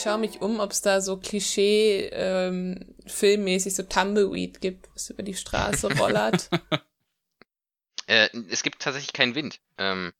ich 0.00 0.04
schaue 0.04 0.16
mich 0.18 0.40
um, 0.40 0.60
ob 0.60 0.70
es 0.72 0.80
da 0.80 1.02
so 1.02 1.18
Klischee 1.18 2.08
ähm, 2.12 2.94
filmmäßig 3.06 3.74
so 3.74 3.82
Tumbleweed 3.82 4.62
gibt, 4.62 4.88
was 4.94 5.10
über 5.10 5.22
die 5.22 5.34
Straße 5.34 5.94
rollert. 5.98 6.48
Äh, 8.06 8.30
es 8.48 8.62
gibt 8.62 8.80
tatsächlich 8.80 9.12
keinen 9.12 9.34
Wind. 9.34 9.60
Ähm, 9.76 10.14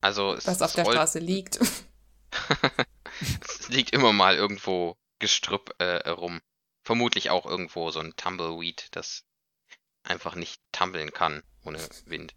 also 0.00 0.32
es, 0.32 0.46
was 0.46 0.62
auf 0.62 0.70
es 0.70 0.76
der 0.76 0.84
rollt- 0.86 0.94
Straße 0.96 1.18
liegt. 1.18 1.60
es 3.42 3.68
liegt 3.68 3.92
immer 3.92 4.14
mal 4.14 4.36
irgendwo 4.36 4.96
Gestrüpp 5.18 5.74
äh, 5.78 6.08
rum. 6.08 6.40
Vermutlich 6.82 7.28
auch 7.28 7.44
irgendwo 7.44 7.90
so 7.90 8.00
ein 8.00 8.14
Tumbleweed, 8.16 8.88
das 8.92 9.24
einfach 10.02 10.34
nicht 10.34 10.62
tummeln 10.72 11.12
kann 11.12 11.42
ohne 11.66 11.78
Wind. 12.06 12.34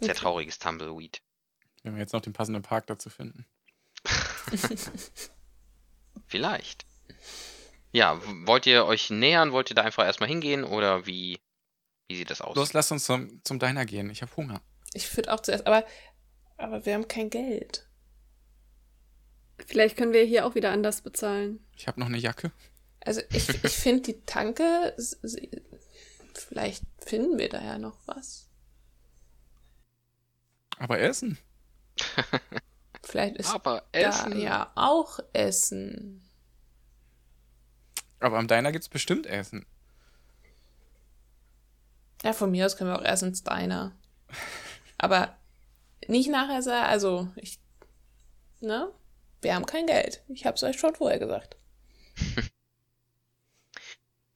Sehr 0.00 0.14
trauriges 0.14 0.58
Tumbleweed. 0.58 1.20
Wenn 1.82 1.92
wir 1.92 2.00
jetzt 2.00 2.14
noch 2.14 2.22
den 2.22 2.32
passenden 2.32 2.62
Park 2.62 2.86
dazu 2.86 3.10
finden. 3.10 3.44
Vielleicht. 6.26 6.84
Ja, 7.92 8.20
wollt 8.46 8.66
ihr 8.66 8.86
euch 8.86 9.10
nähern? 9.10 9.52
Wollt 9.52 9.70
ihr 9.70 9.76
da 9.76 9.82
einfach 9.82 10.04
erstmal 10.04 10.28
hingehen 10.28 10.64
oder 10.64 11.06
wie, 11.06 11.38
wie 12.08 12.16
sieht 12.16 12.30
das 12.30 12.40
aus? 12.40 12.56
Los, 12.56 12.72
lass 12.72 12.90
uns 12.90 13.04
zum, 13.04 13.40
zum 13.44 13.58
Diner 13.58 13.86
gehen. 13.86 14.10
Ich 14.10 14.22
habe 14.22 14.36
Hunger. 14.36 14.60
Ich 14.94 15.16
würde 15.16 15.32
auch 15.32 15.40
zuerst, 15.40 15.66
aber, 15.66 15.84
aber 16.56 16.84
wir 16.84 16.94
haben 16.94 17.08
kein 17.08 17.30
Geld. 17.30 17.86
Vielleicht 19.66 19.96
können 19.96 20.12
wir 20.12 20.24
hier 20.24 20.46
auch 20.46 20.54
wieder 20.54 20.72
anders 20.72 21.02
bezahlen. 21.02 21.64
Ich 21.76 21.86
habe 21.86 22.00
noch 22.00 22.08
eine 22.08 22.18
Jacke. 22.18 22.50
Also 23.00 23.20
ich, 23.30 23.48
ich 23.64 23.72
finde 23.72 24.02
die 24.02 24.20
Tanke, 24.26 24.96
vielleicht 26.34 26.84
finden 26.98 27.38
wir 27.38 27.48
da 27.48 27.62
ja 27.62 27.78
noch 27.78 27.98
was. 28.06 28.48
Aber 30.78 30.98
Essen. 30.98 31.38
Vielleicht 33.04 33.36
ist 33.36 33.54
Aber 33.54 33.84
da 33.92 33.98
Essen. 34.00 34.40
ja 34.40 34.70
auch 34.74 35.20
Essen. 35.32 36.22
Aber 38.20 38.38
am 38.38 38.48
Diner 38.48 38.72
gibt's 38.72 38.88
bestimmt 38.88 39.26
Essen. 39.26 39.66
Ja, 42.22 42.32
von 42.32 42.50
mir 42.50 42.64
aus 42.64 42.76
können 42.76 42.90
wir 42.90 42.98
auch 42.98 43.04
erst 43.04 43.22
ins 43.22 43.42
Diner. 43.42 43.92
Aber 44.96 45.36
nicht 46.06 46.30
nachher 46.30 46.62
sagen, 46.62 46.86
also 46.86 47.28
ich, 47.36 47.58
ne? 48.60 48.90
Wir 49.42 49.54
haben 49.54 49.66
kein 49.66 49.86
Geld. 49.86 50.22
Ich 50.28 50.46
hab's 50.46 50.62
euch 50.62 50.78
schon 50.78 50.94
vorher 50.94 51.18
gesagt. 51.18 51.56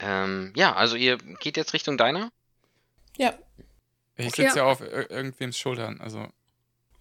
Ähm, 0.01 0.53
ja, 0.57 0.75
also 0.75 0.97
ihr 0.97 1.19
geht 1.19 1.57
jetzt 1.57 1.73
Richtung 1.73 1.99
Diner? 1.99 2.31
Ja. 3.17 3.35
Ich 4.17 4.35
sitze 4.35 4.59
ja 4.59 4.65
auf 4.65 4.81
ir 4.81 5.11
irgendwems 5.11 5.59
Schultern. 5.59 6.01
Also 6.01 6.29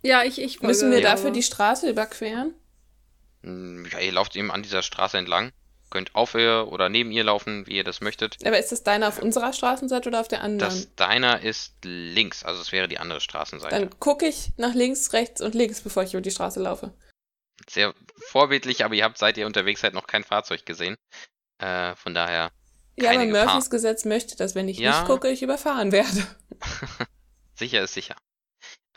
Ja, 0.08 0.24
ich, 0.24 0.40
ich 0.42 0.58
folge, 0.60 0.68
Müssen 0.68 0.92
wir 0.92 0.98
aber- 1.00 1.08
dafür 1.10 1.32
die 1.32 1.44
Straße 1.44 1.90
überqueren? 1.90 2.54
Hm, 3.44 3.86
Ja, 3.92 4.00
ihr 4.00 4.12
lauft 4.14 4.36
eben 4.36 4.52
an 4.52 4.64
dieser 4.64 4.82
Straße 4.82 5.18
entlang. 5.18 5.52
Könnt 5.90 6.16
auf 6.16 6.34
ihr 6.36 6.68
oder 6.70 6.90
neben 6.90 7.12
ihr 7.12 7.24
laufen, 7.24 7.66
wie 7.68 7.78
ihr 7.78 7.84
das 7.86 8.02
möchtet. 8.02 8.38
Aber 8.46 8.58
ist 8.60 8.72
das 8.74 8.84
Diner 8.84 9.08
auf 9.08 9.22
unserer 9.22 9.54
Straßenseite 9.54 10.10
oder 10.10 10.20
auf 10.20 10.28
der 10.28 10.42
anderen? 10.42 10.70
Das 10.70 10.94
Diner 10.96 11.42
ist 11.42 11.76
links, 11.84 12.44
also 12.44 12.62
es 12.62 12.72
wäre 12.74 12.88
die 12.90 12.98
andere 13.00 13.22
Straßenseite. 13.22 13.74
Dann 13.74 13.98
gucke 14.00 14.28
ich 14.28 14.50
nach 14.58 14.74
links, 14.74 15.14
rechts 15.14 15.40
und 15.42 15.56
links, 15.56 15.80
bevor 15.82 16.04
ich 16.04 16.14
über 16.14 16.22
die 16.22 16.32
Straße 16.32 16.60
laufe. 16.62 16.94
Sehr 17.70 17.94
vorbildlich, 18.30 18.84
aber 18.84 18.96
ihr 18.96 19.04
habt, 19.06 19.18
seit 19.18 19.38
ihr 19.38 19.46
unterwegs 19.46 19.80
seid, 19.82 19.94
noch 19.94 20.08
kein 20.08 20.24
Fahrzeug 20.26 20.66
gesehen. 20.66 20.96
Äh, 21.60 21.96
von 21.96 22.14
daher, 22.14 22.52
Ja, 22.98 23.12
aber 23.12 23.26
Gefahr. 23.26 23.46
Murphys 23.46 23.70
Gesetz 23.70 24.04
möchte, 24.06 24.36
dass 24.36 24.56
wenn 24.56 24.68
ich 24.68 24.80
Ja. 24.80 24.92
nicht 25.00 25.08
gucke, 25.08 25.30
ich 25.30 25.42
überfahren 25.42 25.92
werde. 25.94 26.28
sicher 27.56 27.82
ist 27.84 27.94
sicher. 27.94 28.16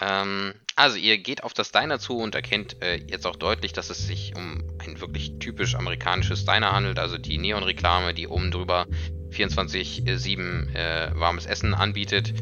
Ähm, 0.01 0.55
also 0.77 0.97
ihr 0.97 1.19
geht 1.19 1.45
auf 1.45 1.53
das 1.53 1.73
Diner 1.73 1.99
zu 1.99 2.19
und 2.19 2.35
erkennt 2.35 2.83
äh, 2.83 2.97
jetzt 2.97 3.27
auch 3.27 3.37
deutlich, 3.37 3.73
dass 3.73 3.91
es 3.91 4.07
sich 4.07 4.35
um 4.37 4.65
ein 4.79 5.01
wirklich 5.01 5.39
typisch 5.39 5.75
amerikanisches 5.75 6.45
Diner 6.45 6.73
handelt. 6.73 6.99
Also 6.99 7.19
die 7.19 7.39
Neon-Reklame, 7.39 8.15
die 8.15 8.29
oben 8.29 8.51
drüber 8.51 8.87
24-7 9.31 10.75
äh, 10.75 11.11
warmes 11.15 11.47
Essen 11.47 11.75
anbietet. 11.75 12.33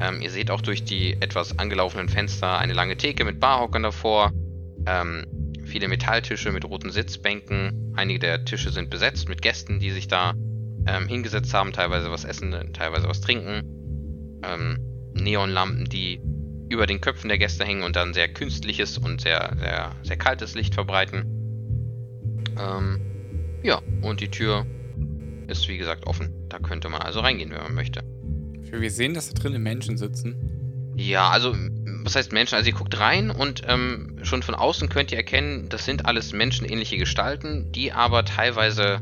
Ähm, 0.00 0.20
ihr 0.20 0.30
seht 0.30 0.50
auch 0.50 0.60
durch 0.60 0.84
die 0.84 1.14
etwas 1.20 1.58
angelaufenen 1.58 2.08
Fenster 2.08 2.58
eine 2.58 2.74
lange 2.74 2.96
Theke 2.96 3.24
mit 3.24 3.40
Barhockern 3.40 3.82
davor. 3.82 4.32
Ähm, 4.86 5.24
viele 5.64 5.88
Metalltische 5.88 6.52
mit 6.52 6.64
roten 6.64 6.90
Sitzbänken. 6.90 7.94
Einige 7.96 8.18
der 8.18 8.44
Tische 8.44 8.70
sind 8.70 8.90
besetzt 8.90 9.28
mit 9.28 9.42
Gästen, 9.42 9.80
die 9.80 9.90
sich 9.90 10.06
da 10.06 10.34
ähm, 10.86 11.08
hingesetzt 11.08 11.52
haben, 11.54 11.72
teilweise 11.72 12.10
was 12.10 12.24
essen, 12.24 12.72
teilweise 12.72 13.08
was 13.08 13.20
trinken. 13.20 14.40
Ähm, 14.44 14.78
Neonlampen, 15.14 15.86
die 15.86 16.20
über 16.68 16.86
den 16.86 17.00
Köpfen 17.00 17.28
der 17.28 17.38
Gäste 17.38 17.64
hängen 17.64 17.82
und 17.82 17.96
dann 17.96 18.14
sehr 18.14 18.28
künstliches 18.28 18.98
und 18.98 19.20
sehr, 19.20 19.56
sehr, 19.58 19.92
sehr 20.02 20.16
kaltes 20.16 20.54
Licht 20.54 20.74
verbreiten. 20.74 21.24
Ähm, 22.58 23.00
ja, 23.62 23.80
und 24.02 24.20
die 24.20 24.30
Tür 24.30 24.66
ist 25.46 25.68
wie 25.68 25.78
gesagt 25.78 26.06
offen. 26.06 26.32
Da 26.48 26.58
könnte 26.58 26.88
man 26.88 27.02
also 27.02 27.20
reingehen, 27.20 27.50
wenn 27.50 27.62
man 27.62 27.74
möchte. 27.74 28.02
wir 28.70 28.90
sehen, 28.90 29.14
dass 29.14 29.32
da 29.32 29.40
drinnen 29.40 29.62
Menschen 29.62 29.96
sitzen. 29.96 30.92
Ja, 30.96 31.28
also, 31.28 31.54
was 32.04 32.16
heißt 32.16 32.32
Menschen? 32.32 32.54
Also, 32.54 32.70
ihr 32.70 32.76
guckt 32.76 32.98
rein 32.98 33.30
und 33.30 33.62
ähm, 33.66 34.18
schon 34.22 34.42
von 34.42 34.54
außen 34.54 34.88
könnt 34.88 35.12
ihr 35.12 35.18
erkennen, 35.18 35.68
das 35.68 35.84
sind 35.84 36.06
alles 36.06 36.32
menschenähnliche 36.32 36.96
Gestalten, 36.96 37.70
die 37.72 37.92
aber 37.92 38.24
teilweise 38.24 39.00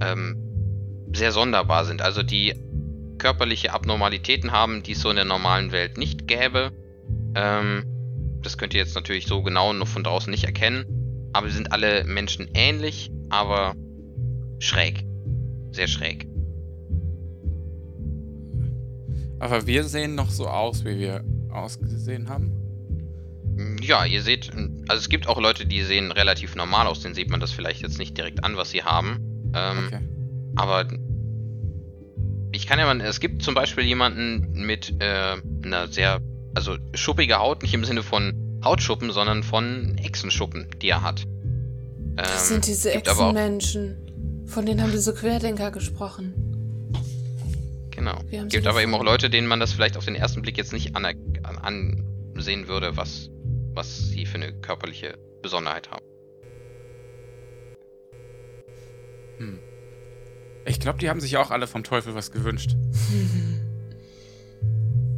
ähm, 0.00 0.36
sehr 1.12 1.32
sonderbar 1.32 1.84
sind. 1.84 2.00
Also, 2.00 2.22
die 2.22 2.54
körperliche 3.18 3.72
Abnormalitäten 3.72 4.52
haben, 4.52 4.82
die 4.82 4.92
es 4.92 5.00
so 5.00 5.10
in 5.10 5.16
der 5.16 5.24
normalen 5.24 5.72
Welt 5.72 5.98
nicht 5.98 6.28
gäbe. 6.28 6.70
Ähm, 7.36 7.84
das 8.42 8.58
könnt 8.58 8.74
ihr 8.74 8.80
jetzt 8.80 8.94
natürlich 8.94 9.26
so 9.26 9.42
genau 9.42 9.72
noch 9.72 9.86
von 9.86 10.02
draußen 10.02 10.30
nicht 10.30 10.44
erkennen. 10.44 11.30
Aber 11.32 11.48
sie 11.48 11.56
sind 11.56 11.70
alle 11.70 12.04
menschenähnlich, 12.04 13.10
aber 13.28 13.74
schräg. 14.58 15.04
Sehr 15.70 15.86
schräg. 15.86 16.26
Aber 19.38 19.66
wir 19.66 19.84
sehen 19.84 20.14
noch 20.14 20.30
so 20.30 20.48
aus, 20.48 20.84
wie 20.84 20.98
wir 20.98 21.22
ausgesehen 21.50 22.28
haben. 22.28 22.52
Ja, 23.82 24.04
ihr 24.04 24.22
seht, 24.22 24.50
also 24.88 24.98
es 25.00 25.08
gibt 25.08 25.28
auch 25.28 25.40
Leute, 25.40 25.66
die 25.66 25.82
sehen 25.82 26.12
relativ 26.12 26.56
normal 26.56 26.86
aus, 26.86 27.00
denen 27.00 27.14
sieht 27.14 27.30
man 27.30 27.40
das 27.40 27.52
vielleicht 27.52 27.82
jetzt 27.82 27.98
nicht 27.98 28.16
direkt 28.16 28.44
an, 28.44 28.56
was 28.56 28.70
sie 28.70 28.82
haben. 28.82 29.50
Ähm, 29.54 29.86
Okay. 29.86 30.00
Aber 30.56 30.88
ich 32.52 32.66
kann 32.66 32.78
ja 32.78 32.86
mal, 32.86 33.00
es 33.02 33.20
gibt 33.20 33.42
zum 33.42 33.54
Beispiel 33.54 33.84
jemanden 33.84 34.64
mit 34.66 34.94
äh, 35.00 35.36
einer 35.62 35.88
sehr, 35.88 36.20
also 36.56 36.78
schuppige 36.94 37.38
Haut, 37.38 37.62
nicht 37.62 37.74
im 37.74 37.84
Sinne 37.84 38.02
von 38.02 38.32
Hautschuppen, 38.64 39.12
sondern 39.12 39.42
von 39.42 39.98
Echsenschuppen, 39.98 40.68
die 40.80 40.88
er 40.88 41.02
hat. 41.02 41.24
Ähm, 41.24 42.14
Das 42.16 42.48
sind 42.48 42.66
diese 42.66 42.92
Echsenmenschen. 42.92 44.44
Von 44.46 44.64
denen 44.64 44.80
haben 44.82 44.90
diese 44.90 45.14
Querdenker 45.14 45.70
gesprochen. 45.70 46.32
Genau. 47.90 48.18
Wir 48.28 48.40
haben 48.40 48.50
sie 48.50 48.56
Gibt 48.56 48.66
aber 48.66 48.82
eben 48.82 48.94
auch. 48.94 49.04
Leute, 49.04 49.28
denen 49.28 49.46
man 49.46 49.60
das 49.60 49.72
vielleicht 49.72 49.96
auf 49.98 50.06
den 50.06 50.14
ersten 50.14 50.40
Blick 50.40 50.56
jetzt 50.56 50.72
nicht 50.72 50.96
aner 50.96 51.12
an 51.62 52.02
ansehen 52.34 52.68
würde, 52.68 52.96
was, 52.96 53.30
was 53.74 54.08
sie 54.08 54.26
für 54.26 54.36
eine 54.36 54.52
körperliche 54.52 55.18
Besonderheit 55.42 55.90
haben. 55.90 56.04
Hm. 59.38 59.58
Ich 60.66 60.80
glaube, 60.80 60.98
die 60.98 61.08
haben 61.08 61.20
sich 61.20 61.36
auch 61.36 61.50
alle 61.50 61.66
vom 61.66 61.84
Teufel 61.84 62.14
was 62.14 62.32
gewünscht. 62.32 62.76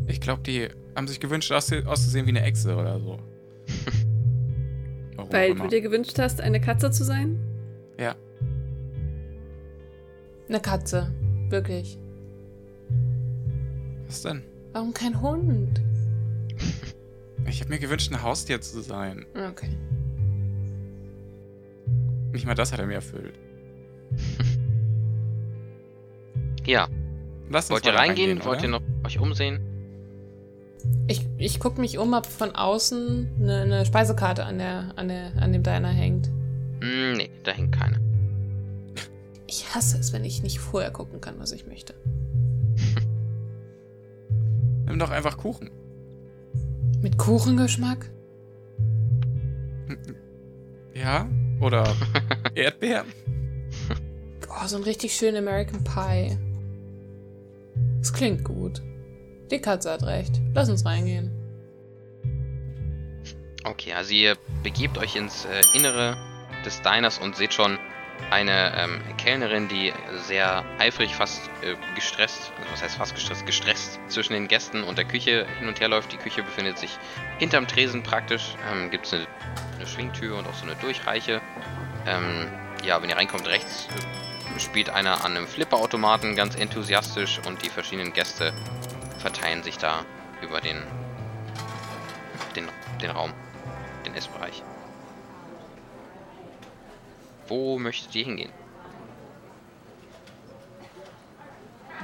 Ich 0.09 0.21
glaube, 0.21 0.43
die 0.43 0.69
haben 0.97 1.07
sich 1.07 1.21
gewünscht, 1.21 1.53
auszu- 1.53 1.85
auszusehen 1.85 2.27
wie 2.27 2.31
eine 2.31 2.43
Echse 2.43 2.75
oder 2.77 2.99
so. 2.99 3.19
Weil 5.31 5.55
du 5.55 5.67
dir 5.69 5.81
gewünscht 5.83 6.19
hast, 6.19 6.41
eine 6.41 6.61
Katze 6.61 6.91
zu 6.91 7.05
sein? 7.05 7.39
Ja. 7.99 8.15
Eine 10.49 10.61
Katze. 10.61 11.13
Wirklich. 11.51 11.99
Was 14.07 14.23
denn? 14.23 14.43
Warum 14.73 14.93
kein 14.95 15.21
Hund? 15.21 15.81
Ich 17.47 17.61
habe 17.61 17.71
mir 17.71 17.79
gewünscht, 17.79 18.13
ein 18.13 18.23
Haustier 18.23 18.61
zu 18.61 18.83
sein. 18.83 19.25
Okay. 19.35 19.71
Nicht 22.33 22.45
mal 22.45 22.55
das 22.55 22.73
hat 22.73 22.79
er 22.79 22.85
mir 22.87 22.97
erfüllt. 22.97 23.39
Ja, 26.67 26.89
Lass 27.49 27.65
uns 27.67 27.71
wollt 27.71 27.87
ihr 27.87 27.93
da 27.93 27.99
reingehen? 28.01 28.45
Wollt 28.45 28.63
ihr 28.63 28.69
noch 28.69 28.83
euch 29.07 29.19
umsehen? 29.19 29.61
Ich, 31.07 31.27
ich 31.39 31.59
gucke 31.59 31.81
mich 31.81 31.99
um, 31.99 32.13
ob 32.13 32.27
von 32.27 32.55
außen 32.55 33.31
eine, 33.41 33.61
eine 33.63 33.87
Speisekarte 33.87 34.45
an, 34.45 34.59
der, 34.59 34.93
an, 34.97 35.09
der, 35.09 35.33
an 35.41 35.53
dem 35.53 35.63
Diner 35.63 35.89
hängt. 35.89 36.29
Hm, 36.81 37.15
nee, 37.17 37.31
da 37.45 37.53
hängt 37.53 37.73
keine. 37.73 37.99
Ich 39.47 39.75
hasse 39.75 39.99
es, 39.99 40.13
wenn 40.13 40.25
ich 40.25 40.43
nicht 40.43 40.59
vorher 40.59 40.91
gucken 40.91 41.21
kann, 41.21 41.37
was 41.39 41.53
ich 41.53 41.67
möchte. 41.67 41.95
Nimm 44.87 44.99
doch 44.99 45.11
einfach 45.11 45.39
Kuchen. 45.39 45.71
Mit 47.03 47.19
Kuchengeschmack? 47.19 48.11
Ja? 50.95 51.29
Oder 51.61 51.95
Erdbeeren? 52.57 53.07
Oh, 54.49 54.67
so 54.67 54.77
ein 54.77 54.83
richtig 54.83 55.15
schön 55.15 55.37
American 55.37 55.85
Pie. 55.85 56.37
Das 58.01 58.13
klingt 58.13 58.43
gut. 58.43 58.83
Die 59.51 59.61
Katze 59.61 59.91
hat 59.91 60.03
recht. 60.03 60.41
Lass 60.55 60.69
uns 60.69 60.85
reingehen. 60.85 61.31
Okay, 63.65 63.93
also 63.93 64.13
ihr 64.13 64.37
begebt 64.63 64.99
euch 64.99 65.17
ins 65.17 65.45
äh, 65.45 65.63
Innere 65.75 66.17
des 66.65 66.81
Diners 66.83 67.19
und 67.19 67.37
seht 67.37 67.55
schon 67.55 67.79
eine 68.31 68.73
ähm, 68.77 69.01
Kellnerin, 69.17 69.69
die 69.69 69.93
sehr 70.27 70.65
eifrig, 70.79 71.15
fast 71.15 71.49
äh, 71.63 71.77
gestresst, 71.95 72.53
also 72.59 72.73
was 72.73 72.83
heißt 72.83 72.97
fast 72.97 73.15
gestresst, 73.15 73.47
gestresst 73.47 74.01
zwischen 74.09 74.33
den 74.33 74.49
Gästen 74.49 74.83
und 74.83 74.99
der 74.99 75.05
Küche 75.05 75.47
hin 75.59 75.69
und 75.69 75.81
her 75.81 75.89
läuft. 75.89 76.13
Die 76.13 76.17
Küche 76.17 76.43
befindet 76.43 76.79
sich 76.79 76.91
hinterm 77.39 77.67
Tresen 77.67 78.03
praktisch. 78.03 78.55
Ähm, 78.73 78.91
Gibt 78.91 79.07
es 79.07 79.15
eine, 79.15 79.27
eine 79.77 79.87
Schwingtür 79.87 80.37
und 80.39 80.47
auch 80.47 80.55
so 80.55 80.65
eine 80.65 80.75
Durchreiche. 80.77 81.41
Ähm, 82.07 82.49
ja, 82.85 83.01
wenn 83.03 83.09
ihr 83.09 83.17
reinkommt, 83.17 83.47
rechts 83.47 83.89
äh, 84.57 84.61
spielt 84.61 84.91
einer 84.91 85.25
an 85.25 85.37
einem 85.37 85.47
Flipperautomaten 85.47 86.37
ganz 86.37 86.55
enthusiastisch 86.57 87.41
und 87.47 87.63
die 87.63 87.71
verschiedenen 87.71 88.13
Gäste 88.13 88.53
verteilen 89.19 89.63
sich 89.63 89.79
da 89.79 90.05
über 90.43 90.61
den, 90.61 90.83
den, 92.57 92.69
den 93.01 93.11
Raum, 93.11 93.33
den 94.07 94.15
Essbereich. 94.15 94.63
Wo 97.49 97.79
möchtet 97.79 98.15
ihr 98.15 98.25
hingehen? 98.25 98.53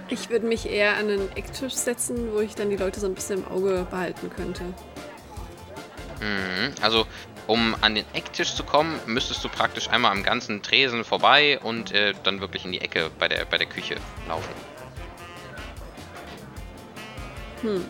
Ich 0.09 0.29
würde 0.29 0.47
mich 0.47 0.69
eher 0.69 0.97
an 0.97 1.09
einen 1.09 1.37
Ecktisch 1.37 1.75
setzen, 1.75 2.33
wo 2.33 2.41
ich 2.41 2.55
dann 2.55 2.71
die 2.71 2.77
Leute 2.77 3.01
so 3.01 3.07
ein 3.07 3.15
bisschen 3.15 3.45
im 3.45 3.49
Auge 3.51 3.87
behalten 3.91 4.31
könnte. 4.35 4.65
Mhm. 6.21 6.75
Also, 6.83 7.07
um 7.47 7.75
an 7.81 7.95
den 7.95 8.05
Ecktisch 8.13 8.55
zu 8.55 8.65
kommen, 8.65 8.99
müsstest 9.07 9.45
du 9.45 9.49
praktisch 9.49 9.89
einmal 9.89 10.13
am 10.13 10.23
ganzen 10.23 10.63
Tresen 10.63 11.05
vorbei 11.05 11.59
und 11.61 11.93
äh, 11.93 12.15
dann 12.23 12.41
wirklich 12.41 12.65
in 12.65 12.73
die 12.73 12.81
Ecke 12.81 13.11
bei 13.19 13.29
der, 13.29 13.45
bei 13.45 13.59
der 13.59 13.67
Küche 13.67 13.97
laufen. 14.29 14.74
Hm. 17.65 17.85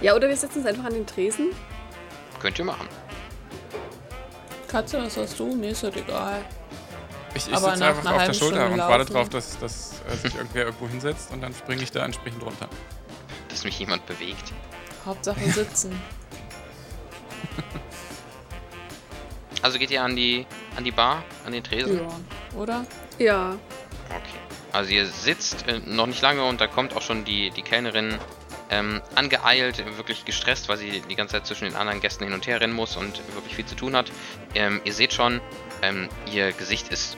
Ja, 0.00 0.14
oder 0.14 0.28
wir 0.28 0.36
setzen 0.36 0.58
uns 0.58 0.66
einfach 0.66 0.84
an 0.84 0.94
den 0.94 1.06
Tresen. 1.06 1.50
Könnt 2.40 2.58
ihr 2.58 2.64
machen. 2.64 2.88
Katze, 4.68 5.02
was 5.02 5.16
hast 5.16 5.38
du? 5.40 5.54
Mir 5.54 5.70
ist 5.70 5.82
das 5.82 5.96
egal. 5.96 6.44
Ich, 7.34 7.48
ich 7.48 7.56
sitze 7.56 7.84
einfach 7.84 8.12
auf 8.12 8.24
der 8.24 8.32
Schulter 8.32 8.66
Stunde 8.66 8.66
und 8.66 8.78
warte 8.78 8.98
laufen. 8.98 9.12
drauf, 9.12 9.28
dass, 9.28 9.58
dass 9.58 9.94
äh, 10.08 10.16
sich 10.16 10.34
irgendwer 10.36 10.66
irgendwo 10.66 10.88
hinsetzt 10.88 11.32
und 11.32 11.40
dann 11.42 11.52
springe 11.52 11.82
ich 11.82 11.90
da 11.90 12.04
entsprechend 12.04 12.42
runter. 12.44 12.68
Dass 13.48 13.64
mich 13.64 13.78
jemand 13.78 14.06
bewegt. 14.06 14.52
Hauptsache 15.04 15.40
sitzen. 15.50 16.00
Also 19.62 19.78
geht 19.78 19.90
ihr 19.90 20.02
an 20.02 20.14
die, 20.14 20.46
an 20.76 20.84
die 20.84 20.92
Bar, 20.92 21.24
an 21.44 21.52
den 21.52 21.64
Tresen? 21.64 21.98
ja, 21.98 22.58
oder? 22.58 22.86
Ja. 23.18 23.56
Okay. 24.06 24.38
Also 24.72 24.90
ihr 24.90 25.06
sitzt 25.06 25.66
äh, 25.66 25.80
noch 25.84 26.06
nicht 26.06 26.22
lange 26.22 26.44
und 26.44 26.60
da 26.60 26.68
kommt 26.68 26.94
auch 26.94 27.02
schon 27.02 27.24
die, 27.24 27.50
die 27.50 27.62
Kellnerin 27.62 28.18
ähm, 28.70 29.02
angeeilt, 29.14 29.84
wirklich 29.96 30.24
gestresst, 30.24 30.68
weil 30.68 30.76
sie 30.76 31.00
die 31.08 31.16
ganze 31.16 31.32
Zeit 31.32 31.46
zwischen 31.46 31.64
den 31.64 31.76
anderen 31.76 32.00
Gästen 32.00 32.24
hin 32.24 32.32
und 32.32 32.46
her 32.46 32.60
rennen 32.60 32.74
muss 32.74 32.96
und 32.96 33.20
wirklich 33.34 33.54
viel 33.54 33.66
zu 33.66 33.74
tun 33.74 33.96
hat. 33.96 34.10
Ähm, 34.54 34.80
ihr 34.84 34.92
seht 34.92 35.12
schon, 35.12 35.40
ähm, 35.82 36.08
ihr 36.32 36.52
Gesicht 36.52 36.88
ist 36.88 37.16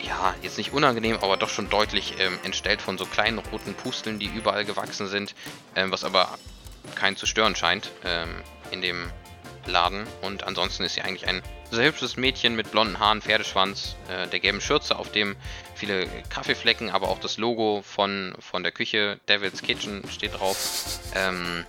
ja 0.00 0.34
jetzt 0.42 0.58
nicht 0.58 0.72
unangenehm, 0.72 1.16
aber 1.20 1.36
doch 1.36 1.48
schon 1.48 1.68
deutlich 1.70 2.14
ähm, 2.18 2.38
entstellt 2.42 2.82
von 2.82 2.98
so 2.98 3.06
kleinen 3.06 3.38
roten 3.38 3.74
Pusteln, 3.74 4.18
die 4.18 4.26
überall 4.26 4.64
gewachsen 4.64 5.06
sind, 5.06 5.34
ähm, 5.76 5.92
was 5.92 6.04
aber 6.04 6.28
keinen 6.94 7.16
zu 7.16 7.26
stören 7.26 7.54
scheint 7.54 7.90
ähm, 8.04 8.30
in 8.70 8.82
dem 8.82 9.10
Laden. 9.66 10.06
Und 10.22 10.44
ansonsten 10.44 10.84
ist 10.84 10.94
sie 10.94 11.02
eigentlich 11.02 11.28
ein 11.28 11.42
sehr 11.70 11.86
hübsches 11.86 12.16
Mädchen 12.16 12.54
mit 12.54 12.70
blonden 12.70 12.98
Haaren, 12.98 13.22
Pferdeschwanz, 13.22 13.96
äh, 14.08 14.26
der 14.28 14.40
gelben 14.40 14.60
Schürze, 14.60 14.98
auf 14.98 15.10
dem 15.10 15.36
viele 15.74 16.06
Kaffeeflecken, 16.28 16.90
aber 16.90 17.08
auch 17.08 17.18
das 17.18 17.38
Logo 17.38 17.82
von, 17.82 18.34
von 18.38 18.62
der 18.62 18.72
Küche, 18.72 19.18
Devil's 19.28 19.62
Kitchen, 19.62 20.02
steht 20.08 20.34
drauf, 20.38 21.00
ähm, 21.14 21.64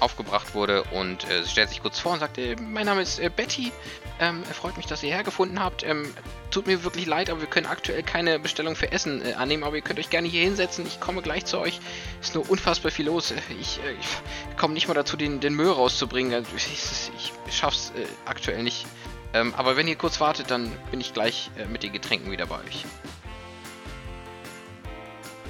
aufgebracht 0.00 0.54
wurde. 0.54 0.84
Und 0.84 1.28
äh, 1.30 1.42
sie 1.42 1.50
stellt 1.50 1.68
sich 1.68 1.82
kurz 1.82 1.98
vor 1.98 2.12
und 2.12 2.20
sagt, 2.20 2.38
äh, 2.38 2.56
mein 2.56 2.86
Name 2.86 3.02
ist 3.02 3.18
äh, 3.18 3.30
Betty. 3.34 3.72
Ähm, 4.22 4.44
freut 4.44 4.76
mich, 4.76 4.86
dass 4.86 5.02
ihr 5.02 5.10
hergefunden 5.10 5.58
habt. 5.58 5.82
Ähm, 5.82 6.14
tut 6.52 6.68
mir 6.68 6.84
wirklich 6.84 7.06
leid, 7.06 7.28
aber 7.28 7.40
wir 7.40 7.48
können 7.48 7.66
aktuell 7.66 8.04
keine 8.04 8.38
Bestellung 8.38 8.76
für 8.76 8.92
Essen 8.92 9.20
äh, 9.20 9.32
annehmen, 9.32 9.64
aber 9.64 9.74
ihr 9.74 9.82
könnt 9.82 9.98
euch 9.98 10.10
gerne 10.10 10.28
hier 10.28 10.44
hinsetzen. 10.44 10.86
Ich 10.86 11.00
komme 11.00 11.22
gleich 11.22 11.44
zu 11.44 11.58
euch. 11.58 11.80
Ist 12.20 12.36
nur 12.36 12.48
unfassbar 12.48 12.92
viel 12.92 13.06
los. 13.06 13.32
Äh, 13.32 13.40
Ich, 13.60 13.80
äh, 13.80 13.90
ich 13.98 14.56
komme 14.56 14.74
nicht 14.74 14.86
mal 14.86 14.94
dazu, 14.94 15.16
den, 15.16 15.40
den 15.40 15.54
Müll 15.54 15.72
rauszubringen. 15.72 16.34
Also, 16.34 16.54
Ich, 16.54 17.32
ich 17.48 17.56
schaff's 17.56 17.92
äh, 17.96 18.06
aktuell 18.24 18.62
nicht. 18.62 18.86
Ähm, 19.34 19.54
aber 19.56 19.76
wenn 19.76 19.88
ihr 19.88 19.96
kurz 19.96 20.20
wartet, 20.20 20.52
dann 20.52 20.70
bin 20.92 21.00
ich 21.00 21.12
gleich 21.12 21.50
äh, 21.58 21.64
mit 21.64 21.82
den 21.82 21.92
Getränken 21.92 22.30
wieder 22.30 22.46
bei 22.46 22.60
euch. 22.60 22.84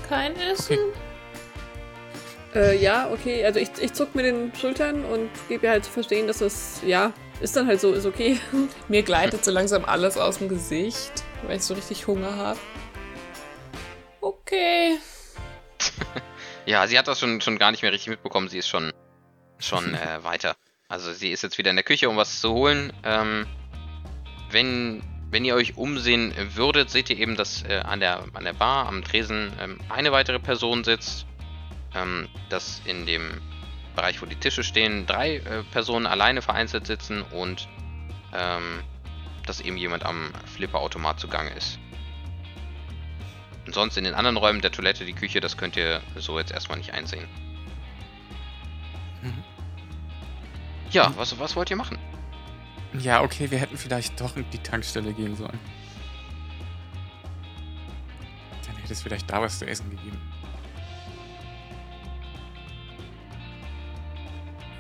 Kein 0.08 0.34
Essen? 0.36 0.78
Äh, 2.54 2.82
ja, 2.82 3.10
okay. 3.10 3.44
Also 3.44 3.60
ich, 3.60 3.68
ich 3.78 3.92
zuck 3.92 4.14
mit 4.14 4.24
den 4.24 4.50
Schultern 4.58 5.04
und 5.04 5.28
gebe 5.48 5.66
ihr 5.66 5.72
halt 5.72 5.84
zu 5.84 5.90
verstehen, 5.90 6.26
dass 6.26 6.38
das, 6.38 6.80
ja, 6.86 7.12
ist 7.42 7.56
dann 7.56 7.66
halt 7.66 7.80
so, 7.80 7.92
ist 7.92 8.06
okay. 8.06 8.38
Mir 8.88 9.02
gleitet 9.02 9.44
so 9.44 9.50
langsam 9.50 9.84
alles 9.84 10.16
aus 10.16 10.38
dem 10.38 10.48
Gesicht, 10.48 11.24
weil 11.44 11.56
ich 11.56 11.64
so 11.64 11.74
richtig 11.74 12.06
Hunger 12.06 12.36
habe. 12.36 12.58
Okay. 14.20 14.98
Ja, 16.64 16.86
sie 16.86 16.96
hat 16.96 17.08
das 17.08 17.18
schon, 17.18 17.40
schon 17.40 17.58
gar 17.58 17.72
nicht 17.72 17.82
mehr 17.82 17.90
richtig 17.90 18.10
mitbekommen. 18.10 18.48
Sie 18.48 18.58
ist 18.58 18.68
schon, 18.68 18.92
schon 19.58 19.94
äh, 19.94 20.22
weiter. 20.22 20.54
Also 20.86 21.12
sie 21.12 21.32
ist 21.32 21.42
jetzt 21.42 21.58
wieder 21.58 21.70
in 21.70 21.76
der 21.76 21.84
Küche, 21.84 22.08
um 22.08 22.16
was 22.16 22.40
zu 22.40 22.52
holen. 22.52 22.92
Ähm, 23.02 23.48
wenn, 24.52 25.02
wenn 25.30 25.44
ihr 25.44 25.56
euch 25.56 25.76
umsehen 25.76 26.32
würdet, 26.54 26.88
seht 26.88 27.10
ihr 27.10 27.18
eben, 27.18 27.34
dass 27.34 27.64
äh, 27.64 27.80
an, 27.84 27.98
der, 27.98 28.22
an 28.34 28.44
der 28.44 28.52
Bar, 28.52 28.86
am 28.86 29.02
Tresen, 29.02 29.52
ähm, 29.60 29.80
eine 29.88 30.12
weitere 30.12 30.38
Person 30.38 30.84
sitzt. 30.84 31.26
Ähm, 31.96 32.28
dass 32.48 32.80
in 32.84 33.06
dem 33.06 33.42
Bereich, 33.94 34.22
wo 34.22 34.26
die 34.26 34.36
Tische 34.36 34.64
stehen, 34.64 35.06
drei 35.06 35.36
äh, 35.36 35.62
Personen 35.70 36.06
alleine 36.06 36.42
vereinzelt 36.42 36.86
sitzen 36.86 37.22
und 37.22 37.68
ähm, 38.32 38.82
dass 39.46 39.60
eben 39.60 39.76
jemand 39.76 40.04
am 40.04 40.32
Flipperautomat 40.46 41.20
zugange 41.20 41.50
ist. 41.50 41.78
Und 43.66 43.74
sonst 43.74 43.96
in 43.96 44.04
den 44.04 44.14
anderen 44.14 44.36
Räumen 44.36 44.60
der 44.60 44.72
Toilette, 44.72 45.04
die 45.04 45.12
Küche, 45.12 45.40
das 45.40 45.56
könnt 45.56 45.76
ihr 45.76 46.00
so 46.16 46.38
jetzt 46.38 46.52
erstmal 46.52 46.78
nicht 46.78 46.92
einsehen. 46.92 47.28
Mhm. 49.22 49.44
Ja, 50.90 51.12
was, 51.16 51.38
was 51.38 51.54
wollt 51.56 51.70
ihr 51.70 51.76
machen? 51.76 51.98
Ja, 52.98 53.22
okay, 53.22 53.50
wir 53.50 53.58
hätten 53.58 53.78
vielleicht 53.78 54.20
doch 54.20 54.36
in 54.36 54.48
die 54.50 54.58
Tankstelle 54.58 55.12
gehen 55.12 55.36
sollen. 55.36 55.58
Dann 58.66 58.76
hätte 58.76 58.92
es 58.92 59.02
vielleicht 59.02 59.30
da 59.30 59.40
was 59.40 59.58
zu 59.58 59.66
essen 59.66 59.90
gegeben. 59.90 60.20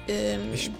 Ähm, 0.08 0.52
Ich- 0.54 0.70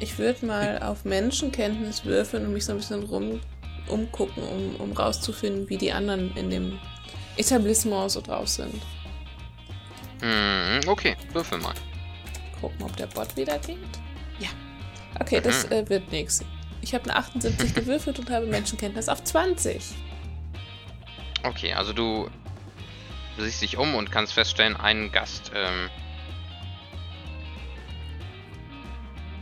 ich 0.00 0.18
würde 0.18 0.44
mal 0.46 0.78
auf 0.82 1.04
Menschenkenntnis 1.04 2.04
würfeln 2.04 2.44
und 2.46 2.52
mich 2.52 2.64
so 2.66 2.72
ein 2.72 2.78
bisschen 2.78 3.02
rum 3.04 3.40
umgucken, 3.88 4.42
um, 4.42 4.76
um 4.76 4.92
rauszufinden, 4.92 5.68
wie 5.68 5.78
die 5.78 5.92
anderen 5.92 6.36
in 6.36 6.50
dem 6.50 6.78
Etablissement 7.36 8.10
so 8.10 8.20
drauf 8.20 8.48
sind. 8.48 8.74
Hm, 10.20 10.80
okay, 10.88 11.16
würfel 11.32 11.58
mal. 11.58 11.74
Gucken, 12.60 12.82
ob 12.82 12.96
der 12.96 13.06
Bot 13.06 13.36
wieder 13.36 13.58
geht. 13.58 13.78
Ja. 14.38 14.48
Okay, 15.20 15.40
das 15.40 15.64
äh, 15.66 15.88
wird 15.88 16.10
nichts. 16.10 16.42
Ich 16.80 16.94
habe 16.94 17.04
eine 17.04 17.16
78 17.16 17.74
gewürfelt 17.74 18.18
und 18.18 18.30
habe 18.30 18.46
Menschenkenntnis 18.46 19.08
auf 19.08 19.22
20. 19.22 19.80
Okay, 21.44 21.72
also 21.74 21.92
du 21.92 22.28
siehst 23.38 23.62
dich 23.62 23.76
um 23.76 23.94
und 23.94 24.10
kannst 24.10 24.32
feststellen, 24.32 24.76
ein 24.76 25.12
Gast, 25.12 25.52
ähm, 25.54 25.90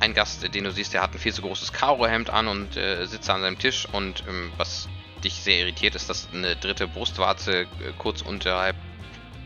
ein 0.04 0.14
Gast, 0.14 0.54
den 0.54 0.64
du 0.64 0.70
siehst, 0.70 0.92
der 0.92 1.02
hat 1.02 1.12
ein 1.14 1.18
viel 1.18 1.32
zu 1.32 1.40
großes 1.40 1.73
Karohemd 1.73 2.28
an 2.28 2.46
und 2.46 2.76
äh, 2.76 3.06
sitzt 3.06 3.28
an 3.30 3.40
seinem 3.40 3.58
Tisch 3.58 3.88
und 3.90 4.23
ähm, 4.28 4.52
was 4.58 4.88
dich 5.25 5.34
sehr 5.34 5.61
irritiert 5.61 5.94
ist, 5.94 6.11
dass 6.11 6.28
eine 6.32 6.56
dritte 6.56 6.87
Brustwarze 6.87 7.62
äh, 7.62 7.66
kurz 7.96 8.20
unterhalb 8.20 8.76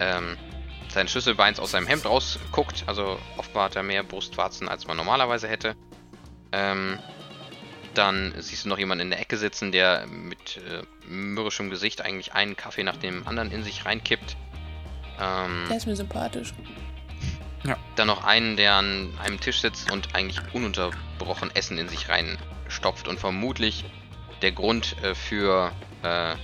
ähm, 0.01 0.37
seines 0.89 1.13
Schlüsselbeins 1.13 1.61
aus 1.61 1.71
seinem 1.71 1.87
Hemd 1.87 2.07
rausguckt. 2.07 2.85
Also 2.87 3.21
offenbar 3.37 3.67
hat 3.67 3.77
er 3.77 3.85
mehr 3.85 4.03
Brustwarzen, 4.03 4.69
als 4.69 4.87
man 4.89 4.97
normalerweise 4.97 5.47
hätte. 5.47 5.77
Ähm, 6.51 6.99
dann 7.95 8.35
siehst 8.39 8.65
du 8.65 8.69
noch 8.69 8.79
jemanden 8.79 9.03
in 9.03 9.11
der 9.11 9.21
Ecke 9.21 9.37
sitzen, 9.37 9.71
der 9.71 10.07
mit 10.07 10.57
äh, 10.57 10.83
mürrischem 11.09 11.71
Gesicht 11.71 12.01
eigentlich 12.03 12.33
einen 12.33 12.57
Kaffee 12.57 12.83
nach 12.83 12.97
dem 12.97 13.27
anderen 13.29 13.53
in 13.53 13.63
sich 13.63 13.85
reinkippt. 13.87 14.37
Ähm, 15.21 15.67
Der 15.69 15.77
ist 15.77 15.87
mir 15.87 15.97
sympathisch. 15.97 16.53
Dann 17.97 18.07
noch 18.07 18.25
einen, 18.25 18.57
der 18.57 18.75
an 18.75 19.13
einem 19.19 19.41
Tisch 19.41 19.61
sitzt 19.61 19.91
und 19.91 20.15
eigentlich 20.15 20.41
ununterbrochen 20.53 21.55
Essen 21.55 21.79
in 21.79 21.89
sich 21.89 22.09
reinstopft 22.09 23.09
und 23.09 23.19
vermutlich 23.19 23.85
der 24.43 24.53
Grund 24.53 24.97
äh, 25.03 25.15
für 25.15 25.73
äh, 26.03 26.37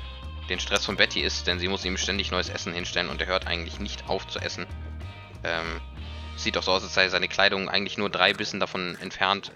den 0.48 0.60
Stress 0.60 0.84
von 0.84 0.96
Betty 0.96 1.20
ist, 1.20 1.46
denn 1.46 1.58
sie 1.58 1.68
muss 1.68 1.84
ihm 1.84 1.96
ständig 1.96 2.30
neues 2.30 2.48
Essen 2.48 2.72
hinstellen 2.72 3.08
und 3.08 3.20
er 3.20 3.28
hört 3.28 3.46
eigentlich 3.46 3.78
nicht 3.78 4.08
auf 4.08 4.26
zu 4.26 4.38
essen. 4.40 4.66
Ähm, 5.42 5.80
sieht 6.36 6.56
auch 6.58 6.62
so 6.62 6.72
aus, 6.72 6.82
als 6.82 6.94
sei 6.94 7.08
seine 7.08 7.28
Kleidung 7.28 7.68
eigentlich 7.68 7.96
nur 7.98 8.10
drei 8.10 8.32
Bissen 8.32 8.60
davon 8.60 8.96
entfernt, 9.00 9.52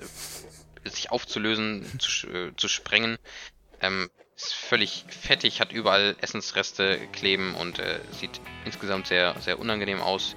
äh, 0.84 0.88
sich 0.88 1.10
aufzulösen, 1.10 1.98
zu, 1.98 2.26
äh, 2.28 2.56
zu 2.56 2.68
sprengen. 2.68 3.18
Ähm, 3.80 4.08
ist 4.36 4.54
völlig 4.54 5.04
fettig, 5.08 5.60
hat 5.60 5.72
überall 5.72 6.16
Essensreste 6.20 6.98
kleben 7.12 7.56
und 7.56 7.80
äh, 7.80 7.98
sieht 8.12 8.40
insgesamt 8.64 9.08
sehr, 9.08 9.34
sehr 9.40 9.58
unangenehm 9.58 10.00
aus. 10.00 10.36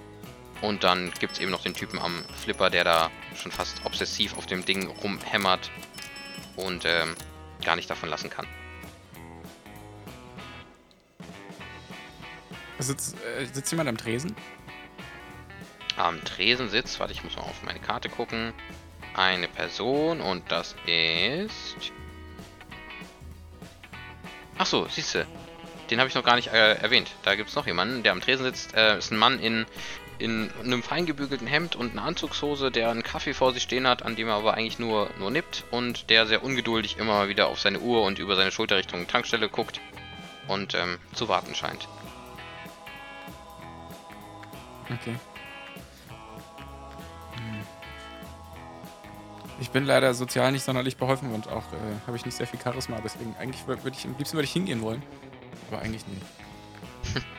Und 0.61 0.83
dann 0.83 1.11
gibt 1.19 1.33
es 1.33 1.39
eben 1.39 1.51
noch 1.51 1.63
den 1.63 1.73
Typen 1.73 1.99
am 1.99 2.23
Flipper, 2.43 2.69
der 2.69 2.83
da 2.83 3.11
schon 3.35 3.51
fast 3.51 3.83
obsessiv 3.83 4.37
auf 4.37 4.45
dem 4.45 4.63
Ding 4.63 4.87
rumhämmert. 4.87 5.71
Und 6.55 6.85
ähm, 6.85 7.15
gar 7.63 7.75
nicht 7.75 7.89
davon 7.89 8.09
lassen 8.09 8.29
kann. 8.29 8.47
Sitzt, 12.79 13.15
äh, 13.23 13.45
sitzt 13.45 13.71
jemand 13.71 13.89
am 13.89 13.97
Tresen? 13.97 14.35
Am 15.97 16.23
Tresen 16.23 16.69
sitzt, 16.69 16.99
warte, 16.99 17.13
ich 17.13 17.23
muss 17.23 17.35
mal 17.35 17.43
auf 17.43 17.61
meine 17.63 17.79
Karte 17.79 18.09
gucken, 18.09 18.53
eine 19.13 19.47
Person 19.47 20.21
und 20.21 20.51
das 20.51 20.75
ist... 20.87 21.91
Ach 24.57 24.65
so, 24.65 24.87
siehste, 24.87 25.27
den 25.91 25.99
habe 25.99 26.07
ich 26.07 26.15
noch 26.15 26.23
gar 26.23 26.35
nicht 26.35 26.47
äh, 26.47 26.75
erwähnt. 26.75 27.11
Da 27.23 27.35
gibt 27.35 27.49
es 27.49 27.55
noch 27.55 27.67
jemanden, 27.67 28.01
der 28.01 28.13
am 28.13 28.21
Tresen 28.21 28.45
sitzt. 28.45 28.73
Äh, 28.73 28.97
ist 28.97 29.11
ein 29.11 29.17
Mann 29.17 29.39
in, 29.39 29.65
in 30.21 30.51
einem 30.63 30.83
feingebügelten 30.83 31.47
Hemd 31.47 31.75
und 31.75 31.91
einer 31.91 32.03
Anzugshose, 32.03 32.71
der 32.71 32.91
einen 32.91 33.03
Kaffee 33.03 33.33
vor 33.33 33.53
sich 33.53 33.63
stehen 33.63 33.87
hat, 33.87 34.03
an 34.03 34.15
dem 34.15 34.27
er 34.27 34.35
aber 34.35 34.53
eigentlich 34.53 34.79
nur, 34.79 35.09
nur 35.17 35.31
nippt 35.31 35.65
und 35.71 36.09
der 36.09 36.27
sehr 36.27 36.43
ungeduldig 36.43 36.97
immer 36.97 37.27
wieder 37.27 37.47
auf 37.47 37.59
seine 37.59 37.79
Uhr 37.79 38.03
und 38.03 38.19
über 38.19 38.35
seine 38.35 38.51
Schulter 38.51 38.77
Richtung 38.77 39.07
Tankstelle 39.07 39.49
guckt 39.49 39.81
und 40.47 40.75
ähm, 40.75 40.99
zu 41.13 41.27
warten 41.27 41.55
scheint. 41.55 41.87
Okay. 44.85 45.15
Hm. 47.35 47.61
Ich 49.59 49.71
bin 49.71 49.85
leider 49.85 50.13
sozial 50.13 50.51
nicht 50.51 50.63
sonderlich 50.63 50.97
beholfen 50.97 51.33
und 51.33 51.47
auch 51.47 51.73
äh, 51.73 52.05
habe 52.05 52.15
ich 52.15 52.25
nicht 52.25 52.37
sehr 52.37 52.47
viel 52.47 52.59
Charisma, 52.59 52.99
deswegen 53.03 53.35
eigentlich 53.39 53.65
würde 53.67 53.81
ich, 53.89 54.05
am 54.05 54.15
liebsten 54.17 54.37
würde 54.37 54.45
ich 54.45 54.53
hingehen 54.53 54.81
wollen. 54.81 55.01
Aber 55.69 55.81
eigentlich 55.81 56.05
nicht. 56.07 57.25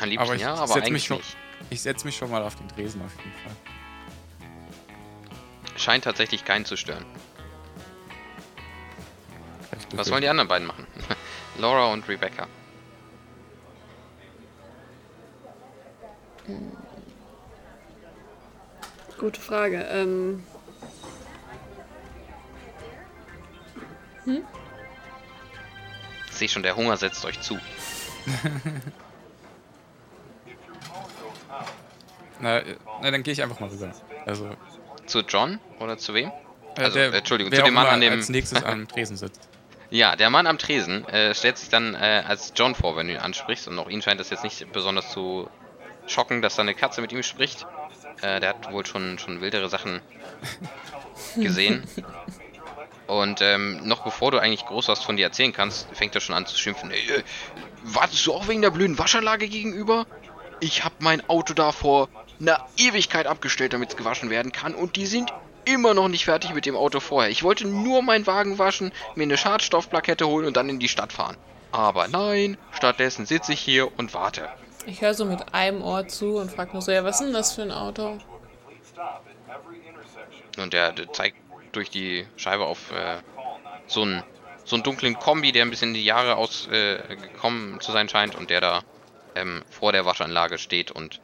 Am 0.00 0.08
liebsten 0.08 0.26
Aber 0.26 0.34
ich 0.34 0.42
ja, 0.42 0.54
aber 0.54 0.66
setz 0.66 0.76
mich 0.76 0.84
eigentlich 0.86 1.04
schon- 1.04 1.16
nicht. 1.18 1.36
Ich 1.68 1.82
setze 1.82 2.06
mich 2.06 2.16
schon 2.16 2.30
mal 2.30 2.42
auf 2.42 2.56
den 2.56 2.68
Tresen 2.68 3.02
auf 3.02 3.12
jeden 3.18 3.32
Fall. 3.42 3.52
Scheint 5.76 6.04
tatsächlich 6.04 6.44
keinen 6.44 6.64
zu 6.64 6.76
stören. 6.76 7.04
Was 9.94 10.10
wollen 10.10 10.22
die 10.22 10.28
anderen 10.28 10.48
beiden 10.48 10.66
machen? 10.66 10.86
Laura 11.58 11.92
und 11.92 12.08
Rebecca. 12.08 12.46
Gute 19.18 19.40
Frage. 19.40 19.82
Ähm, 19.90 20.42
Ich 26.28 26.36
sehe 26.36 26.48
schon, 26.48 26.62
der 26.62 26.76
Hunger 26.76 26.96
setzt 26.96 27.24
euch 27.24 27.40
zu. 27.40 27.58
Na, 32.40 32.58
äh, 32.60 32.76
na 33.02 33.10
dann 33.10 33.22
gehe 33.22 33.32
ich 33.32 33.42
einfach 33.42 33.60
mal 33.60 33.68
rüber. 33.70 33.92
Also, 34.26 34.50
Zu 35.06 35.20
John 35.20 35.58
oder 35.78 35.98
zu 35.98 36.14
wem? 36.14 36.28
äh, 36.76 36.82
Also, 36.82 36.98
der- 36.98 37.12
Entschuldigung, 37.14 37.52
wer 37.52 37.58
zu 37.60 37.64
dem 37.64 37.74
Mann 37.74 37.86
an 37.86 38.00
dem- 38.00 38.12
als 38.12 38.28
nächstes 38.28 38.62
am 38.62 38.86
Tresen 38.88 39.16
sitzt. 39.16 39.48
Ja, 39.92 40.14
der 40.14 40.30
Mann 40.30 40.46
am 40.46 40.56
Tresen 40.56 41.04
äh, 41.08 41.34
stellt 41.34 41.58
sich 41.58 41.68
dann 41.68 41.96
äh, 41.96 42.22
als 42.24 42.52
John 42.54 42.76
vor, 42.76 42.96
wenn 42.96 43.08
du 43.08 43.14
ihn 43.14 43.18
ansprichst. 43.18 43.66
Und 43.66 43.76
auch 43.80 43.88
ihn 43.90 44.02
scheint 44.02 44.20
das 44.20 44.30
jetzt 44.30 44.44
nicht 44.44 44.72
besonders 44.72 45.10
zu 45.10 45.50
schocken, 46.06 46.42
dass 46.42 46.54
da 46.54 46.62
eine 46.62 46.74
Katze 46.76 47.00
mit 47.00 47.10
ihm 47.10 47.24
spricht. 47.24 47.66
Äh, 48.22 48.38
der 48.38 48.50
hat 48.50 48.70
wohl 48.70 48.86
schon, 48.86 49.18
schon 49.18 49.40
wildere 49.40 49.68
Sachen 49.68 50.00
gesehen. 51.34 51.82
Und 53.08 53.40
ähm, 53.42 53.80
noch 53.88 54.04
bevor 54.04 54.30
du 54.30 54.38
eigentlich 54.38 54.64
groß 54.66 54.86
was 54.86 55.02
von 55.02 55.16
dir 55.16 55.26
erzählen 55.26 55.52
kannst, 55.52 55.88
fängt 55.92 56.14
er 56.14 56.20
schon 56.20 56.36
an 56.36 56.46
zu 56.46 56.56
schimpfen. 56.56 56.92
Ey, 56.92 57.00
äh, 57.10 57.22
wartest 57.82 58.24
du 58.26 58.32
auch 58.32 58.46
wegen 58.46 58.62
der 58.62 58.70
blöden 58.70 58.96
Waschanlage 58.96 59.48
gegenüber? 59.48 60.06
Ich 60.60 60.84
habe 60.84 60.94
mein 61.00 61.28
Auto 61.28 61.52
da 61.52 61.72
vor 61.72 62.08
einer 62.40 62.66
Ewigkeit 62.76 63.26
abgestellt, 63.26 63.72
damit 63.72 63.90
es 63.90 63.96
gewaschen 63.96 64.30
werden 64.30 64.52
kann. 64.52 64.74
Und 64.74 64.96
die 64.96 65.06
sind 65.06 65.32
immer 65.64 65.94
noch 65.94 66.08
nicht 66.08 66.24
fertig 66.24 66.54
mit 66.54 66.66
dem 66.66 66.76
Auto 66.76 67.00
vorher. 67.00 67.30
Ich 67.30 67.42
wollte 67.42 67.66
nur 67.68 68.02
meinen 68.02 68.26
Wagen 68.26 68.58
waschen, 68.58 68.92
mir 69.14 69.24
eine 69.24 69.36
Schadstoffplakette 69.36 70.26
holen 70.26 70.46
und 70.46 70.56
dann 70.56 70.68
in 70.68 70.78
die 70.78 70.88
Stadt 70.88 71.12
fahren. 71.12 71.36
Aber 71.72 72.08
nein, 72.08 72.56
stattdessen 72.72 73.26
sitze 73.26 73.52
ich 73.52 73.60
hier 73.60 73.96
und 73.98 74.14
warte. 74.14 74.48
Ich 74.86 75.02
höre 75.02 75.14
so 75.14 75.24
mit 75.24 75.54
einem 75.54 75.82
Ohr 75.82 76.08
zu 76.08 76.36
und 76.36 76.50
frage 76.50 76.72
nur 76.72 76.82
so, 76.82 76.90
ja, 76.90 77.04
was 77.04 77.20
ist 77.20 77.26
denn 77.26 77.34
das 77.34 77.54
für 77.54 77.62
ein 77.62 77.70
Auto? 77.70 78.18
Und 80.58 80.72
der, 80.72 80.92
der 80.92 81.12
zeigt 81.12 81.36
durch 81.72 81.90
die 81.90 82.26
Scheibe 82.36 82.64
auf 82.64 82.90
äh, 82.90 83.18
so 83.86 84.02
einen 84.02 84.22
so 84.64 84.76
einen 84.76 84.82
dunklen 84.84 85.18
Kombi, 85.18 85.52
der 85.52 85.64
ein 85.64 85.70
bisschen 85.70 85.88
in 85.88 85.94
die 85.94 86.04
Jahre 86.04 86.36
ausgekommen 86.36 87.02
äh, 87.08 87.16
gekommen 87.16 87.80
zu 87.80 87.92
sein 87.92 88.08
scheint 88.08 88.36
und 88.36 88.50
der 88.50 88.60
da 88.60 88.82
ähm, 89.34 89.64
vor 89.68 89.92
der 89.92 90.04
Waschanlage 90.04 90.58
steht 90.58 90.90
und 90.92 91.20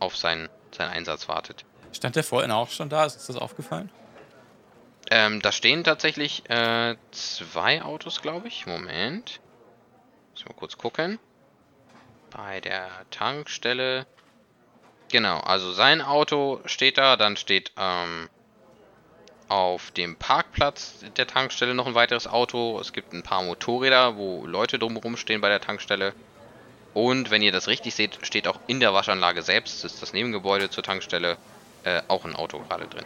auf 0.00 0.16
seinen, 0.16 0.48
seinen 0.72 0.90
Einsatz 0.90 1.28
wartet. 1.28 1.64
Stand 1.92 2.16
der 2.16 2.24
vorhin 2.24 2.50
auch 2.50 2.70
schon 2.70 2.88
da? 2.88 3.04
Ist 3.04 3.16
uns 3.16 3.26
das 3.26 3.36
aufgefallen? 3.36 3.90
Ähm, 5.10 5.42
da 5.42 5.50
stehen 5.52 5.82
tatsächlich 5.84 6.48
äh, 6.48 6.96
zwei 7.10 7.82
Autos, 7.82 8.22
glaube 8.22 8.48
ich. 8.48 8.66
Moment. 8.66 9.40
Muss 10.30 10.40
ich 10.40 10.46
mal 10.46 10.54
kurz 10.54 10.78
gucken. 10.78 11.18
Bei 12.30 12.60
der 12.60 12.88
Tankstelle. 13.10 14.06
Genau, 15.10 15.38
also 15.38 15.72
sein 15.72 16.00
Auto 16.00 16.60
steht 16.64 16.96
da. 16.96 17.16
Dann 17.16 17.36
steht 17.36 17.72
ähm, 17.76 18.28
auf 19.48 19.90
dem 19.90 20.14
Parkplatz 20.14 21.04
der 21.16 21.26
Tankstelle 21.26 21.74
noch 21.74 21.88
ein 21.88 21.96
weiteres 21.96 22.28
Auto. 22.28 22.78
Es 22.78 22.92
gibt 22.92 23.12
ein 23.12 23.24
paar 23.24 23.42
Motorräder, 23.42 24.16
wo 24.16 24.46
Leute 24.46 24.78
drumherum 24.78 25.16
stehen 25.16 25.40
bei 25.40 25.48
der 25.48 25.60
Tankstelle. 25.60 26.14
Und 26.94 27.30
wenn 27.30 27.42
ihr 27.42 27.52
das 27.52 27.68
richtig 27.68 27.94
seht, 27.94 28.18
steht 28.22 28.48
auch 28.48 28.58
in 28.66 28.80
der 28.80 28.92
Waschanlage 28.92 29.42
selbst, 29.42 29.84
das 29.84 29.92
ist 29.94 30.02
das 30.02 30.12
Nebengebäude 30.12 30.70
zur 30.70 30.82
Tankstelle, 30.82 31.36
äh, 31.84 32.02
auch 32.08 32.24
ein 32.24 32.34
Auto 32.34 32.58
gerade 32.58 32.86
drin. 32.88 33.04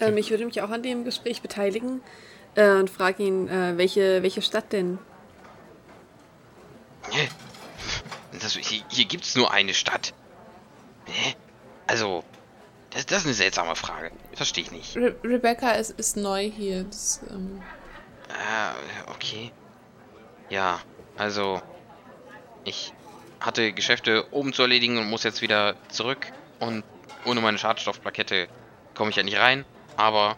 ähm, 0.00 0.16
ich 0.16 0.30
würde 0.30 0.46
mich 0.46 0.62
auch 0.62 0.70
an 0.70 0.82
dem 0.82 1.04
Gespräch 1.04 1.42
beteiligen 1.42 2.00
äh, 2.54 2.70
und 2.70 2.90
frage 2.90 3.22
ihn, 3.24 3.48
äh, 3.48 3.76
welche, 3.76 4.22
welche 4.22 4.42
Stadt 4.42 4.72
denn? 4.72 4.98
Das, 8.40 8.52
hier 8.54 8.84
hier 8.88 9.04
gibt 9.06 9.24
es 9.24 9.34
nur 9.34 9.50
eine 9.52 9.74
Stadt. 9.74 10.14
Hä? 11.06 11.34
Also, 11.86 12.22
das, 12.90 13.06
das 13.06 13.20
ist 13.20 13.24
eine 13.26 13.34
seltsame 13.34 13.74
Frage. 13.74 14.10
Verstehe 14.34 14.64
ich 14.64 14.70
nicht. 14.70 14.96
Re 14.96 15.16
Rebecca 15.24 15.72
ist, 15.72 15.90
ist 15.92 16.16
neu 16.16 16.50
hier. 16.50 16.84
Das, 16.84 17.20
ähm, 17.30 17.62
Äh, 18.28 19.10
okay. 19.10 19.50
Ja, 20.50 20.80
also, 21.18 21.60
ich 22.64 22.92
hatte 23.40 23.72
Geschäfte 23.72 24.26
oben 24.32 24.52
zu 24.52 24.62
erledigen 24.62 24.98
und 24.98 25.08
muss 25.10 25.24
jetzt 25.24 25.42
wieder 25.42 25.74
zurück. 25.88 26.26
Und 26.60 26.84
ohne 27.24 27.40
meine 27.40 27.58
Schadstoffplakette 27.58 28.48
komme 28.94 29.10
ich 29.10 29.16
ja 29.16 29.22
nicht 29.22 29.38
rein. 29.38 29.64
Aber 29.96 30.36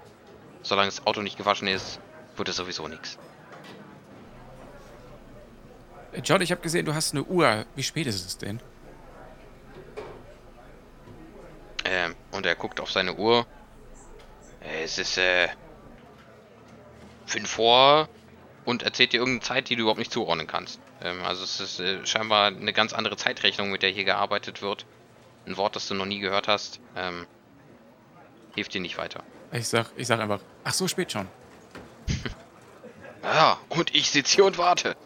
solange 0.62 0.88
das 0.88 1.06
Auto 1.06 1.22
nicht 1.22 1.38
gewaschen 1.38 1.68
ist, 1.68 2.00
wird 2.36 2.48
es 2.48 2.56
sowieso 2.56 2.88
nichts. 2.88 3.18
Äh, 6.12 6.20
John, 6.20 6.40
ich 6.42 6.50
habe 6.50 6.60
gesehen, 6.60 6.84
du 6.86 6.94
hast 6.94 7.12
eine 7.12 7.24
Uhr. 7.24 7.64
Wie 7.74 7.82
spät 7.82 8.06
ist 8.06 8.26
es 8.26 8.38
denn? 8.38 8.60
Ähm, 11.84 12.14
und 12.32 12.46
er 12.46 12.54
guckt 12.54 12.80
auf 12.80 12.90
seine 12.90 13.14
Uhr. 13.14 13.46
Äh, 14.62 14.84
Es 14.84 14.98
ist, 14.98 15.18
äh, 15.18 15.48
5 17.26 17.48
vor 17.48 18.08
und 18.64 18.82
erzählt 18.82 19.12
dir 19.12 19.18
irgendeine 19.18 19.46
Zeit, 19.46 19.68
die 19.68 19.76
du 19.76 19.82
überhaupt 19.82 19.98
nicht 19.98 20.12
zuordnen 20.12 20.46
kannst. 20.46 20.80
Ähm, 21.02 21.22
also 21.22 21.44
es 21.44 21.60
ist 21.60 21.80
äh, 21.80 22.04
scheinbar 22.06 22.48
eine 22.48 22.72
ganz 22.72 22.92
andere 22.92 23.16
Zeitrechnung, 23.16 23.70
mit 23.70 23.82
der 23.82 23.90
hier 23.90 24.04
gearbeitet 24.04 24.62
wird. 24.62 24.86
Ein 25.46 25.56
Wort, 25.56 25.76
das 25.76 25.88
du 25.88 25.94
noch 25.94 26.06
nie 26.06 26.20
gehört 26.20 26.48
hast. 26.48 26.80
Ähm, 26.96 27.26
hilft 28.54 28.74
dir 28.74 28.80
nicht 28.80 28.98
weiter. 28.98 29.22
Ich 29.52 29.68
sag, 29.68 29.90
ich 29.96 30.06
sag 30.06 30.20
einfach, 30.20 30.40
ach 30.64 30.72
so 30.72 30.88
spät 30.88 31.12
schon. 31.12 31.28
Ja, 33.22 33.58
und 33.68 33.94
ich 33.94 34.10
sitze 34.10 34.36
hier 34.36 34.44
und 34.46 34.56
warte. 34.56 34.96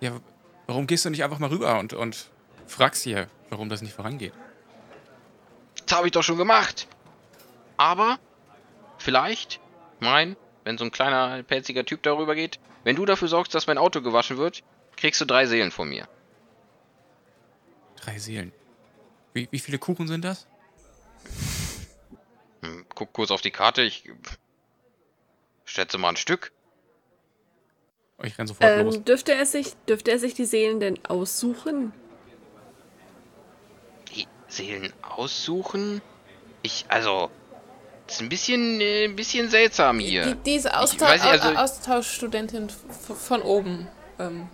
Ja, 0.00 0.18
warum 0.66 0.86
gehst 0.86 1.04
du 1.04 1.10
nicht 1.10 1.22
einfach 1.22 1.38
mal 1.38 1.50
rüber 1.50 1.78
und, 1.78 1.92
und 1.92 2.30
fragst 2.66 3.02
hier, 3.02 3.28
warum 3.50 3.68
das 3.68 3.82
nicht 3.82 3.92
vorangeht? 3.92 4.32
Das 5.86 5.96
habe 5.96 6.06
ich 6.06 6.12
doch 6.12 6.22
schon 6.22 6.38
gemacht. 6.38 6.86
Aber, 7.76 8.18
vielleicht, 8.98 9.60
mein, 10.00 10.36
wenn 10.68 10.76
so 10.76 10.84
ein 10.84 10.90
kleiner, 10.90 11.42
pelziger 11.44 11.86
Typ 11.86 12.02
darüber 12.02 12.34
geht, 12.34 12.60
wenn 12.84 12.94
du 12.94 13.06
dafür 13.06 13.28
sorgst, 13.28 13.54
dass 13.54 13.66
mein 13.66 13.78
Auto 13.78 14.02
gewaschen 14.02 14.36
wird, 14.36 14.62
kriegst 14.96 15.18
du 15.18 15.24
drei 15.24 15.46
Seelen 15.46 15.70
von 15.70 15.88
mir. 15.88 16.06
Drei 17.96 18.18
Seelen. 18.18 18.52
Wie, 19.32 19.48
wie 19.50 19.60
viele 19.60 19.78
Kuchen 19.78 20.06
sind 20.08 20.26
das? 20.26 20.46
Hm, 22.60 22.84
Guck 22.94 23.14
kurz 23.14 23.30
auf 23.30 23.40
die 23.40 23.50
Karte, 23.50 23.80
ich 23.80 24.12
schätze 25.64 25.96
mal 25.96 26.10
ein 26.10 26.16
Stück. 26.16 26.52
Oh, 28.18 28.24
ich 28.24 28.38
renn 28.38 28.46
sofort 28.46 28.78
los. 28.82 28.96
Ähm, 28.96 29.04
dürfte, 29.06 29.32
er 29.32 29.46
sich, 29.46 29.72
dürfte 29.88 30.10
er 30.10 30.18
sich 30.18 30.34
die 30.34 30.44
Seelen 30.44 30.80
denn 30.80 31.02
aussuchen? 31.06 31.94
Die 34.14 34.26
Seelen 34.48 34.92
aussuchen? 35.00 36.02
Ich, 36.60 36.84
also, 36.88 37.30
das 38.08 38.16
ist 38.16 38.22
ein 38.22 38.28
bisschen, 38.28 38.80
äh, 38.80 39.04
ein 39.04 39.14
bisschen 39.14 39.48
seltsam 39.48 40.00
hier. 40.00 40.34
die, 40.34 40.34
diese 40.44 40.68
Ich 40.70 40.74
Austau 40.74 41.06
weiß 41.06 41.22
nicht, 41.22 41.30
also- 41.32 41.48
Au- 41.50 41.62
Austauschstudentin 41.62 42.68
von 43.24 43.42
oben. 43.42 43.86
Ähm, 44.18 44.48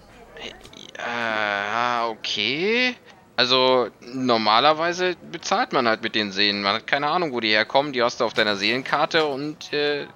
Äh, 0.99 2.05
okay. 2.09 2.95
Also 3.37 3.89
normalerweise 4.13 5.17
bezahlt 5.33 5.73
man 5.73 5.89
halt 5.89 6.03
mit 6.03 6.15
den 6.15 6.31
Seelen. 6.31 6.63
Man 6.63 6.75
hat 6.77 6.87
keine 6.87 7.09
Ahnung, 7.09 7.33
wo 7.33 7.41
die 7.41 7.49
herkommen. 7.49 7.93
Die 7.93 8.03
hast 8.03 8.21
du 8.21 8.25
auf 8.25 8.33
deiner 8.35 8.55
Seelenkarte 8.57 9.25
und 9.27 9.73
äh, 9.73 10.07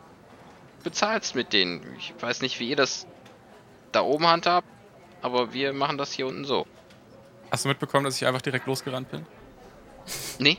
bezahlst 0.84 1.34
mit 1.34 1.52
denen. 1.52 1.82
Ich 1.98 2.14
weiß 2.20 2.42
nicht, 2.42 2.60
wie 2.60 2.70
ihr 2.70 2.76
das 2.76 3.06
da 3.90 4.02
oben 4.02 4.26
handhabt, 4.28 4.68
aber 5.22 5.52
wir 5.52 5.72
machen 5.72 5.98
das 5.98 6.12
hier 6.12 6.26
unten 6.28 6.44
so. 6.44 6.66
Hast 7.50 7.64
du 7.64 7.68
mitbekommen, 7.68 8.04
dass 8.04 8.16
ich 8.16 8.26
einfach 8.26 8.42
direkt 8.42 8.66
losgerannt 8.66 9.10
bin? 9.10 9.26
Nee? 10.38 10.58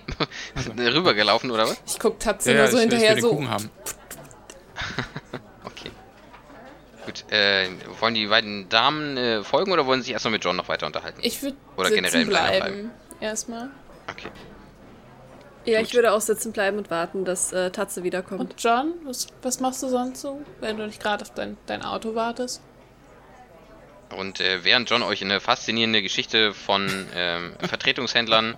Also. 0.55 0.71
Rübergelaufen 0.77 1.51
oder 1.51 1.63
was? 1.63 1.81
Ich 1.85 1.99
guck 1.99 2.19
Tatze 2.19 2.53
Ja, 2.53 2.59
nur 2.59 2.67
so 2.67 2.77
ich, 2.77 2.85
ich 2.85 2.91
will 2.91 2.97
hinterher 2.97 3.15
den 3.15 3.21
so. 3.21 3.29
Kuchen 3.29 3.49
haben. 3.49 3.69
Okay. 5.65 5.91
Gut, 7.05 7.31
äh, 7.31 7.67
wollen 7.99 8.13
die 8.13 8.27
beiden 8.27 8.69
Damen 8.69 9.17
äh, 9.17 9.43
folgen 9.43 9.71
oder 9.71 9.85
wollen 9.85 10.01
sie 10.01 10.05
sich 10.05 10.13
erstmal 10.13 10.31
mit 10.33 10.43
John 10.43 10.55
noch 10.55 10.67
weiter 10.67 10.85
unterhalten? 10.85 11.19
Ich 11.21 11.41
würde 11.43 11.57
Oder 11.75 11.89
sitzen 11.89 12.03
generell 12.03 12.25
Diner 12.25 12.29
bleiben. 12.39 12.91
Erstmal. 13.19 13.69
Okay. 14.09 14.29
Ja, 15.65 15.79
Gut. 15.79 15.87
ich 15.87 15.93
würde 15.93 16.13
auch 16.13 16.21
sitzen 16.21 16.51
bleiben 16.53 16.77
und 16.77 16.89
warten, 16.89 17.25
dass 17.25 17.51
äh, 17.51 17.71
Tatze 17.71 18.03
wiederkommt. 18.03 18.39
Und 18.39 18.55
John, 18.57 18.93
was, 19.03 19.27
was 19.41 19.59
machst 19.59 19.83
du 19.83 19.89
sonst 19.89 20.21
so, 20.21 20.41
wenn 20.61 20.77
du 20.77 20.85
nicht 20.87 21.01
gerade 21.01 21.23
auf 21.23 21.33
dein, 21.33 21.57
dein 21.65 21.83
Auto 21.83 22.15
wartest? 22.15 22.61
Und 24.15 24.39
äh, 24.39 24.63
während 24.63 24.89
John 24.89 25.03
euch 25.03 25.21
eine 25.23 25.39
faszinierende 25.39 26.01
Geschichte 26.01 26.53
von 26.53 27.07
ähm, 27.13 27.53
Vertretungshändlern 27.59 28.57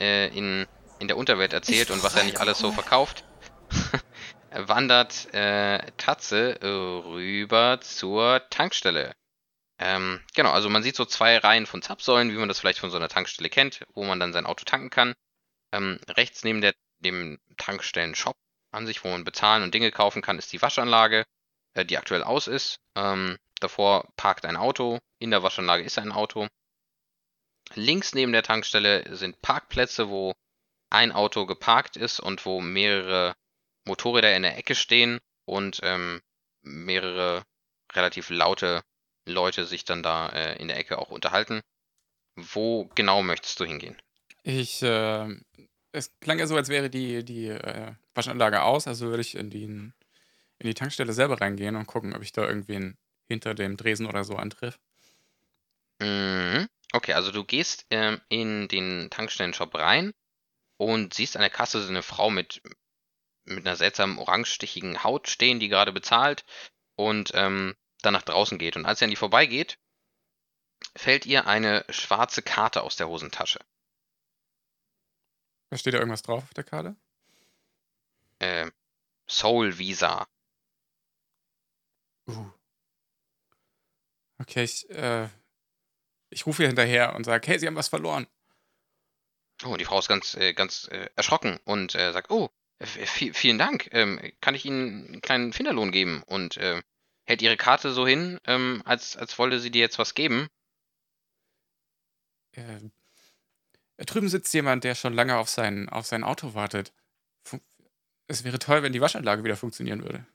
äh, 0.00 0.28
in, 0.28 0.66
in 0.98 1.08
der 1.08 1.16
Unterwelt 1.16 1.52
erzählt 1.52 1.90
und 1.90 2.02
was 2.02 2.16
er 2.16 2.24
nicht 2.24 2.40
alles 2.40 2.58
so 2.58 2.72
verkauft, 2.72 3.24
wandert 4.50 5.32
äh, 5.34 5.90
Tatze 5.96 6.60
äh, 6.60 6.66
rüber 6.66 7.80
zur 7.80 8.42
Tankstelle. 8.50 9.14
Ähm, 9.78 10.20
genau, 10.34 10.52
also 10.52 10.68
man 10.70 10.82
sieht 10.82 10.96
so 10.96 11.04
zwei 11.04 11.36
Reihen 11.38 11.66
von 11.66 11.82
Zapfsäulen, 11.82 12.30
wie 12.30 12.36
man 12.36 12.48
das 12.48 12.60
vielleicht 12.60 12.78
von 12.78 12.90
so 12.90 12.96
einer 12.96 13.08
Tankstelle 13.08 13.50
kennt, 13.50 13.84
wo 13.94 14.04
man 14.04 14.20
dann 14.20 14.32
sein 14.32 14.46
Auto 14.46 14.64
tanken 14.64 14.90
kann. 14.90 15.14
Ähm, 15.72 15.98
rechts 16.08 16.44
neben 16.44 16.60
der, 16.60 16.74
dem 17.00 17.40
Tankstellen-Shop 17.56 18.36
an 18.70 18.86
sich, 18.86 19.02
wo 19.04 19.08
man 19.08 19.24
bezahlen 19.24 19.62
und 19.62 19.74
Dinge 19.74 19.90
kaufen 19.90 20.22
kann, 20.22 20.38
ist 20.38 20.52
die 20.52 20.62
Waschanlage, 20.62 21.24
äh, 21.74 21.84
die 21.84 21.98
aktuell 21.98 22.22
aus 22.22 22.46
ist. 22.46 22.78
Ähm, 22.94 23.36
davor 23.60 24.08
parkt 24.16 24.44
ein 24.44 24.56
Auto, 24.56 25.00
in 25.18 25.30
der 25.30 25.42
Waschanlage 25.42 25.82
ist 25.82 25.98
ein 25.98 26.12
Auto. 26.12 26.46
Links 27.74 28.14
neben 28.14 28.32
der 28.32 28.42
Tankstelle 28.42 29.16
sind 29.16 29.40
Parkplätze, 29.42 30.08
wo 30.08 30.34
ein 30.90 31.12
Auto 31.12 31.46
geparkt 31.46 31.96
ist 31.96 32.20
und 32.20 32.44
wo 32.46 32.60
mehrere 32.60 33.34
Motorräder 33.84 34.34
in 34.36 34.42
der 34.42 34.56
Ecke 34.56 34.74
stehen 34.74 35.20
und 35.44 35.80
ähm, 35.82 36.20
mehrere 36.62 37.44
relativ 37.92 38.30
laute 38.30 38.82
Leute 39.26 39.64
sich 39.64 39.84
dann 39.84 40.02
da 40.02 40.28
äh, 40.28 40.56
in 40.60 40.68
der 40.68 40.78
Ecke 40.78 40.98
auch 40.98 41.10
unterhalten. 41.10 41.62
Wo 42.36 42.90
genau 42.94 43.22
möchtest 43.22 43.60
du 43.60 43.64
hingehen? 43.64 43.96
Ich, 44.42 44.82
äh, 44.82 45.28
es 45.92 46.12
klang 46.20 46.38
ja 46.38 46.46
so, 46.46 46.56
als 46.56 46.68
wäre 46.68 46.90
die, 46.90 47.24
die 47.24 47.48
äh, 47.48 47.92
Waschanlage 48.14 48.62
aus, 48.62 48.86
also 48.86 49.06
würde 49.06 49.22
ich 49.22 49.36
in 49.36 49.50
die, 49.50 49.64
in 49.64 49.94
die 50.60 50.74
Tankstelle 50.74 51.12
selber 51.12 51.40
reingehen 51.40 51.76
und 51.76 51.86
gucken, 51.86 52.14
ob 52.14 52.22
ich 52.22 52.32
da 52.32 52.46
irgendwen 52.46 52.96
hinter 53.26 53.54
dem 53.54 53.76
Dresen 53.76 54.06
oder 54.06 54.24
so 54.24 54.36
antreffe. 54.36 54.78
Mhm. 56.00 56.68
Okay, 56.94 57.12
also 57.12 57.32
du 57.32 57.42
gehst 57.42 57.86
ähm, 57.90 58.20
in 58.28 58.68
den 58.68 59.10
Tankstellenshop 59.10 59.74
rein 59.74 60.14
und 60.76 61.12
siehst 61.12 61.34
an 61.34 61.40
der 61.40 61.50
Kasse 61.50 61.82
so 61.82 61.88
eine 61.88 62.04
Frau 62.04 62.30
mit, 62.30 62.62
mit 63.46 63.66
einer 63.66 63.74
seltsamen 63.74 64.16
orangestichigen 64.16 65.02
Haut 65.02 65.26
stehen, 65.28 65.58
die 65.58 65.66
gerade 65.66 65.90
bezahlt 65.90 66.44
und 66.94 67.32
ähm, 67.34 67.74
dann 68.02 68.12
nach 68.12 68.22
draußen 68.22 68.58
geht. 68.58 68.76
Und 68.76 68.86
als 68.86 69.00
ihr 69.00 69.06
an 69.06 69.10
die 69.10 69.16
vorbeigeht, 69.16 69.76
fällt 70.94 71.26
ihr 71.26 71.48
eine 71.48 71.84
schwarze 71.88 72.42
Karte 72.42 72.82
aus 72.82 72.94
der 72.94 73.08
Hosentasche. 73.08 73.58
Da 75.70 75.76
steht 75.76 75.94
da 75.94 75.98
irgendwas 75.98 76.22
drauf 76.22 76.44
auf 76.44 76.54
der 76.54 76.62
Karte? 76.62 76.94
Äh, 78.38 78.70
Soul 79.26 79.78
Visa. 79.78 80.28
Uh. 82.28 82.52
Okay, 84.38 84.62
ich, 84.62 84.88
äh, 84.90 85.28
ich 86.30 86.46
rufe 86.46 86.62
ihr 86.62 86.68
hinterher 86.68 87.14
und 87.14 87.24
sage, 87.24 87.46
hey, 87.48 87.58
Sie 87.58 87.66
haben 87.66 87.76
was 87.76 87.88
verloren. 87.88 88.26
Oh, 89.64 89.76
die 89.76 89.84
Frau 89.84 89.98
ist 89.98 90.08
ganz, 90.08 90.34
äh, 90.34 90.52
ganz 90.52 90.88
äh, 90.90 91.08
erschrocken 91.16 91.58
und 91.64 91.94
äh, 91.94 92.12
sagt, 92.12 92.30
oh, 92.30 92.50
äh, 92.78 92.86
vi- 92.86 93.32
vielen 93.32 93.58
Dank. 93.58 93.88
Ähm, 93.92 94.20
kann 94.40 94.54
ich 94.54 94.64
Ihnen 94.64 95.06
einen 95.06 95.22
kleinen 95.22 95.52
Finderlohn 95.52 95.92
geben? 95.92 96.22
Und 96.26 96.56
äh, 96.56 96.82
hält 97.26 97.42
ihre 97.42 97.56
Karte 97.56 97.92
so 97.92 98.06
hin, 98.06 98.38
ähm, 98.46 98.82
als, 98.84 99.16
als 99.16 99.38
wollte 99.38 99.58
sie 99.60 99.70
dir 99.70 99.80
jetzt 99.80 99.98
was 99.98 100.14
geben. 100.14 100.48
Äh, 102.52 102.80
da 103.96 104.04
drüben 104.04 104.28
sitzt 104.28 104.52
jemand, 104.54 104.84
der 104.84 104.94
schon 104.94 105.14
lange 105.14 105.36
auf 105.36 105.48
sein, 105.48 105.88
auf 105.88 106.06
sein 106.06 106.24
Auto 106.24 106.54
wartet. 106.54 106.92
Fun 107.44 107.60
es 108.26 108.42
wäre 108.42 108.58
toll, 108.58 108.82
wenn 108.82 108.92
die 108.92 109.00
Waschanlage 109.02 109.44
wieder 109.44 109.56
funktionieren 109.56 110.02
würde. 110.02 110.26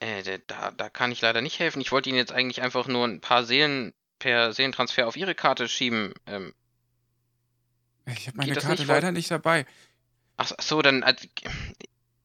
Äh, 0.00 0.40
da, 0.46 0.72
da 0.72 0.90
kann 0.90 1.12
ich 1.12 1.20
leider 1.20 1.42
nicht 1.42 1.58
helfen. 1.60 1.80
Ich 1.80 1.92
wollte 1.92 2.08
Ihnen 2.08 2.18
jetzt 2.18 2.32
eigentlich 2.32 2.60
einfach 2.62 2.88
nur 2.88 3.06
ein 3.06 3.20
paar 3.20 3.44
Seelen 3.44 3.92
per 4.20 4.52
Seelentransfer 4.52 5.08
auf 5.08 5.16
Ihre 5.16 5.34
Karte 5.34 5.68
schieben. 5.68 6.14
Ähm, 6.26 6.54
Ich 8.06 8.28
habe 8.28 8.36
meine 8.36 8.54
Karte 8.54 8.82
nicht, 8.82 8.86
leider 8.86 9.10
nicht 9.10 9.30
dabei. 9.30 9.66
ach, 10.36 10.52
so, 10.60 10.80
dann. 10.82 11.02
Also, 11.02 11.26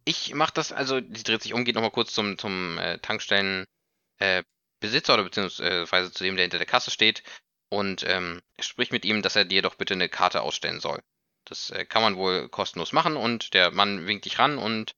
ich 0.06 0.36
mach 0.36 0.52
das, 0.52 0.72
also, 0.72 1.00
sie 1.00 1.24
dreht 1.24 1.42
sich 1.42 1.54
um, 1.54 1.66
geht 1.66 1.74
nochmal 1.74 1.90
kurz 1.92 2.14
zum, 2.14 2.38
zum 2.38 2.78
äh, 2.78 3.00
Tankstellen 3.00 3.66
äh, 4.20 4.44
oder 4.84 5.24
beziehungsweise 5.24 6.12
zu 6.12 6.24
dem, 6.24 6.36
der 6.36 6.44
hinter 6.44 6.60
der 6.60 6.68
Kasse 6.68 6.92
steht 6.92 7.24
und 7.70 8.04
ähm, 8.08 8.42
spricht 8.60 8.92
mit 8.92 9.04
ihm, 9.04 9.24
dass 9.24 9.36
er 9.36 9.46
dir 9.46 9.64
doch 9.64 9.76
bitte 9.76 9.96
eine 9.96 10.10
Karte 10.10 10.42
ausstellen 10.42 10.80
soll. 10.80 11.02
Das 11.46 11.72
äh, 11.72 11.86
kann 11.86 12.04
man 12.04 12.18
wohl 12.18 12.50
kostenlos 12.50 12.92
machen 12.92 13.18
und 13.18 13.56
der 13.56 13.72
Mann 13.72 14.06
winkt 14.06 14.26
dich 14.26 14.38
ran 14.38 14.60
und 14.60 14.94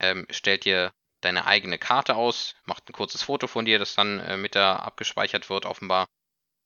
ähm, 0.00 0.26
stellt 0.30 0.64
dir 0.64 0.92
deine 1.20 1.46
eigene 1.46 1.78
Karte 1.78 2.16
aus, 2.16 2.54
macht 2.64 2.88
ein 2.88 2.92
kurzes 2.92 3.22
Foto 3.22 3.46
von 3.46 3.64
dir, 3.64 3.78
das 3.78 3.94
dann 3.94 4.20
äh, 4.20 4.36
mit 4.36 4.54
da 4.54 4.76
abgespeichert 4.76 5.50
wird, 5.50 5.66
offenbar. 5.66 6.06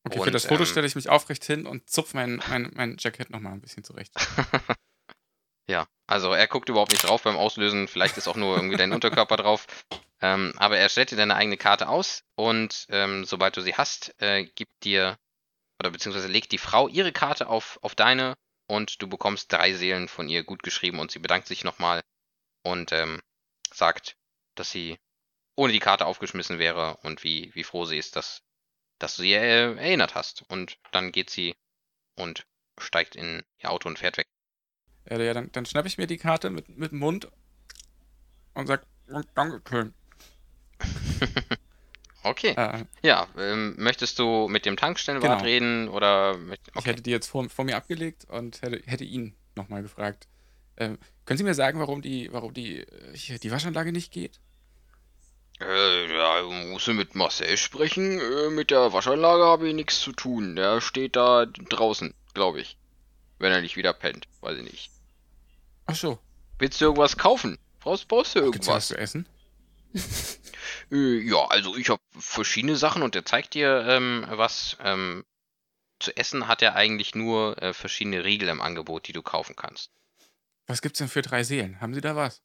Okay, 0.05 0.19
für 0.19 0.25
Und, 0.25 0.33
das 0.33 0.47
Foto 0.47 0.63
ähm, 0.63 0.67
stelle 0.67 0.87
ich 0.87 0.95
mich 0.95 1.09
aufrecht 1.09 1.45
hin 1.45 1.67
und 1.67 1.89
zupf 1.89 2.15
mein, 2.15 2.43
mein, 2.49 2.71
mein 2.75 2.97
Jackett 2.99 3.31
nochmal 3.31 3.53
ein 3.53 3.61
bisschen 3.61 3.85
zurecht. 3.85 4.13
Ja, 5.69 5.87
also 6.07 6.33
er 6.33 6.49
guckt 6.49 6.69
überhaupt 6.69 6.93
nicht 6.93 7.05
drauf 7.05 7.23
beim 7.23 7.37
Auslösen. 7.37 7.87
Vielleicht 7.89 8.17
ist 8.17 8.29
auch 8.29 8.37
nur 8.37 8.57
irgendwie 8.57 8.77
dein 8.77 8.93
Unterkörper 8.93 9.37
drauf. 9.37 9.67
Ähm, 10.25 10.53
aber 10.57 10.79
er 10.79 10.89
stellt 10.89 11.11
dir 11.11 11.17
deine 11.17 11.35
eigene 11.35 11.57
Karte 11.57 11.89
aus 11.89 12.23
und 12.37 12.87
ähm, 12.91 13.25
sobald 13.25 13.57
du 13.57 13.61
sie 13.61 13.75
hast, 13.75 14.15
äh, 14.23 14.45
gibt 14.45 14.85
dir 14.85 15.19
oder 15.81 15.91
beziehungsweise 15.91 16.29
legt 16.29 16.53
die 16.53 16.59
Frau 16.59 16.87
ihre 16.87 17.11
Karte 17.11 17.49
auf, 17.49 17.81
auf 17.83 17.97
deine 17.97 18.37
und 18.69 19.03
du 19.03 19.09
bekommst 19.09 19.53
drei 19.53 19.73
Seelen 19.73 20.07
von 20.07 20.29
ihr 20.29 20.45
gut 20.45 20.63
geschrieben 20.63 21.01
und 21.01 21.11
sie 21.11 21.19
bedankt 21.19 21.49
sich 21.49 21.65
nochmal 21.65 22.03
und 22.63 22.93
ähm, 22.93 23.21
sagt, 23.75 24.17
dass 24.55 24.71
sie 24.71 24.97
ohne 25.57 25.73
die 25.73 25.81
Karte 25.81 26.07
aufgeschmissen 26.07 26.61
wäre 26.61 26.99
und 26.99 27.25
wie, 27.25 27.51
wie 27.57 27.65
froh 27.65 27.85
sie 27.85 27.99
ist, 27.99 28.15
dass, 28.15 28.43
dass 29.03 29.17
du 29.17 29.23
sie 29.23 29.33
äh, 29.33 29.75
erinnert 29.77 30.15
hast. 30.15 30.45
Und 30.49 30.79
dann 30.93 31.13
geht 31.13 31.31
sie 31.31 31.55
und 32.17 32.47
steigt 32.79 33.17
in 33.17 33.43
ihr 33.59 33.71
Auto 33.71 33.89
und 33.89 33.99
fährt 33.99 34.17
weg. 34.17 34.27
Ja, 35.09 35.35
dann, 35.35 35.51
dann 35.53 35.67
schnappe 35.67 35.89
ich 35.89 35.99
mir 35.99 36.07
die 36.07 36.19
Karte 36.19 36.51
mit, 36.51 36.69
mit 36.69 36.93
dem 36.93 36.99
Mund 37.01 37.29
und 38.55 38.67
sag, 38.67 38.87
Dankeschön. 39.35 39.95
Okay. 42.25 42.55
Äh, 42.57 42.85
Ja, 43.03 43.27
ähm, 43.37 43.75
möchtest 43.79 44.17
du 44.19 44.47
mit 44.49 44.65
dem 44.65 44.77
Tankstellenwart 44.77 45.41
Genau. 45.41 45.45
reden 45.45 45.89
oder 45.89 46.39
mit. 46.39 46.61
Ich 46.69 46.77
Okay. 46.77 46.91
hätte 46.91 47.03
die 47.03 47.11
jetzt 47.11 47.27
vor, 47.27 47.49
vor 47.51 47.65
mir 47.65 47.77
abgelegt 47.77 48.27
und 48.27 48.63
hätte, 48.63 48.81
hätte 48.87 49.03
ihn 49.05 49.35
nochmal 49.57 49.83
gefragt. 49.83 50.29
Ähm, 50.77 50.99
können 51.27 51.39
Sie 51.39 51.43
mir 51.45 51.55
sagen, 51.55 51.81
warum 51.81 52.01
die, 52.01 52.33
warum 52.33 52.55
die, 52.55 52.79
äh, 52.79 53.39
die 53.41 53.51
Waschanlage 53.51 53.91
nicht 53.93 54.13
geht? 54.13 54.41
Äh, 55.61 56.17
ja, 56.17 56.43
musst 56.43 56.87
du 56.87 56.95
mit 56.95 57.15
Marcel 57.15 57.57
sprechen. 57.57 58.21
Äh, 58.21 58.51
mit 58.51 58.71
der 58.71 58.93
Waschanlage 58.93 59.45
habe 59.45 59.69
ich 59.69 59.75
nichts 59.75 60.01
zu 60.01 60.13
tun. 60.13 60.57
Der 60.57 60.81
steht 60.81 61.17
da 61.17 61.47
draußen, 61.47 62.15
glaube 62.35 62.61
ich. 62.61 62.77
Wenn 63.39 63.53
er 63.53 63.61
nicht 63.61 63.77
wieder 63.77 63.93
pennt. 63.93 64.27
Weiß 64.41 64.59
ich 64.59 64.65
nicht. 64.65 64.91
Ach 65.87 65.97
so, 65.97 66.19
Willst 66.63 66.81
du 66.81 66.85
irgendwas 66.85 67.17
kaufen? 67.17 67.59
Brauchst, 67.81 68.07
brauchst 68.07 68.37
du 68.37 68.53
gibt's 68.53 68.69
was 68.69 68.93
irgendwas? 68.93 69.11
zu 69.13 69.19
essen? 69.19 69.27
Äh, 70.91 71.21
ja, 71.21 71.47
also 71.47 71.75
ich 71.77 71.89
habe 71.89 72.03
verschiedene 72.19 72.77
Sachen 72.77 73.03
und 73.03 73.15
der 73.15 73.25
zeigt 73.25 73.55
dir 73.55 73.85
ähm, 73.89 74.27
was. 74.29 74.77
Ähm, 74.81 75.25
zu 75.99 76.15
essen 76.17 76.49
hat 76.49 76.61
er 76.63 76.77
eigentlich 76.77 77.15
nur 77.15 77.61
äh, 77.63 77.73
verschiedene 77.73 78.25
Riegel 78.25 78.49
im 78.49 78.61
Angebot, 78.61 79.09
die 79.09 79.13
du 79.13 79.23
kaufen 79.23 79.57
kannst. 79.57 79.91
Was 80.67 80.83
gibt's 80.83 80.99
denn 80.99 81.09
für 81.09 81.23
drei 81.23 81.45
Seelen? 81.45 81.81
Haben 81.81 81.95
Sie 81.95 82.01
da 82.01 82.15
was? 82.15 82.43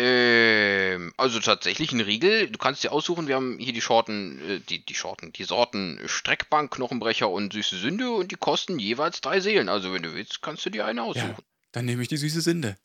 Ähm, 0.00 1.12
also 1.16 1.40
tatsächlich 1.40 1.90
ein 1.90 2.00
Riegel. 2.00 2.48
Du 2.50 2.58
kannst 2.58 2.84
dir 2.84 2.92
aussuchen, 2.92 3.26
wir 3.26 3.34
haben 3.34 3.58
hier 3.58 3.72
die 3.72 3.80
Shorten, 3.80 4.40
äh, 4.48 4.60
die, 4.60 4.86
die 4.86 4.94
Shorten, 4.94 5.32
die 5.32 5.42
Sorten 5.42 6.00
Streckbank, 6.06 6.72
Knochenbrecher 6.72 7.28
und 7.28 7.52
Süße 7.52 7.76
Sünde 7.76 8.12
und 8.12 8.30
die 8.30 8.36
kosten 8.36 8.78
jeweils 8.78 9.20
drei 9.20 9.40
Seelen. 9.40 9.68
Also 9.68 9.92
wenn 9.92 10.04
du 10.04 10.14
willst, 10.14 10.40
kannst 10.40 10.64
du 10.64 10.70
dir 10.70 10.86
eine 10.86 11.02
aussuchen. 11.02 11.42
Dann 11.72 11.84
nehme 11.84 12.00
ich 12.00 12.06
die 12.06 12.16
süße 12.16 12.42
Sinde. 12.42 12.78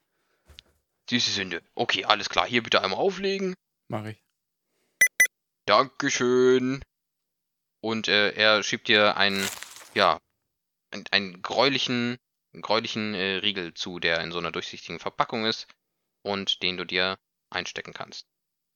Süße 1.08 1.30
Sünde. 1.30 1.62
Okay, 1.76 2.04
alles 2.04 2.30
klar. 2.30 2.48
Hier 2.48 2.64
bitte 2.64 2.82
einmal 2.82 2.98
auflegen. 2.98 3.54
Mach 3.90 4.06
ich. 4.06 4.18
Dankeschön. 5.68 6.84
Und 7.80 8.08
äh, 8.08 8.32
er 8.32 8.64
schiebt 8.64 8.88
dir 8.88 9.18
ein, 9.18 9.48
ja, 9.94 10.20
einen, 10.90 11.04
einen 11.12 11.42
gräulichen, 11.44 12.18
einen 12.54 12.64
gräulichen 12.64 13.14
äh, 13.14 13.36
Riegel 13.36 13.76
zu, 13.76 14.00
der 14.00 14.22
in 14.22 14.32
so 14.32 14.40
einer 14.40 14.52
durchsichtigen 14.52 15.00
Verpackung 15.00 15.46
ist 15.46 15.68
und 16.24 16.62
den 16.64 16.78
du 16.78 16.86
dir 16.86 17.20
einstecken 17.50 17.94
kannst. 17.94 18.26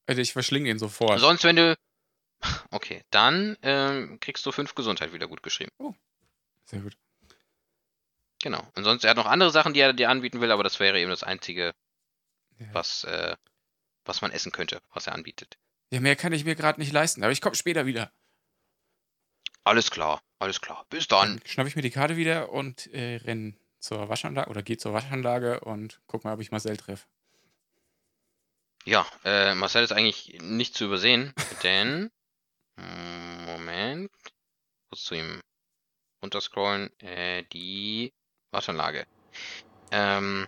Also 0.05 0.21
ich 0.21 0.31
verschlinge 0.33 0.69
ihn 0.69 0.79
sofort. 0.79 1.19
Sonst, 1.19 1.43
wenn 1.43 1.55
du. 1.55 1.77
Okay, 2.69 3.03
dann 3.09 3.57
ähm, 3.63 4.19
kriegst 4.19 4.45
du 4.45 4.51
fünf 4.51 4.75
Gesundheit 4.75 5.11
wieder 5.11 5.27
gut 5.27 5.41
geschrieben. 5.41 5.71
Sehr 6.65 6.81
gut. 6.81 6.95
Genau. 8.43 8.65
Und 8.75 8.83
sonst, 8.83 9.03
er 9.03 9.09
hat 9.09 9.17
noch 9.17 9.25
andere 9.25 9.49
Sachen, 9.51 9.73
die 9.73 9.79
er 9.79 9.93
dir 9.93 10.09
anbieten 10.09 10.39
will, 10.41 10.51
aber 10.51 10.63
das 10.63 10.79
wäre 10.79 10.99
eben 10.99 11.09
das 11.09 11.23
Einzige, 11.23 11.73
Ja. 12.59 12.67
was, 12.73 13.03
äh, 13.05 13.35
was 14.05 14.21
man 14.21 14.31
essen 14.31 14.51
könnte, 14.51 14.81
was 14.93 15.07
er 15.07 15.15
anbietet. 15.15 15.57
Ja, 15.91 15.99
mehr 15.99 16.15
kann 16.15 16.33
ich 16.33 16.45
mir 16.45 16.55
gerade 16.55 16.79
nicht 16.79 16.91
leisten, 16.93 17.23
aber 17.23 17.31
ich 17.31 17.41
komme 17.41 17.55
später 17.55 17.85
wieder. 17.87 18.11
Alles 19.63 19.89
klar, 19.91 20.21
alles 20.39 20.61
klar. 20.61 20.85
Bis 20.89 21.07
dann. 21.07 21.37
Dann 21.39 21.47
schnappe 21.47 21.69
ich 21.69 21.75
mir 21.75 21.81
die 21.81 21.91
Karte 21.91 22.15
wieder 22.15 22.51
und 22.51 22.87
äh, 22.93 23.15
renn 23.17 23.57
zur 23.79 24.07
Waschanlage 24.09 24.49
oder 24.49 24.61
gehe 24.63 24.77
zur 24.77 24.93
Waschanlage 24.93 25.59
und 25.61 25.99
guck 26.07 26.23
mal, 26.23 26.33
ob 26.33 26.39
ich 26.41 26.51
Marcel 26.51 26.77
treffe. 26.77 27.05
Ja, 28.87 29.05
äh, 29.25 29.53
Marcel 29.53 29.83
ist 29.83 29.91
eigentlich 29.91 30.37
nicht 30.41 30.73
zu 30.73 30.85
übersehen, 30.85 31.33
denn. 31.63 32.09
Mm, 32.77 33.43
Moment. 33.45 34.09
Kurz 34.89 35.03
zu 35.03 35.15
ihm 35.15 35.41
runterscrollen. 36.23 36.89
Äh, 37.01 37.43
die 37.51 38.13
Waschanlage. 38.51 39.05
Ähm. 39.91 40.47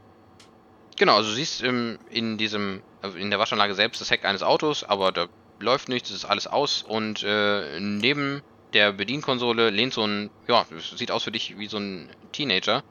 Genau, 0.96 1.18
also 1.18 1.32
du 1.32 1.36
siehst 1.36 1.64
ähm, 1.64 2.00
in 2.10 2.38
diesem, 2.38 2.82
also 3.02 3.18
in 3.18 3.30
der 3.30 3.40
Waschanlage 3.40 3.74
selbst 3.74 4.00
das 4.00 4.10
Heck 4.10 4.24
eines 4.24 4.44
Autos, 4.44 4.86
aber 4.86 5.12
da 5.12 5.28
läuft 5.60 5.90
nichts, 5.90 6.10
es 6.10 6.18
ist 6.18 6.26
alles 6.26 6.48
aus 6.48 6.82
und 6.84 7.24
äh, 7.24 7.80
neben 7.80 8.42
der 8.74 8.94
Bedienkonsole 8.94 9.70
lehnt 9.70 9.94
so 9.94 10.06
ein, 10.06 10.30
ja, 10.48 10.66
es 10.78 10.92
sieht 10.92 11.12
aus 11.12 11.24
für 11.24 11.32
dich 11.32 11.58
wie 11.58 11.68
so 11.68 11.78
ein 11.78 12.10
Teenager 12.34 12.84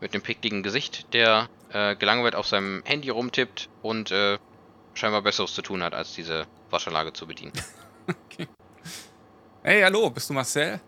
mit 0.00 0.12
einem 0.12 0.22
pickligen 0.22 0.62
Gesicht, 0.62 1.12
der 1.14 1.48
äh, 1.72 1.96
gelangweilt 1.96 2.34
auf 2.34 2.46
seinem 2.46 2.82
Handy 2.84 3.08
rumtippt 3.08 3.70
und 3.80 4.10
äh, 4.10 4.38
scheinbar 4.98 5.22
Besseres 5.22 5.54
zu 5.54 5.62
tun 5.62 5.82
hat, 5.82 5.94
als 5.94 6.14
diese 6.14 6.46
Waschanlage 6.70 7.12
zu 7.12 7.26
bedienen. 7.26 7.52
Hey, 9.60 9.82
hallo, 9.82 10.08
bist 10.08 10.30
du 10.30 10.34
Marcel? 10.34 10.80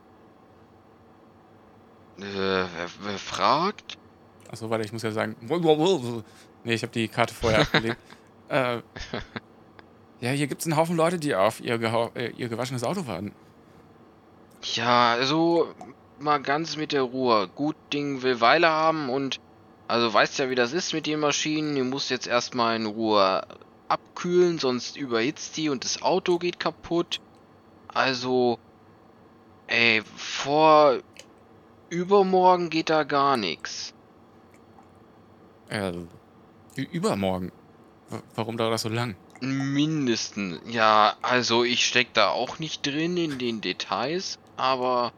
Äh, 2.19 2.23
wer, 2.23 2.89
wer 3.01 3.19
fragt? 3.19 3.99
Achso, 4.51 4.71
warte, 4.71 4.85
ich 4.85 4.93
muss 4.93 5.03
ja 5.03 5.11
sagen. 5.11 5.37
Nee, 5.43 6.75
ich 6.75 6.83
habe 6.83 6.93
die 6.93 7.09
Karte 7.09 7.35
vorher 7.35 7.61
abgelegt. 7.63 7.99
äh, 8.49 8.77
ja, 10.21 10.31
hier 10.31 10.47
gibt 10.47 10.61
es 10.63 10.67
einen 10.67 10.77
Haufen 10.77 10.97
Leute, 10.97 11.19
die 11.19 11.35
auf 11.35 11.61
ihr, 11.61 11.75
äh, 12.15 12.31
ihr 12.31 12.49
gewaschenes 12.49 12.85
Auto 12.85 13.07
warten. 13.07 13.35
Ja, 14.63 15.13
also 15.13 15.75
mal 16.19 16.41
ganz 16.41 16.77
mit 16.77 16.93
der 16.93 17.03
Ruhe. 17.03 17.49
Gut 17.49 17.77
Ding 17.93 18.23
will 18.23 18.41
Weile 18.41 18.69
haben 18.69 19.11
und 19.11 19.41
also 19.89 20.15
weißt 20.15 20.39
ja, 20.39 20.49
wie 20.49 20.55
das 20.55 20.73
ist 20.73 20.95
mit 20.95 21.07
den 21.07 21.21
Maschinen. 21.21 21.75
Die 21.75 21.83
muss 21.83 22.09
jetzt 22.09 22.29
erstmal 22.29 22.77
in 22.77 22.87
Ruhe 22.87 23.43
abkühlen, 23.91 24.59
sonst 24.59 24.97
überhitzt 24.97 25.57
die 25.57 25.69
und 25.69 25.85
das 25.85 26.03
Auto 26.03 26.39
geht 26.39 26.59
kaputt. 26.61 27.19
Also, 27.89 28.59
ey, 29.67 30.03
vor 30.17 31.01
übermorgen 31.91 32.71
geht 32.71 32.89
da 32.91 33.03
gar 33.05 33.37
nichts. 33.37 33.93
Äh, 35.69 35.93
ü- 36.77 36.83
übermorgen. 36.83 37.53
Warum 38.35 38.57
dauert 38.57 38.73
das 38.73 38.83
so 38.83 38.89
lang? 38.89 39.17
Mindestens. 39.41 40.61
Ja, 40.73 41.17
also 41.23 41.65
ich 41.65 41.87
steck 41.87 42.13
da 42.15 42.31
auch 42.31 42.59
nicht 42.59 42.85
drin 42.87 43.17
in 43.17 43.39
den 43.39 43.61
Details, 43.61 44.39
aber 44.57 45.13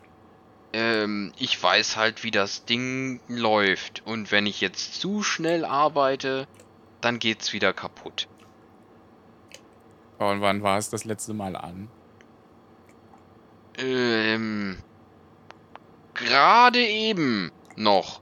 ähm, 0.72 1.32
ich 1.36 1.60
weiß 1.60 1.96
halt, 1.96 2.22
wie 2.22 2.30
das 2.30 2.64
Ding 2.64 3.20
läuft. 3.28 4.02
Und 4.06 4.30
wenn 4.30 4.46
ich 4.46 4.60
jetzt 4.60 5.00
zu 5.00 5.22
schnell 5.22 5.64
arbeite, 5.64 6.46
dann 7.00 7.18
geht's 7.18 7.52
wieder 7.52 7.72
kaputt. 7.72 8.26
Und 10.30 10.40
wann 10.40 10.62
war 10.62 10.78
es 10.78 10.90
das 10.90 11.04
letzte 11.04 11.34
Mal 11.34 11.56
an? 11.56 11.88
Ähm, 13.78 14.78
gerade 16.14 16.80
eben 16.80 17.50
noch. 17.76 18.20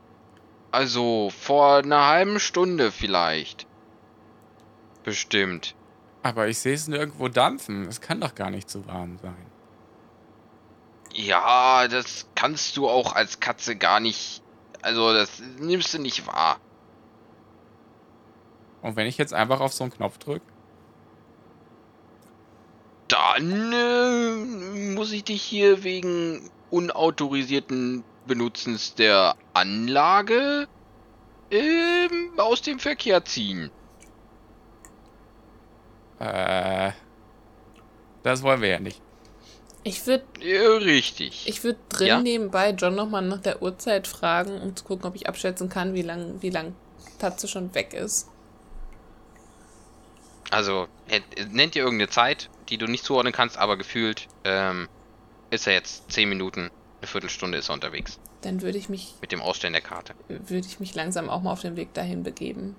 Also 0.70 1.30
vor 1.30 1.78
einer 1.78 2.06
halben 2.06 2.38
Stunde 2.38 2.92
vielleicht. 2.92 3.66
Bestimmt. 5.02 5.74
Aber 6.22 6.48
ich 6.48 6.58
sehe 6.58 6.74
es 6.74 6.86
nirgendwo 6.86 7.28
dampfen. 7.28 7.86
Es 7.86 8.00
kann 8.00 8.20
doch 8.20 8.34
gar 8.34 8.50
nicht 8.50 8.70
so 8.70 8.86
warm 8.86 9.18
sein. 9.18 9.46
Ja, 11.12 11.88
das 11.88 12.26
kannst 12.34 12.76
du 12.76 12.88
auch 12.88 13.14
als 13.14 13.40
Katze 13.40 13.74
gar 13.74 14.00
nicht. 14.00 14.42
Also, 14.82 15.12
das 15.12 15.42
nimmst 15.58 15.92
du 15.94 15.98
nicht 15.98 16.26
wahr. 16.26 16.58
Und 18.82 18.96
wenn 18.96 19.06
ich 19.06 19.18
jetzt 19.18 19.34
einfach 19.34 19.60
auf 19.60 19.72
so 19.72 19.84
einen 19.84 19.92
Knopf 19.92 20.18
drücke? 20.18 20.46
Dann 23.10 23.72
äh, 23.72 24.94
muss 24.94 25.12
ich 25.12 25.24
dich 25.24 25.42
hier 25.42 25.82
wegen 25.82 26.48
unautorisierten 26.70 28.04
Benutzens 28.26 28.94
der 28.94 29.34
Anlage 29.52 30.68
ähm, 31.50 32.30
aus 32.36 32.62
dem 32.62 32.78
Verkehr 32.78 33.24
ziehen. 33.24 33.70
Äh. 36.20 36.92
Das 38.22 38.42
wollen 38.42 38.60
wir 38.60 38.68
ja 38.68 38.80
nicht. 38.80 39.00
Ich 39.82 40.06
würde 40.06 40.24
Ja, 40.40 40.76
richtig. 40.76 41.48
ich 41.48 41.64
würd 41.64 41.78
drin 41.88 42.06
Ja? 42.06 42.20
nebenbei 42.20 42.70
John 42.70 42.94
nochmal 42.94 43.22
nach 43.22 43.40
der 43.40 43.62
Uhrzeit 43.62 44.06
fragen, 44.06 44.60
um 44.60 44.76
zu 44.76 44.84
gucken, 44.84 45.06
ob 45.06 45.16
ich 45.16 45.26
abschätzen 45.26 45.70
kann, 45.70 45.94
wie 45.94 46.02
lang, 46.02 46.36
wie 46.42 46.50
lang 46.50 46.74
Tatze 47.18 47.48
schon 47.48 47.74
weg 47.74 47.94
ist. 47.94 48.28
Also, 50.50 50.86
nennt 51.50 51.74
dir 51.74 51.84
irgendeine 51.84 52.10
Zeit, 52.10 52.50
die 52.70 52.78
du 52.78 52.86
nicht 52.86 53.04
zuordnen 53.04 53.32
kannst, 53.32 53.58
aber 53.58 53.76
gefühlt 53.76 54.28
ähm, 54.44 54.88
ist 55.50 55.66
er 55.66 55.74
jetzt 55.74 56.10
10 56.12 56.28
Minuten, 56.28 56.70
eine 57.00 57.06
Viertelstunde 57.06 57.58
ist 57.58 57.68
er 57.68 57.74
unterwegs. 57.74 58.18
Dann 58.42 58.62
würde 58.62 58.78
ich 58.78 58.88
mich, 58.88 59.14
Mit 59.20 59.32
dem 59.32 59.42
Ausstellen 59.42 59.74
der 59.74 59.82
Karte. 59.82 60.14
würde 60.28 60.66
ich 60.66 60.80
mich 60.80 60.94
langsam 60.94 61.28
auch 61.28 61.42
mal 61.42 61.52
auf 61.52 61.60
den 61.60 61.76
Weg 61.76 61.92
dahin 61.92 62.22
begeben. 62.22 62.76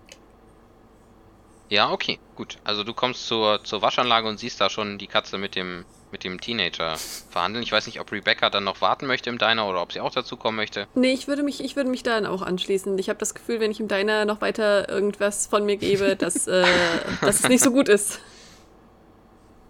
Ja, 1.70 1.90
okay, 1.92 2.20
gut. 2.36 2.58
Also 2.66 2.84
du 2.84 2.94
kommst 2.94 3.28
zur, 3.28 3.64
zur 3.64 3.82
Waschanlage 3.82 4.28
und 4.28 4.38
siehst 4.38 4.60
da 4.60 4.70
schon 4.70 4.98
die 4.98 5.08
Katze 5.08 5.38
mit 5.38 5.56
dem, 5.56 5.86
mit 6.12 6.26
dem 6.26 6.42
Teenager 6.42 6.98
verhandeln. 7.30 7.64
Ich 7.64 7.72
weiß 7.72 7.86
nicht, 7.86 8.02
ob 8.02 8.12
Rebecca 8.12 8.50
dann 8.50 8.66
noch 8.66 8.82
warten 8.82 9.08
möchte 9.08 9.30
im 9.30 9.38
Diner 9.38 9.70
oder 9.70 9.82
ob 9.82 9.94
sie 9.94 10.02
auch 10.02 10.12
dazu 10.12 10.36
kommen 10.36 10.58
möchte. 10.58 10.88
Nee, 10.96 11.14
ich 11.14 11.30
würde 11.30 11.44
mich, 11.44 11.64
ich 11.64 11.78
würde 11.78 11.90
mich 11.90 12.04
dann 12.04 12.26
auch 12.26 12.42
anschließen. 12.42 12.98
Ich 13.00 13.08
habe 13.08 13.20
das 13.20 13.34
Gefühl, 13.34 13.62
wenn 13.62 13.72
ich 13.72 13.80
im 13.80 13.88
Diner 13.88 14.26
noch 14.26 14.42
weiter 14.42 14.90
irgendwas 14.90 15.48
von 15.48 15.66
mir 15.66 15.78
gebe, 15.78 16.18
dass, 16.18 16.46
äh, 16.48 16.66
dass 17.22 17.40
es 17.42 17.48
nicht 17.48 17.64
so 17.64 17.72
gut 17.72 17.88
ist. 17.88 18.20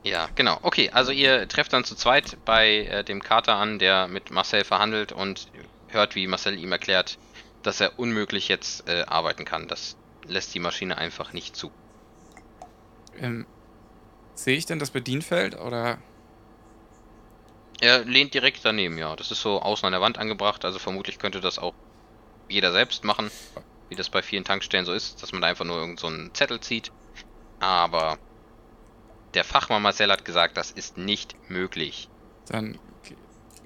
Ja, 0.04 0.30
genau. 0.36 0.58
Okay, 0.64 0.90
also 0.90 1.12
ihr 1.12 1.48
trefft 1.48 1.74
dann 1.74 1.84
zu 1.84 1.96
zweit 1.96 2.38
bei 2.44 2.86
äh, 2.86 3.04
dem 3.04 3.22
Kater 3.22 3.56
an, 3.56 3.78
der 3.78 4.08
mit 4.08 4.32
Marcel 4.32 4.64
verhandelt 4.64 5.12
und 5.12 5.48
hört, 5.90 6.16
wie 6.16 6.26
Marcel 6.28 6.58
ihm 6.58 6.72
erklärt, 6.72 7.20
dass 7.62 7.80
er 7.80 8.00
unmöglich 8.00 8.48
jetzt 8.48 8.88
äh, 8.90 9.04
arbeiten 9.04 9.46
kann. 9.46 9.68
Das 9.68 9.96
lässt 10.26 10.56
die 10.56 10.60
Maschine 10.60 10.98
einfach 10.98 11.34
nicht 11.34 11.56
zu. 11.56 11.72
Ähm, 13.20 13.46
sehe 14.34 14.58
ich 14.58 14.66
denn 14.66 14.80
das 14.80 14.90
Bedienfeld 14.90 15.60
oder. 15.60 16.00
Er 17.80 18.04
lehnt 18.06 18.34
direkt 18.34 18.64
daneben, 18.64 18.98
ja. 18.98 19.16
Das 19.16 19.32
ist 19.32 19.42
so 19.42 19.62
außen 19.62 19.86
an 19.86 19.92
der 19.92 20.02
Wand 20.02 20.18
angebracht, 20.18 20.66
also 20.66 20.80
vermutlich 20.80 21.20
könnte 21.20 21.42
das 21.42 21.60
auch 21.60 21.74
jeder 22.48 22.72
selbst 22.72 23.04
machen, 23.04 23.32
wie 23.90 23.96
das 23.96 24.10
bei 24.10 24.22
vielen 24.22 24.44
Tankstellen 24.44 24.86
so 24.86 24.94
ist, 24.94 25.22
dass 25.22 25.32
man 25.32 25.42
da 25.42 25.48
einfach 25.48 25.66
nur 25.66 25.78
irgend 25.78 26.00
so 26.00 26.08
einen 26.08 26.34
Zettel 26.34 26.60
zieht. 26.60 26.92
Aber 27.60 28.18
der 29.34 29.44
Fachmann 29.44 29.82
Marcel 29.82 30.12
hat 30.12 30.26
gesagt, 30.26 30.58
das 30.58 30.72
ist 30.72 30.98
nicht 30.98 31.36
möglich. 31.50 32.10
Dann 32.48 32.74
ge- 33.04 33.18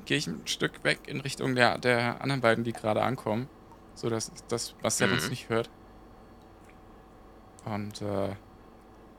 gehe 0.06 0.18
ich 0.18 0.28
ein 0.28 0.46
Stück 0.46 0.84
weg 0.84 1.00
in 1.08 1.22
Richtung 1.22 1.56
der, 1.56 1.78
der 1.78 2.22
anderen 2.22 2.42
beiden, 2.42 2.64
die 2.64 2.74
gerade 2.74 3.02
ankommen. 3.02 3.50
So 3.96 4.10
dass 4.10 4.32
das 4.50 4.76
Marcel 4.84 5.12
uns 5.12 5.24
Mhm. 5.26 5.30
nicht 5.30 5.50
hört. 5.50 5.70
Und 7.66 8.02
äh. 8.02 8.36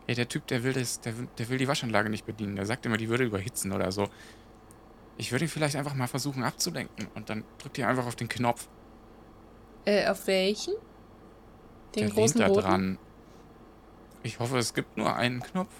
Ey, 0.08 0.14
der 0.14 0.28
Typ, 0.28 0.46
der 0.46 0.62
will 0.62 0.72
das, 0.72 1.00
der, 1.00 1.18
will- 1.18 1.28
der 1.36 1.48
will 1.48 1.58
die 1.58 1.66
Waschanlage 1.66 2.08
nicht 2.10 2.26
bedienen. 2.26 2.54
Der 2.54 2.64
sagt 2.64 2.86
immer, 2.86 2.96
die 2.96 3.08
würde 3.08 3.24
überhitzen 3.24 3.72
oder 3.72 3.90
so. 3.90 4.08
Ich 5.16 5.32
würde 5.32 5.46
ihn 5.46 5.48
vielleicht 5.48 5.74
einfach 5.74 5.94
mal 5.94 6.06
versuchen 6.06 6.44
abzulenken 6.44 7.08
und 7.16 7.28
dann 7.28 7.42
drückt 7.58 7.76
ihr 7.78 7.88
einfach 7.88 8.06
auf 8.06 8.14
den 8.14 8.28
Knopf. 8.28 8.68
Äh, 9.84 10.06
auf 10.06 10.26
welchen? 10.28 10.74
Den 11.96 12.06
der 12.06 12.10
großen 12.14 12.40
lehnt 12.40 12.56
da 12.56 12.60
dran. 12.60 12.98
Ich 14.22 14.38
hoffe, 14.38 14.58
es 14.58 14.74
gibt 14.74 14.96
nur 14.96 15.16
einen 15.16 15.40
Knopf. 15.42 15.70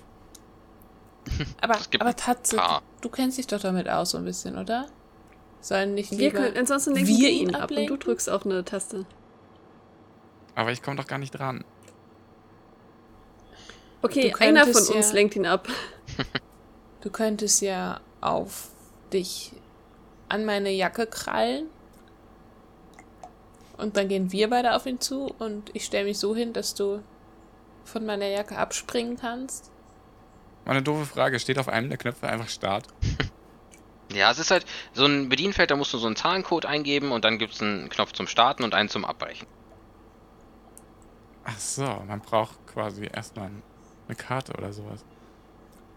Aber, 1.61 1.79
aber 1.99 2.15
Tatze, 2.15 2.57
paar. 2.57 2.83
du, 3.01 3.09
kennst 3.09 3.37
dich 3.39 3.47
doch 3.47 3.61
damit 3.61 3.89
aus 3.89 4.11
so 4.11 4.19
ein 4.19 4.25
bisschen, 4.25 4.57
oder? 4.57 4.87
Sollen 5.61 5.95
nicht 5.95 6.17
Wir 6.17 6.31
können, 6.31 6.57
ansonsten 6.57 6.95
wir 6.95 7.03
ihn 7.31 7.49
ihn 7.49 7.49
ab 7.49 7.55
und 7.57 7.63
ablenken? 7.63 7.99
du 7.99 8.05
drückst 8.05 8.31
auf 8.31 8.47
eine 8.47 8.65
Taste. 8.65 9.05
Aber 10.55 10.71
ich 10.73 10.83
komme 10.83 10.97
doch 10.97 11.07
gar 11.07 11.19
nicht 11.19 11.33
dran. 11.33 11.65
Okay, 14.03 14.33
einer 14.39 14.65
von 14.67 14.97
uns 14.97 15.09
ja- 15.09 15.13
lenkt 15.15 15.37
ihn 15.37 15.47
ab. 15.47 15.69
Du 17.03 17.11
könntest 17.13 17.61
ja 17.63 18.01
auf 18.21 18.71
dich 19.13 19.53
an 20.29 20.45
meine 20.45 20.71
Jacke 20.71 21.07
krallen 21.07 21.67
Und 23.77 23.97
dann 23.97 24.09
gehen 24.09 24.33
wir 24.33 24.51
beide 24.51 24.75
auf 24.75 24.87
ihn 24.87 25.01
zu 25.01 25.33
und 25.39 25.71
ich 25.73 25.85
stelle 25.85 26.07
mich 26.07 26.19
so 26.19 26.35
hin, 26.35 26.53
dass 26.53 26.75
du 26.75 27.01
von 27.85 28.05
meiner 28.07 28.27
Jacke 28.27 28.59
abspringen 28.59 29.17
kannst. 29.17 29.71
Meine 30.67 30.83
doofe 30.83 31.07
Frage, 31.07 31.39
steht 31.39 31.59
auf 31.59 31.69
einem 31.69 31.89
der 31.89 31.97
Knöpfe 31.99 32.29
einfach 32.29 32.49
Start? 32.49 32.89
Ja, 34.15 34.31
es 34.31 34.39
ist 34.39 34.53
halt 34.53 34.65
so 34.93 35.05
ein 35.05 35.29
Bedienfeld, 35.29 35.73
da 35.73 35.75
musst 35.75 35.93
du 35.93 35.99
so 35.99 36.07
einen 36.07 36.15
Zahlencode 36.15 36.65
eingeben 36.65 37.11
und 37.11 37.25
dann 37.25 37.39
gibt 37.39 37.55
es 37.55 37.61
einen 37.61 37.89
Knopf 37.89 38.13
zum 38.13 38.29
Starten 38.29 38.63
und 38.63 38.73
einen 38.73 38.89
zum 38.89 39.05
Abbrechen. 39.05 39.49
Ach 41.45 41.59
so, 41.59 41.83
man 42.07 42.21
braucht 42.21 42.55
quasi 42.69 43.11
erstmal 43.13 43.51
eine 44.07 44.17
Karte 44.17 44.53
oder 44.53 44.73
sowas. 44.73 45.05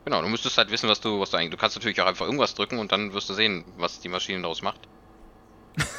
Genau, 0.06 0.24
du 0.24 0.28
müsstest 0.28 0.58
halt 0.58 0.72
wissen, 0.72 0.90
was 0.90 1.00
du, 1.02 1.20
was 1.20 1.30
du 1.30 1.38
eigentlich. 1.38 1.52
Du 1.52 1.58
kannst 1.58 1.76
natürlich 1.76 2.02
auch 2.02 2.08
einfach 2.08 2.26
irgendwas 2.26 2.56
drücken 2.56 2.80
und 2.80 2.92
dann 2.92 3.14
wirst 3.14 3.30
du 3.30 3.36
sehen, 3.36 3.64
was 3.78 4.00
die 4.00 4.10
Maschine 4.10 4.42
daraus 4.42 4.64
macht. 4.64 4.88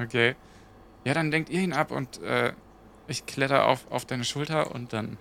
Okay. 0.00 0.36
Ja, 1.04 1.12
dann 1.12 1.30
denkt 1.30 1.50
ihr 1.50 1.60
ihn 1.60 1.72
ab 1.72 1.90
und 1.90 2.22
äh, 2.22 2.52
ich 3.08 3.26
kletter 3.26 3.66
auf, 3.66 3.90
auf 3.90 4.04
deine 4.04 4.24
Schulter 4.24 4.70
und 4.70 4.92
dann 4.92 5.18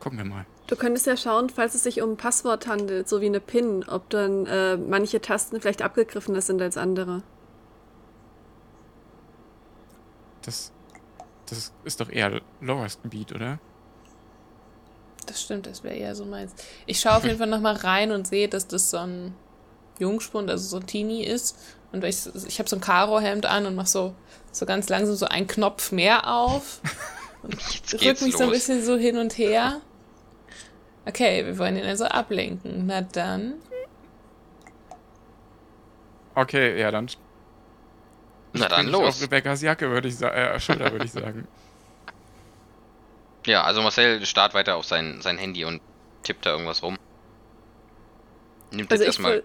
gucken 0.00 0.18
wir 0.18 0.24
mal. 0.24 0.46
Du 0.66 0.76
könntest 0.76 1.06
ja 1.06 1.16
schauen, 1.16 1.48
falls 1.48 1.74
es 1.74 1.84
sich 1.84 2.02
um 2.02 2.12
ein 2.12 2.16
Passwort 2.16 2.66
handelt, 2.66 3.08
so 3.08 3.20
wie 3.20 3.26
eine 3.26 3.40
PIN, 3.40 3.84
ob 3.88 4.10
dann 4.10 4.46
äh, 4.46 4.76
manche 4.76 5.20
Tasten 5.20 5.60
vielleicht 5.60 5.82
abgegriffener 5.82 6.40
sind 6.40 6.60
als 6.60 6.76
andere. 6.76 7.22
Das, 10.42 10.72
das 11.46 11.72
ist 11.84 12.00
doch 12.00 12.10
eher 12.10 12.40
Lauras 12.60 13.00
Gebiet, 13.02 13.32
oder? 13.32 13.58
Das 15.26 15.42
stimmt, 15.42 15.66
das 15.66 15.82
wäre 15.84 15.94
eher 15.94 16.14
so 16.14 16.24
meins. 16.24 16.54
Ich 16.86 17.00
schaue 17.00 17.16
auf 17.16 17.24
jeden 17.24 17.38
Fall 17.38 17.48
nochmal 17.48 17.76
rein 17.76 18.12
und 18.12 18.26
sehe, 18.26 18.48
dass 18.48 18.66
das 18.66 18.90
so 18.90 18.98
ein 18.98 19.34
Jungspund, 19.98 20.50
also 20.50 20.66
so 20.66 20.76
ein 20.78 20.86
Teenie 20.86 21.24
ist. 21.24 21.56
Und 21.92 22.04
ich, 22.04 22.26
ich 22.46 22.58
habe 22.58 22.68
so 22.68 22.76
ein 22.76 22.80
Karohemd 22.80 23.46
an 23.46 23.66
und 23.66 23.74
mache 23.74 23.86
so, 23.86 24.14
so 24.52 24.66
ganz 24.66 24.88
langsam 24.88 25.16
so 25.16 25.26
einen 25.26 25.46
Knopf 25.46 25.92
mehr 25.92 26.32
auf. 26.32 26.80
Und 27.46 27.60
Jetzt 27.72 27.94
rück 27.94 28.22
mich 28.22 28.36
so 28.36 28.44
ein 28.44 28.48
los. 28.50 28.58
bisschen 28.58 28.82
so 28.82 28.96
hin 28.96 29.18
und 29.18 29.36
her. 29.38 29.80
Okay, 31.06 31.44
wir 31.46 31.58
wollen 31.58 31.76
ihn 31.76 31.84
also 31.84 32.04
ablenken. 32.06 32.86
Na 32.86 33.00
dann. 33.02 33.54
Okay, 36.34 36.78
ja, 36.80 36.90
dann 36.90 37.08
Na 38.52 38.68
dann 38.68 38.88
ich 38.88 38.94
auf 38.94 39.02
los. 39.02 39.22
Rebecca's 39.22 39.62
Jacke, 39.62 39.90
würde 39.90 40.08
ich 40.08 40.16
sagen. 40.16 40.36
Äh, 40.36 40.60
Schulter, 40.60 40.92
würde 40.92 41.04
ich 41.04 41.12
sagen. 41.12 41.46
Ja, 43.46 43.62
also 43.62 43.80
Marcel 43.82 44.26
starrt 44.26 44.54
weiter 44.54 44.76
auf 44.76 44.84
sein, 44.84 45.20
sein 45.22 45.38
Handy 45.38 45.64
und 45.64 45.80
tippt 46.24 46.44
da 46.46 46.50
irgendwas 46.50 46.82
rum. 46.82 46.96
Nimmt 48.72 48.90
Also 48.90 49.04
jetzt 49.04 49.18
ich, 49.18 49.24
erstmal. 49.24 49.32
fol 49.40 49.44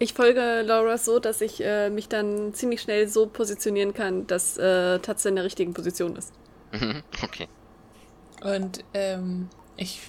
ich 0.00 0.12
folge 0.12 0.62
Laura 0.62 0.96
so, 0.98 1.18
dass 1.18 1.40
ich 1.40 1.60
äh, 1.64 1.90
mich 1.90 2.08
dann 2.08 2.54
ziemlich 2.54 2.80
schnell 2.82 3.08
so 3.08 3.26
positionieren 3.26 3.94
kann, 3.94 4.26
dass 4.28 4.56
äh, 4.56 4.98
Tatze 5.00 5.28
in 5.28 5.34
der 5.36 5.44
richtigen 5.44 5.74
Position 5.74 6.14
ist. 6.16 6.32
Okay. 7.22 7.48
Und 8.42 8.84
ähm, 8.94 9.48
ich 9.76 10.00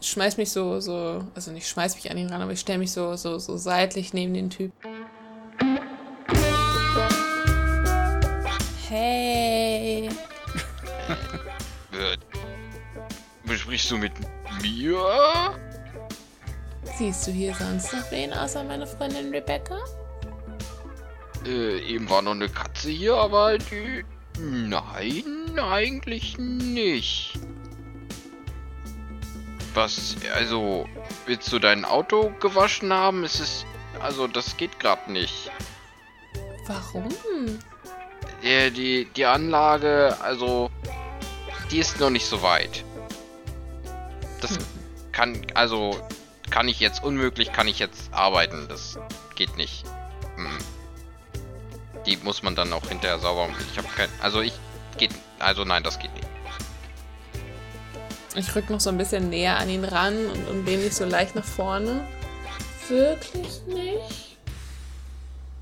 schmeiß 0.00 0.36
mich 0.36 0.50
so, 0.50 0.80
so, 0.80 1.24
also 1.34 1.50
nicht 1.52 1.68
schmeiß 1.68 1.94
mich 1.94 2.10
an 2.10 2.18
ihn 2.18 2.30
ran, 2.30 2.42
aber 2.42 2.52
ich 2.52 2.60
stelle 2.60 2.78
mich 2.78 2.92
so, 2.92 3.16
so, 3.16 3.38
so 3.38 3.56
seitlich 3.56 4.12
neben 4.12 4.34
den 4.34 4.50
Typ. 4.50 4.72
Hey. 8.88 10.08
Äh, 11.92 12.16
besprichst 13.44 13.90
du 13.90 13.98
mit 13.98 14.12
mir? 14.62 15.54
Siehst 16.96 17.26
du 17.26 17.30
hier 17.30 17.54
sonst 17.54 17.92
noch 17.92 18.10
wen 18.10 18.32
außer 18.32 18.64
meine 18.64 18.86
Freundin 18.86 19.30
Rebecca? 19.30 19.78
Äh, 21.44 21.78
eben 21.80 22.08
war 22.08 22.22
noch 22.22 22.32
eine 22.32 22.48
Katze 22.48 22.90
hier, 22.90 23.14
aber 23.14 23.58
die. 23.58 24.04
Nein, 24.40 25.58
eigentlich 25.58 26.38
nicht. 26.38 27.38
Was, 29.74 30.16
also, 30.34 30.88
willst 31.26 31.52
du 31.52 31.58
dein 31.58 31.84
Auto 31.84 32.32
gewaschen 32.40 32.92
haben? 32.92 33.24
Es 33.24 33.40
ist. 33.40 33.66
Also, 34.00 34.26
das 34.26 34.56
geht 34.56 34.78
gerade 34.78 35.10
nicht. 35.10 35.50
Warum? 36.66 37.08
Die, 38.42 38.70
die, 38.70 39.04
die 39.16 39.24
Anlage, 39.24 40.16
also, 40.20 40.70
die 41.70 41.78
ist 41.78 41.98
noch 41.98 42.10
nicht 42.10 42.26
so 42.26 42.42
weit. 42.42 42.84
Das 44.40 44.58
kann, 45.12 45.40
also, 45.54 45.98
kann 46.50 46.68
ich 46.68 46.80
jetzt 46.80 47.02
unmöglich, 47.02 47.52
kann 47.52 47.66
ich 47.66 47.78
jetzt 47.78 48.12
arbeiten. 48.12 48.66
Das 48.68 48.98
geht 49.34 49.56
nicht. 49.56 49.84
Hm. 50.36 50.46
Die 52.08 52.16
muss 52.16 52.42
man 52.42 52.54
dann 52.56 52.72
auch 52.72 52.86
hinterher 52.88 53.18
sauber. 53.18 53.50
Ich 53.70 53.76
habe 53.76 53.86
kein, 53.94 54.08
also 54.22 54.40
ich 54.40 54.54
geht, 54.96 55.10
also 55.38 55.64
nein, 55.64 55.82
das 55.82 55.98
geht 55.98 56.10
nicht. 56.14 56.26
Ich 58.34 58.54
rück 58.54 58.70
noch 58.70 58.80
so 58.80 58.88
ein 58.88 58.96
bisschen 58.96 59.28
näher 59.28 59.58
an 59.58 59.68
ihn 59.68 59.84
ran 59.84 60.16
und, 60.26 60.48
und 60.48 60.64
lehne 60.64 60.84
mich 60.84 60.94
so 60.94 61.04
leicht 61.04 61.34
nach 61.34 61.44
vorne. 61.44 62.06
Wirklich 62.88 63.60
nicht? 63.66 64.38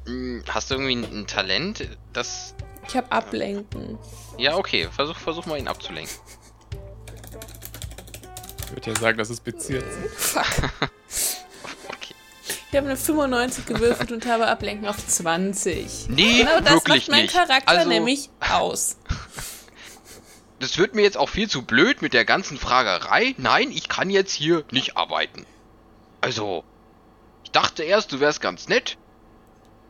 Hm, 0.04 0.44
Hast 0.48 0.70
du 0.70 0.74
irgendwie 0.76 0.94
ein, 0.94 1.22
ein 1.22 1.26
Talent, 1.26 1.88
das, 2.12 2.54
Ich 2.86 2.96
hab 2.96 3.12
Ablenken. 3.12 3.98
ja 4.38 4.54
okay, 4.56 4.88
versuch, 4.92 5.16
versuch 5.16 5.46
mal 5.46 5.58
ihn 5.58 5.66
abzulenken. 5.66 6.14
Ich 8.66 8.70
würde 8.72 8.90
ja 8.92 9.00
sagen, 9.00 9.18
das 9.18 9.30
ist 9.30 9.42
beziert. 9.42 9.84
Fuck. 10.16 10.44
Ich 12.70 12.76
habe 12.76 12.86
eine 12.88 12.96
95 12.96 13.66
gewürfelt 13.66 14.12
und 14.12 14.26
habe 14.26 14.48
Ablenken 14.48 14.86
auf 14.88 14.96
20. 15.06 16.08
Nee, 16.08 16.40
Genau 16.42 16.60
das 16.60 16.72
wirklich 16.74 16.88
macht 17.06 17.08
mein 17.10 17.22
nicht. 17.22 17.34
Charakter 17.34 17.68
Also- 17.68 17.88
nämlich 17.88 18.30
aus. 18.40 18.96
Das 20.58 20.78
wird 20.78 20.94
mir 20.94 21.02
jetzt 21.02 21.18
auch 21.18 21.28
viel 21.28 21.50
zu 21.50 21.60
blöd 21.66 22.00
mit 22.00 22.14
der 22.14 22.24
ganzen 22.24 22.56
Fragerei. 22.56 23.34
Nein, 23.36 23.70
ich 23.70 23.90
kann 23.90 24.08
jetzt 24.08 24.32
hier 24.32 24.64
nicht 24.70 24.96
arbeiten. 24.96 25.44
Also, 26.22 26.64
ich 27.44 27.50
dachte 27.50 27.82
erst, 27.82 28.10
du 28.12 28.20
wärst 28.20 28.40
ganz 28.40 28.66
nett. 28.66 28.96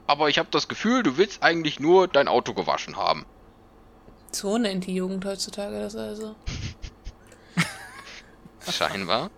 Aber 0.09 0.29
ich 0.29 0.39
habe 0.41 0.49
das 0.51 0.67
Gefühl, 0.67 1.05
du 1.05 1.17
willst 1.19 1.45
eigentlich 1.45 1.79
nur 1.79 2.09
dein 2.09 2.27
Auto 2.27 2.53
gewaschen 2.53 2.97
haben. 2.97 3.25
So 4.33 4.59
nennt 4.59 4.87
die 4.87 4.95
Jugend 4.97 5.25
heutzutage 5.25 5.79
das 5.79 5.95
also. 5.95 6.35
Scheinbar. 8.69 9.31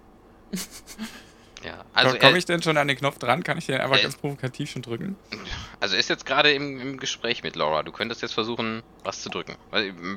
ja, 1.65 1.85
also 1.93 2.09
Also, 2.15 2.19
Komme 2.19 2.39
ich 2.39 2.45
denn 2.45 2.63
schon 2.63 2.77
an 2.77 2.89
den 2.89 2.97
Knopf 2.97 3.19
dran? 3.19 3.43
Kann 3.43 3.59
ich 3.59 3.67
den 3.67 3.81
einfach 3.81 3.97
Äh. 3.99 4.03
ganz 4.03 4.17
provokativ 4.17 4.71
schon 4.71 4.83
drücken? 4.83 5.17
also 5.81 5.97
ist 5.97 6.09
jetzt 6.09 6.25
gerade 6.27 6.53
im, 6.53 6.81
im 6.81 6.97
Gespräch 6.99 7.43
mit 7.43 7.57
Laura. 7.57 7.83
Du 7.83 7.93
könntest 7.93 8.23
jetzt 8.23 8.35
versuchen, 8.35 8.83
was 9.05 9.23
zu 9.23 9.29
drücken. 9.31 9.57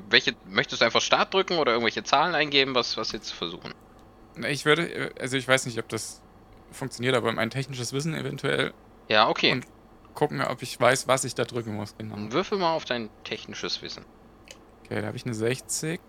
Welche 0.09 0.35
möchtest 0.49 0.81
du 0.81 0.85
einfach 0.85 1.01
Start 1.01 1.33
drücken 1.33 1.57
oder 1.57 1.71
irgendwelche 1.73 2.03
Zahlen 2.03 2.35
eingeben? 2.35 2.75
Was, 2.75 2.97
was 2.97 3.11
jetzt 3.11 3.31
versuchen? 3.31 3.73
Ich 4.47 4.65
würde, 4.65 4.83
äh, 4.91 5.09
also 5.19 5.37
ich 5.37 5.47
weiß 5.47 5.65
nicht, 5.65 5.77
ob 5.79 5.89
das 5.89 6.21
funktioniert, 6.71 7.15
aber 7.15 7.31
mein 7.33 7.49
technisches 7.49 7.91
Wissen 7.93 8.15
eventuell 8.15 8.73
Ja, 9.09 9.27
okay. 9.27 9.51
Und- 9.51 9.65
gucken, 10.13 10.41
ob 10.41 10.61
ich 10.61 10.79
weiß, 10.79 11.07
was 11.07 11.23
ich 11.23 11.35
da 11.35 11.45
drücken 11.45 11.73
muss, 11.75 11.95
genau. 11.97 12.15
Würfel 12.33 12.57
mal 12.57 12.73
auf 12.73 12.83
dein 12.85 13.09
technisches 13.23 13.81
Wissen. 13.81 14.03
Okay, 14.85 14.99
da 15.01 15.07
habe 15.07 15.15
ich 15.17 15.25
eine 15.25 15.33
60. 15.33 15.99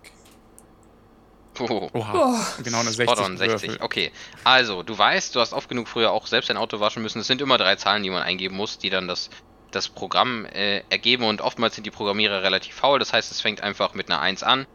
Oh. 1.59 1.89
Oha, 1.93 2.13
Oh, 2.59 2.63
genau 2.63 2.79
eine 2.79 2.91
60. 2.91 3.09
Spot 3.09 3.23
on, 3.25 3.37
60. 3.37 3.61
gewürfelt. 3.61 3.81
Okay. 3.83 4.11
Also, 4.43 4.81
du 4.83 4.97
weißt, 4.97 5.35
du 5.35 5.39
hast 5.39 5.53
oft 5.53 5.69
genug 5.69 5.87
früher 5.87 6.11
auch 6.11 6.25
selbst 6.27 6.49
dein 6.49 6.57
Auto 6.57 6.79
waschen 6.79 7.03
müssen. 7.03 7.19
Es 7.19 7.27
sind 7.27 7.41
immer 7.41 7.57
drei 7.57 7.75
Zahlen, 7.75 8.03
die 8.03 8.09
man 8.09 8.23
eingeben 8.23 8.55
muss, 8.55 8.79
die 8.79 8.89
dann 8.89 9.07
das, 9.07 9.29
das 9.71 9.87
Programm 9.89 10.45
äh, 10.45 10.79
ergeben 10.89 11.25
und 11.25 11.41
oftmals 11.41 11.75
sind 11.75 11.85
die 11.85 11.91
Programmierer 11.91 12.41
relativ 12.43 12.75
faul. 12.75 12.97
Das 12.99 13.13
heißt, 13.13 13.31
es 13.31 13.41
fängt 13.41 13.61
einfach 13.61 13.93
mit 13.93 14.09
einer 14.09 14.19
1 14.19 14.41
an 14.43 14.65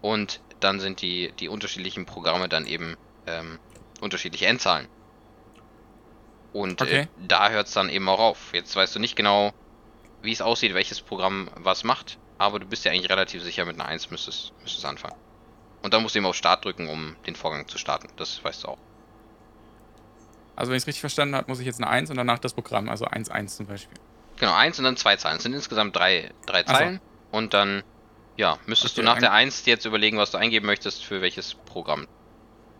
und 0.00 0.40
dann 0.60 0.80
sind 0.80 1.02
die, 1.02 1.32
die 1.38 1.48
unterschiedlichen 1.48 2.06
Programme 2.06 2.48
dann 2.48 2.66
eben 2.66 2.96
ähm, 3.26 3.58
unterschiedliche 4.00 4.46
Endzahlen. 4.46 4.88
Und 6.52 6.80
äh, 6.80 6.84
Okay. 6.84 7.08
da 7.16 7.50
hört 7.50 7.66
es 7.68 7.72
dann 7.74 7.88
eben 7.88 8.08
auch 8.08 8.20
auf. 8.20 8.52
Jetzt 8.52 8.74
weißt 8.76 8.94
du 8.94 8.98
nicht 9.00 9.16
genau, 9.16 9.52
wie 10.22 10.32
es 10.32 10.40
aussieht, 10.42 10.74
welches 10.74 11.00
Programm 11.00 11.50
was 11.56 11.84
macht, 11.84 12.18
aber 12.38 12.58
du 12.60 12.66
bist 12.66 12.84
ja 12.84 12.92
eigentlich 12.92 13.10
relativ 13.10 13.42
sicher, 13.42 13.64
mit 13.64 13.74
einer 13.78 13.88
1 13.88 14.10
müsstest 14.10 14.52
müsstest 14.62 14.84
anfangen. 14.84 15.16
Und 15.84 15.92
dann 15.92 16.00
musst 16.00 16.14
du 16.14 16.18
eben 16.18 16.26
auf 16.26 16.34
Start 16.34 16.64
drücken, 16.64 16.88
um 16.88 17.14
den 17.26 17.36
Vorgang 17.36 17.68
zu 17.68 17.76
starten. 17.76 18.08
Das 18.16 18.42
weißt 18.42 18.64
du 18.64 18.68
auch. 18.68 18.78
Also 20.56 20.70
wenn 20.70 20.78
ich 20.78 20.84
es 20.84 20.86
richtig 20.86 21.00
verstanden 21.02 21.36
habe, 21.36 21.46
muss 21.50 21.60
ich 21.60 21.66
jetzt 21.66 21.78
eine 21.78 21.90
1 21.90 22.08
und 22.08 22.16
danach 22.16 22.38
das 22.38 22.54
Programm, 22.54 22.88
also 22.88 23.04
1, 23.04 23.28
1 23.28 23.54
zum 23.54 23.66
Beispiel. 23.66 23.98
Genau, 24.38 24.54
eins 24.54 24.78
und 24.78 24.86
dann 24.86 24.96
zwei 24.96 25.16
Zahlen. 25.16 25.36
Es 25.36 25.42
sind 25.42 25.52
insgesamt 25.52 25.94
drei, 25.94 26.30
drei 26.46 26.62
Ach 26.64 26.68
so. 26.68 26.74
Zeilen. 26.74 27.00
Und 27.30 27.52
dann, 27.52 27.82
ja, 28.38 28.56
müsstest 28.64 28.94
Okay, 28.94 29.02
du 29.04 29.12
nach 29.12 29.18
der 29.18 29.32
1 29.32 29.64
dir 29.64 29.74
jetzt 29.74 29.84
überlegen, 29.84 30.16
was 30.16 30.30
du 30.30 30.38
eingeben 30.38 30.64
möchtest, 30.64 31.04
für 31.04 31.20
welches 31.20 31.54
Programm. 31.54 32.08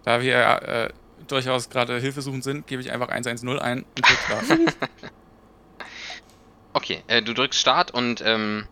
Da 0.04 0.22
wir 0.22 0.36
äh, 0.62 0.88
durchaus 1.28 1.68
gerade 1.68 2.00
hilfesuchend 2.00 2.42
sind, 2.42 2.66
gebe 2.66 2.80
ich 2.80 2.90
einfach 2.90 3.08
110 3.08 3.58
ein 3.58 3.82
und 3.82 4.08
drück 4.08 4.18
Start. 4.18 4.44
Okay, 6.76 7.04
äh, 7.06 7.22
du 7.22 7.34
drückst 7.34 7.60
Start 7.60 7.92
und 7.92 8.20
ähm, 8.26 8.66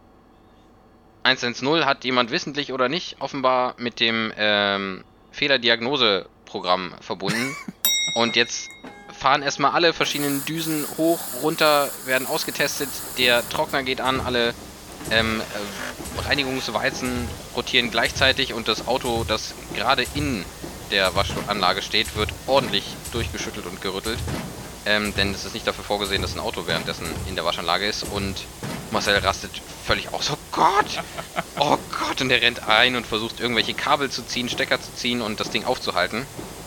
110 1.22 1.84
hat 1.84 2.04
jemand 2.04 2.30
wissentlich 2.30 2.72
oder 2.72 2.88
nicht 2.88 3.16
offenbar 3.20 3.74
mit 3.78 4.00
dem 4.00 4.32
ähm, 4.36 5.04
Fehlerdiagnoseprogramm 5.30 6.94
verbunden. 7.00 7.56
und 8.14 8.36
jetzt 8.36 8.70
fahren 9.12 9.42
erstmal 9.42 9.70
alle 9.72 9.92
verschiedenen 9.92 10.44
Düsen 10.44 10.84
hoch, 10.96 11.20
runter, 11.42 11.88
werden 12.06 12.26
ausgetestet. 12.26 12.88
Der 13.18 13.48
Trockner 13.48 13.82
geht 13.82 14.00
an, 14.00 14.20
alle 14.20 14.52
ähm, 15.10 15.40
äh, 15.40 16.20
Reinigungsweizen 16.20 17.28
rotieren 17.56 17.90
gleichzeitig 17.90 18.52
und 18.52 18.68
das 18.68 18.86
Auto, 18.86 19.24
das 19.26 19.54
gerade 19.74 20.04
in 20.14 20.44
der 20.90 21.14
Waschanlage 21.14 21.82
steht, 21.82 22.16
wird 22.16 22.30
ordentlich 22.46 22.84
durchgeschüttelt 23.12 23.66
und 23.66 23.80
gerüttelt. 23.80 24.18
Ähm, 24.84 25.14
denn 25.14 25.32
es 25.32 25.44
ist 25.44 25.54
nicht 25.54 25.66
dafür 25.66 25.84
vorgesehen, 25.84 26.22
dass 26.22 26.34
ein 26.34 26.40
Auto 26.40 26.66
währenddessen 26.66 27.06
in 27.28 27.36
der 27.36 27.44
Waschanlage 27.44 27.86
ist 27.86 28.02
und 28.02 28.44
Marcel 28.90 29.16
rastet 29.18 29.50
völlig 29.86 30.12
aus. 30.12 30.30
Oh 30.30 30.36
Gott! 30.50 31.02
Oh 31.58 31.78
Gott! 31.98 32.20
Und 32.20 32.30
er 32.30 32.42
rennt 32.42 32.66
ein 32.68 32.96
und 32.96 33.06
versucht 33.06 33.38
irgendwelche 33.38 33.74
Kabel 33.74 34.10
zu 34.10 34.22
ziehen, 34.22 34.48
Stecker 34.48 34.80
zu 34.80 34.92
ziehen 34.94 35.22
und 35.22 35.38
das 35.38 35.50
Ding 35.50 35.64
aufzuhalten, 35.64 36.26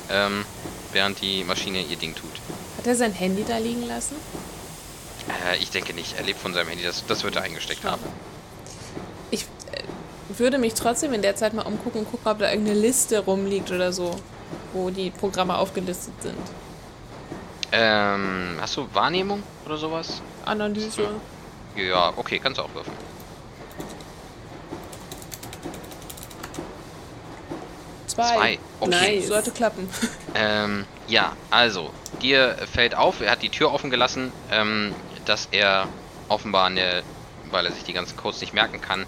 ähm, 0.09 0.45
während 0.93 1.21
die 1.21 1.43
Maschine 1.43 1.81
ihr 1.81 1.97
Ding 1.97 2.15
tut. 2.15 2.31
Hat 2.77 2.87
er 2.87 2.95
sein 2.95 3.11
Handy 3.11 3.43
da 3.45 3.57
liegen 3.57 3.85
lassen? 3.85 4.15
Äh, 5.51 5.57
ich 5.57 5.71
denke 5.71 5.93
nicht. 5.93 6.17
Er 6.17 6.23
lebt 6.23 6.39
von 6.39 6.53
seinem 6.53 6.69
Handy. 6.69 6.83
Das, 6.83 7.05
das 7.05 7.23
wird 7.23 7.35
er 7.35 7.43
eingesteckt 7.43 7.83
haben. 7.83 8.01
Ich 9.29 9.43
äh, 9.43 10.39
würde 10.39 10.57
mich 10.57 10.73
trotzdem 10.73 11.13
in 11.13 11.21
der 11.21 11.35
Zeit 11.35 11.53
mal 11.53 11.63
umgucken 11.63 12.01
und 12.01 12.11
gucken, 12.11 12.31
ob 12.31 12.39
da 12.39 12.49
irgendeine 12.49 12.79
Liste 12.79 13.19
rumliegt 13.19 13.71
oder 13.71 13.91
so, 13.91 14.15
wo 14.73 14.89
die 14.89 15.09
Programme 15.09 15.57
aufgelistet 15.57 16.13
sind. 16.21 16.37
Ähm, 17.71 18.57
hast 18.59 18.77
du 18.77 18.87
Wahrnehmung 18.93 19.43
oder 19.65 19.77
sowas? 19.77 20.21
Analyse. 20.45 21.09
Ja, 21.75 22.13
okay, 22.15 22.39
kannst 22.39 22.59
du 22.59 22.63
auch 22.63 22.73
würfeln. 22.73 22.95
Zwei. 28.07 28.35
Zwei. 28.35 28.59
Okay. 28.79 28.89
Nice. 28.89 29.27
Sollte 29.27 29.51
klappen. 29.51 29.89
Ähm, 30.37 30.85
ja, 31.07 31.31
also, 31.49 31.91
dir 32.21 32.57
fällt 32.69 32.93
auf, 32.93 33.21
er 33.21 33.31
hat 33.31 33.41
die 33.41 33.47
Tür 33.47 33.71
offen 33.71 33.89
gelassen, 33.89 34.33
ähm, 34.51 34.93
dass 35.23 35.47
er 35.49 35.87
offenbar 36.27 36.65
eine, 36.65 37.03
weil 37.51 37.65
er 37.65 37.71
sich 37.71 37.85
die 37.85 37.93
ganzen 37.93 38.17
Codes 38.17 38.41
nicht 38.41 38.53
merken 38.53 38.81
kann, 38.81 39.05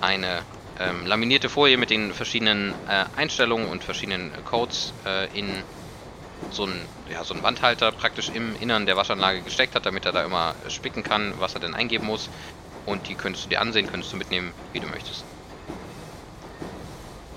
eine 0.00 0.40
ähm, 0.80 1.06
laminierte 1.06 1.48
Folie 1.48 1.76
mit 1.76 1.90
den 1.90 2.12
verschiedenen 2.12 2.74
äh, 2.88 3.04
Einstellungen 3.16 3.68
und 3.68 3.84
verschiedenen 3.84 4.32
Codes 4.44 4.92
äh, 5.06 5.26
in 5.38 5.62
so 6.50 6.64
einen, 6.64 6.88
ja, 7.08 7.24
so 7.24 7.34
einen 7.34 7.42
Wandhalter 7.42 7.92
praktisch 7.92 8.30
im 8.30 8.54
Innern 8.56 8.86
der 8.86 8.96
Waschanlage 8.96 9.42
gesteckt 9.42 9.74
hat, 9.74 9.86
damit 9.86 10.04
er 10.04 10.12
da 10.12 10.24
immer 10.24 10.54
spicken 10.68 11.02
kann, 11.02 11.34
was 11.38 11.54
er 11.54 11.60
denn 11.60 11.74
eingeben 11.74 12.06
muss. 12.06 12.30
Und 12.84 13.08
die 13.08 13.16
könntest 13.16 13.46
du 13.46 13.50
dir 13.50 13.60
ansehen, 13.60 13.86
könntest 13.86 14.12
du 14.12 14.16
mitnehmen, 14.16 14.54
wie 14.72 14.80
du 14.80 14.86
möchtest. 14.86 15.24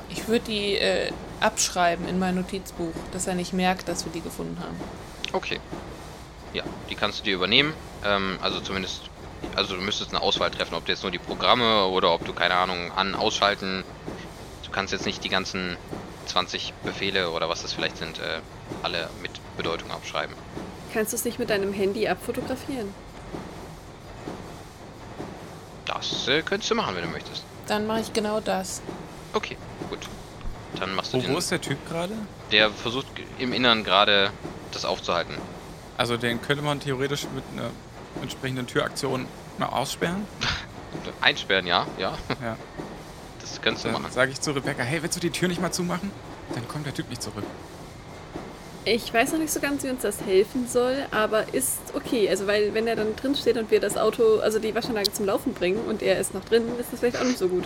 Ich 0.09 0.27
würde 0.27 0.45
die 0.45 0.75
äh, 0.75 1.11
abschreiben 1.39 2.05
in 2.05 2.17
mein 2.17 2.35
Notizbuch, 2.35 3.07
dass 3.11 3.27
er 3.27 3.35
nicht 3.35 3.53
merkt, 3.53 3.87
dass 3.87 4.05
wir 4.05 4.11
die 4.11 4.21
gefunden 4.21 4.59
haben. 4.59 4.81
Okay. 5.31 5.59
Ja, 6.53 6.63
die 6.89 6.95
kannst 6.95 7.19
du 7.19 7.23
dir 7.23 7.35
übernehmen. 7.35 7.75
Ähm, 8.03 8.37
also 8.41 8.61
zumindest, 8.61 9.09
also 9.55 9.75
du 9.75 9.81
müsstest 9.81 10.11
eine 10.11 10.21
Auswahl 10.21 10.51
treffen, 10.51 10.75
ob 10.75 10.85
du 10.85 10.91
jetzt 10.91 11.03
nur 11.03 11.11
die 11.11 11.19
Programme 11.19 11.87
oder 11.87 12.13
ob 12.13 12.25
du, 12.25 12.33
keine 12.33 12.55
Ahnung, 12.55 12.91
an, 12.91 13.15
ausschalten. 13.15 13.83
Du 14.63 14.71
kannst 14.71 14.93
jetzt 14.93 15.05
nicht 15.05 15.23
die 15.23 15.29
ganzen 15.29 15.77
20 16.27 16.73
Befehle 16.83 17.31
oder 17.31 17.49
was 17.49 17.61
das 17.61 17.73
vielleicht 17.73 17.97
sind, 17.97 18.19
äh, 18.19 18.39
alle 18.83 19.09
mit 19.21 19.31
Bedeutung 19.57 19.91
abschreiben. 19.91 20.35
Kannst 20.93 21.13
du 21.13 21.17
es 21.17 21.25
nicht 21.25 21.39
mit 21.39 21.49
deinem 21.49 21.73
Handy 21.73 22.07
abfotografieren? 22.07 22.93
Das 25.85 26.27
äh, 26.27 26.41
könntest 26.41 26.69
du 26.71 26.75
machen, 26.75 26.95
wenn 26.95 27.03
du 27.03 27.09
möchtest. 27.09 27.43
Dann 27.67 27.87
mache 27.87 28.01
ich 28.01 28.13
genau 28.13 28.39
das. 28.39 28.81
Okay, 29.33 29.57
gut. 29.89 29.99
Dann 30.79 30.93
machst 30.95 31.13
du 31.13 31.17
Wo, 31.17 31.21
den. 31.21 31.33
wo 31.33 31.37
ist 31.37 31.51
der 31.51 31.61
Typ 31.61 31.77
gerade? 31.87 32.13
Der 32.51 32.69
versucht 32.69 33.07
im 33.39 33.53
Innern 33.53 33.83
gerade 33.83 34.31
das 34.71 34.85
aufzuhalten. 34.85 35.35
Also 35.97 36.17
den 36.17 36.41
könnte 36.41 36.63
man 36.63 36.79
theoretisch 36.79 37.25
mit 37.33 37.43
einer 37.53 37.71
entsprechenden 38.21 38.67
Türaktion 38.67 39.25
mal 39.57 39.67
aussperren. 39.67 40.25
Einsperren, 41.21 41.65
ja, 41.67 41.87
ja. 41.97 42.13
Ja. 42.41 42.57
Das 43.49 43.61
kannst 43.61 43.83
du 43.85 43.89
Dann 43.89 44.01
machen. 44.01 44.11
sage 44.13 44.31
ich 44.31 44.41
zu 44.41 44.51
Rebecca, 44.51 44.83
hey, 44.83 45.01
willst 45.01 45.15
du 45.15 45.19
die 45.19 45.29
Tür 45.31 45.47
nicht 45.47 45.61
mal 45.61 45.71
zumachen? 45.71 46.11
Dann 46.53 46.67
kommt 46.67 46.85
der 46.85 46.93
Typ 46.93 47.09
nicht 47.09 47.21
zurück. 47.21 47.43
Ich 48.85 49.13
weiß 49.13 49.33
noch 49.33 49.39
nicht 49.39 49.51
so 49.51 49.59
ganz, 49.59 49.83
wie 49.83 49.89
uns 49.89 50.01
das 50.01 50.21
helfen 50.21 50.65
soll, 50.67 50.95
aber 51.11 51.53
ist 51.53 51.79
okay. 51.93 52.29
Also, 52.29 52.47
weil, 52.47 52.73
wenn 52.73 52.87
er 52.87 52.95
dann 52.95 53.15
drin 53.17 53.35
steht 53.35 53.57
und 53.57 53.69
wir 53.69 53.81
das 53.81 53.97
Auto, 53.97 54.39
also 54.39 54.59
die 54.59 54.73
Waschanlage 54.73 55.11
zum 55.11 55.25
Laufen 55.25 55.53
bringen 55.53 55.79
und 55.87 56.01
er 56.01 56.19
ist 56.19 56.33
noch 56.33 56.45
drin, 56.45 56.63
ist 56.79 56.91
das 56.93 56.99
vielleicht 57.01 57.17
auch 57.19 57.25
nicht 57.25 57.37
so 57.37 57.47
gut. 57.49 57.65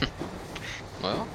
Naja. 1.02 1.26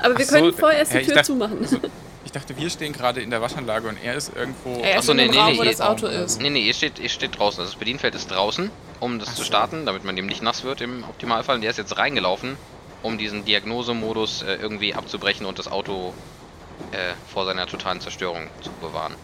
Aber 0.00 0.16
wir 0.18 0.24
Ach 0.24 0.30
so, 0.30 0.36
können 0.36 0.52
vorerst 0.52 0.92
die 0.92 0.98
ich 0.98 1.06
Tür 1.06 1.14
dachte- 1.16 1.26
zumachen. 1.26 1.58
Also, 1.60 1.78
ich 2.24 2.32
dachte, 2.32 2.56
wir 2.56 2.68
stehen 2.70 2.92
gerade 2.92 3.20
in 3.22 3.30
der 3.30 3.40
Waschanlage 3.40 3.88
und 3.88 3.96
er 4.04 4.14
ist 4.14 4.30
irgendwo. 4.36 4.80
Er 4.82 4.90
ist 4.92 4.96
Achso, 4.98 5.12
in 5.12 5.16
nee, 5.16 5.24
dem 5.24 5.30
nee, 5.32 5.38
Raum, 5.38 5.52
nee, 5.54 5.58
wo 5.58 5.64
das 5.64 5.80
Auto 5.80 6.06
ist. 6.06 6.40
Nee, 6.42 6.50
nee, 6.50 6.60
ihr 6.66 6.74
steht, 6.74 6.98
ihr 6.98 7.08
steht 7.08 7.38
draußen. 7.38 7.60
Also 7.60 7.72
das 7.72 7.78
Bedienfeld 7.78 8.14
ist 8.14 8.30
draußen, 8.30 8.70
um 9.00 9.18
das 9.18 9.28
Ach 9.30 9.32
zu 9.34 9.38
so. 9.38 9.44
starten, 9.46 9.86
damit 9.86 10.04
man 10.04 10.14
dem 10.14 10.26
nicht 10.26 10.42
nass 10.42 10.62
wird 10.62 10.80
im 10.82 11.04
Optimalfall. 11.04 11.56
Und 11.56 11.62
der 11.62 11.70
ist 11.70 11.78
jetzt 11.78 11.96
reingelaufen, 11.96 12.56
um 13.02 13.18
diesen 13.18 13.44
Diagnosemodus 13.44 14.42
äh, 14.42 14.54
irgendwie 14.54 14.94
abzubrechen 14.94 15.46
und 15.46 15.58
das 15.58 15.68
Auto 15.68 16.12
äh, 16.92 17.14
vor 17.32 17.44
seiner 17.44 17.66
totalen 17.66 18.00
Zerstörung 18.00 18.48
zu 18.60 18.70
bewahren. 18.80 19.14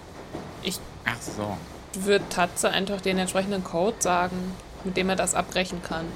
Ach 1.04 1.20
so. 1.20 1.56
Wird 1.94 2.30
Tatze 2.30 2.70
einfach 2.70 3.00
den 3.00 3.18
entsprechenden 3.18 3.62
Code 3.62 3.96
sagen, 4.00 4.54
mit 4.84 4.96
dem 4.96 5.08
er 5.08 5.16
das 5.16 5.34
abbrechen 5.34 5.82
kann. 5.82 6.06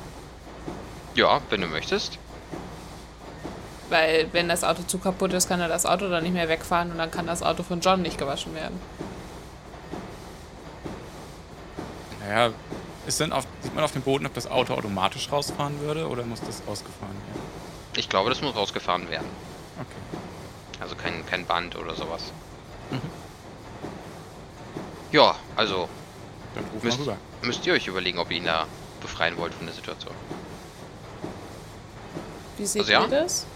Ja, 1.15 1.41
wenn 1.51 1.61
du 1.61 1.67
möchtest. 1.67 2.19
Weil 3.89 4.29
wenn 4.33 4.49
das 4.49 4.65
Auto 4.65 4.83
zu 4.83 4.99
kaputt 4.99 5.33
ist, 5.33 5.49
kann 5.49 5.61
er 5.61 5.69
das 5.69 5.87
Auto 5.87 6.09
dann 6.09 6.23
nicht 6.23 6.35
mehr 6.35 6.49
wegfahren 6.49 6.91
und 6.91 6.99
dann 6.99 7.11
kann 7.11 7.27
das 7.27 7.43
Auto 7.43 7.63
von 7.63 7.81
John 7.81 8.03
nicht 8.03 8.19
gewaschen 8.19 8.55
werden. 8.55 8.79
Naja, 12.21 12.53
ist 13.09 13.21
denn 13.21 13.33
auf, 13.33 13.45
sieht 13.63 13.75
man 13.75 13.83
auf 13.85 13.93
dem 13.93 14.03
Boden, 14.03 14.27
ob 14.27 14.35
das 14.35 14.47
Auto 14.51 14.75
automatisch 14.75 15.33
rausfahren 15.33 15.81
würde 15.81 16.07
oder 16.09 16.25
muss 16.25 16.41
das 16.41 16.63
ausgefahren 16.67 17.15
werden? 17.27 17.43
Ich 17.97 18.09
glaube, 18.09 18.29
das 18.31 18.41
muss 18.43 18.55
rausgefahren 18.55 19.09
werden. 19.11 19.27
Okay. 19.81 20.19
Also 20.81 20.95
kein, 20.95 21.25
kein 21.27 21.45
Band 21.47 21.75
oder 21.77 21.95
sowas. 21.97 22.23
Mhm. 22.91 23.01
Ja, 25.11 25.35
also 25.57 25.89
Dann 26.55 26.65
ruf 26.75 26.83
Müsst- 26.83 26.99
mal 26.99 27.05
rüber. 27.05 27.17
müsst 27.43 27.67
ihr 27.67 27.73
euch 27.73 27.87
überlegen, 27.87 28.19
ob 28.19 28.31
ihr 28.31 28.37
ihn 28.37 28.45
da 28.45 28.67
befreien 29.01 29.37
wollt 29.39 29.55
von 29.55 29.67
der 29.67 29.75
Situation. 29.75 30.15
Wie 32.59 32.67
seht 32.67 32.83
Also 32.83 32.93
ja? 32.93 33.03
ihr 33.03 33.09
das? 33.09 33.47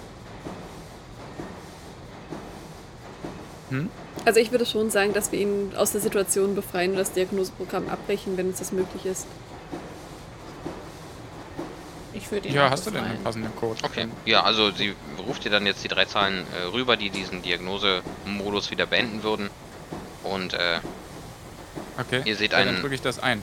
Hm? 3.71 3.91
Also, 4.25 4.39
ich 4.41 4.51
würde 4.53 4.67
schon 4.67 4.91
sagen, 4.91 5.13
dass 5.15 5.33
wir 5.33 5.41
ihn 5.41 5.73
aus 5.77 5.93
der 5.93 6.01
Situation 6.01 6.55
befreien 6.55 6.93
und 6.93 6.99
das 6.99 7.13
Diagnoseprogramm 7.13 7.89
abbrechen, 7.89 8.37
wenn 8.37 8.49
uns 8.49 8.59
das 8.59 8.71
möglich 8.73 9.05
ist. 9.07 9.27
Ich 12.23 12.31
würde 12.31 12.47
ihn 12.49 12.55
Ja, 12.55 12.71
hast 12.71 12.87
du 12.87 12.93
denn 12.93 13.03
einen 13.03 13.25
passenden 13.25 13.55
Code? 13.57 13.81
Okay. 13.83 14.09
Ja, 14.25 14.45
also 14.45 14.71
sie 14.71 14.95
ruft 15.19 15.45
dir 15.45 15.51
dann 15.51 15.67
jetzt 15.67 15.83
die 15.83 15.89
drei 15.89 16.05
Zahlen 16.05 16.47
äh, 16.55 16.63
rüber, 16.73 16.97
die 16.97 17.11
diesen 17.11 17.43
Diagnosemodus 17.43 18.71
wieder 18.71 18.87
beenden 18.87 19.23
würden. 19.25 19.51
Und 20.23 20.55
äh, 20.55 20.81
Okay. 21.99 22.23
Ihr 22.25 22.37
seht 22.37 22.53
ja, 22.53 22.59
dann 22.61 22.69
einen- 22.69 22.81
drücke 22.81 22.95
ich 22.95 23.03
das 23.03 23.19
ein. 23.19 23.43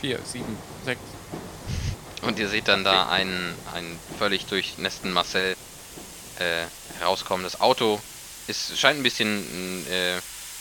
4, 0.00 0.18
7, 0.24 0.58
6. 0.84 0.98
Und 2.22 2.38
ihr 2.38 2.48
seht 2.48 2.66
dann 2.66 2.82
da 2.82 3.08
einen, 3.08 3.54
einen 3.72 4.00
völlig 4.18 4.46
durchnässten 4.46 5.12
Marcel 5.12 5.54
äh, 6.40 6.64
herauskommendes 6.98 7.60
Auto. 7.60 8.00
Es 8.48 8.76
scheint 8.78 8.98
ein 8.98 9.02
bisschen 9.04 9.86
äh, 9.86 10.18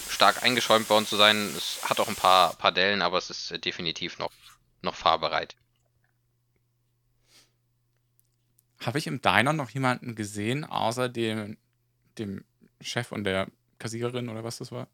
stark 0.10 0.44
eingeschäumt 0.44 0.90
worden 0.90 1.08
zu 1.08 1.16
sein. 1.16 1.52
Es 1.58 1.80
hat 1.90 2.00
auch 2.00 2.08
ein 2.08 2.16
paar, 2.16 2.54
paar 2.56 2.72
Dellen, 2.72 3.02
aber 3.02 3.18
es 3.18 3.30
ist 3.32 3.52
äh, 3.52 3.58
definitiv 3.58 4.20
noch, 4.20 4.32
noch 4.82 4.96
fahrbereit. 4.96 5.56
Habe 8.80 8.98
ich 9.00 9.08
im 9.08 9.22
Diner 9.22 9.54
noch 9.54 9.70
jemanden 9.72 10.16
gesehen, 10.16 10.64
außer 10.64 11.10
dem, 11.10 11.58
dem 12.18 12.44
Chef 12.82 13.12
und 13.12 13.24
der 13.24 13.48
Kassiererin 13.80 14.30
oder 14.30 14.44
was 14.44 14.58
das 14.58 14.72
war? 14.72 14.88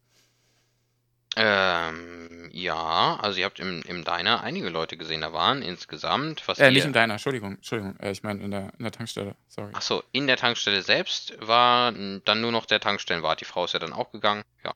Ähm, 1.36 2.48
ja, 2.52 3.18
also 3.20 3.40
ihr 3.40 3.44
habt 3.44 3.58
im, 3.58 3.82
im 3.82 4.04
Diner 4.04 4.42
einige 4.42 4.68
Leute 4.68 4.96
gesehen. 4.96 5.20
Da 5.20 5.32
waren 5.32 5.62
insgesamt, 5.62 6.46
was 6.46 6.58
Äh, 6.60 6.70
nicht 6.70 6.84
im 6.84 6.92
Diner, 6.92 7.14
Entschuldigung, 7.14 7.56
Entschuldigung. 7.56 7.98
Äh, 7.98 8.12
ich 8.12 8.22
meine 8.22 8.42
in 8.42 8.52
der, 8.52 8.72
in 8.78 8.84
der 8.84 8.92
Tankstelle, 8.92 9.34
sorry. 9.48 9.72
Achso, 9.74 10.04
in 10.12 10.28
der 10.28 10.36
Tankstelle 10.36 10.82
selbst 10.82 11.34
war 11.40 11.90
dann 11.92 12.40
nur 12.40 12.52
noch 12.52 12.66
der 12.66 12.78
Tankstellenwart. 12.78 13.40
Die 13.40 13.44
Frau 13.44 13.64
ist 13.64 13.72
ja 13.72 13.80
dann 13.80 13.92
auch 13.92 14.12
gegangen. 14.12 14.44
Ja. 14.64 14.74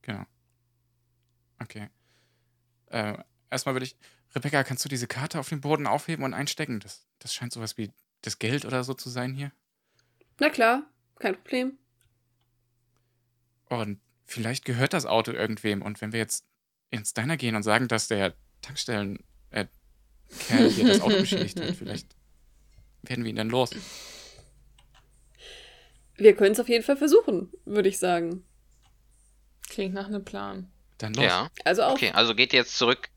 Genau. 0.00 0.24
Okay. 1.60 1.90
Äh, 2.86 3.18
erstmal 3.50 3.74
würde 3.74 3.84
ich. 3.84 3.96
Rebecca, 4.34 4.64
kannst 4.64 4.82
du 4.84 4.88
diese 4.88 5.06
Karte 5.06 5.38
auf 5.38 5.50
dem 5.50 5.60
Boden 5.60 5.86
aufheben 5.86 6.24
und 6.24 6.32
einstecken? 6.32 6.80
Das, 6.80 7.06
das 7.18 7.34
scheint 7.34 7.52
sowas 7.52 7.76
wie 7.76 7.90
das 8.22 8.38
Geld 8.38 8.64
oder 8.64 8.84
so 8.84 8.94
zu 8.94 9.10
sein 9.10 9.34
hier. 9.34 9.52
Na 10.40 10.48
klar, 10.48 10.84
kein 11.18 11.34
Problem. 11.34 11.78
Und 13.68 14.00
vielleicht 14.26 14.64
gehört 14.64 14.92
das 14.92 15.06
Auto 15.06 15.32
irgendwem. 15.32 15.82
Und 15.82 16.00
wenn 16.00 16.12
wir 16.12 16.20
jetzt 16.20 16.44
ins 16.90 17.14
Diner 17.14 17.36
gehen 17.36 17.56
und 17.56 17.62
sagen, 17.62 17.88
dass 17.88 18.08
der 18.08 18.34
Tankstellen 18.60 19.18
äh, 19.50 19.66
Kerl 20.46 20.70
hier 20.70 20.86
das 20.86 21.00
Auto 21.00 21.18
beschädigt 21.18 21.60
hat, 21.60 21.74
vielleicht 21.76 22.08
werden 23.02 23.24
wir 23.24 23.30
ihn 23.30 23.36
dann 23.36 23.50
los. 23.50 23.70
Wir 26.16 26.36
können 26.36 26.52
es 26.52 26.60
auf 26.60 26.68
jeden 26.68 26.84
Fall 26.84 26.96
versuchen, 26.96 27.52
würde 27.64 27.88
ich 27.88 27.98
sagen. 27.98 28.44
Klingt 29.68 29.94
nach 29.94 30.06
einem 30.06 30.24
Plan. 30.24 30.70
Dann 30.98 31.14
los. 31.14 31.24
Ja. 31.24 31.50
Also 31.64 31.82
auch. 31.82 31.92
Okay, 31.92 32.12
also 32.12 32.34
geht 32.34 32.52
ihr 32.52 32.60
jetzt 32.60 32.76
zurück 32.76 33.08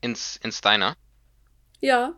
ins, 0.00 0.36
ins 0.36 0.60
Diner. 0.60 0.94
Ja. 1.80 2.14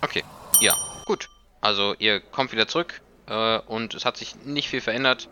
Okay, 0.00 0.24
ja, 0.60 0.74
gut. 1.04 1.28
Also 1.60 1.94
ihr 1.98 2.20
kommt 2.20 2.52
wieder 2.52 2.68
zurück 2.68 3.00
äh, 3.26 3.58
und 3.58 3.94
es 3.94 4.04
hat 4.04 4.16
sich 4.16 4.36
nicht 4.44 4.68
viel 4.68 4.80
verändert. 4.80 5.28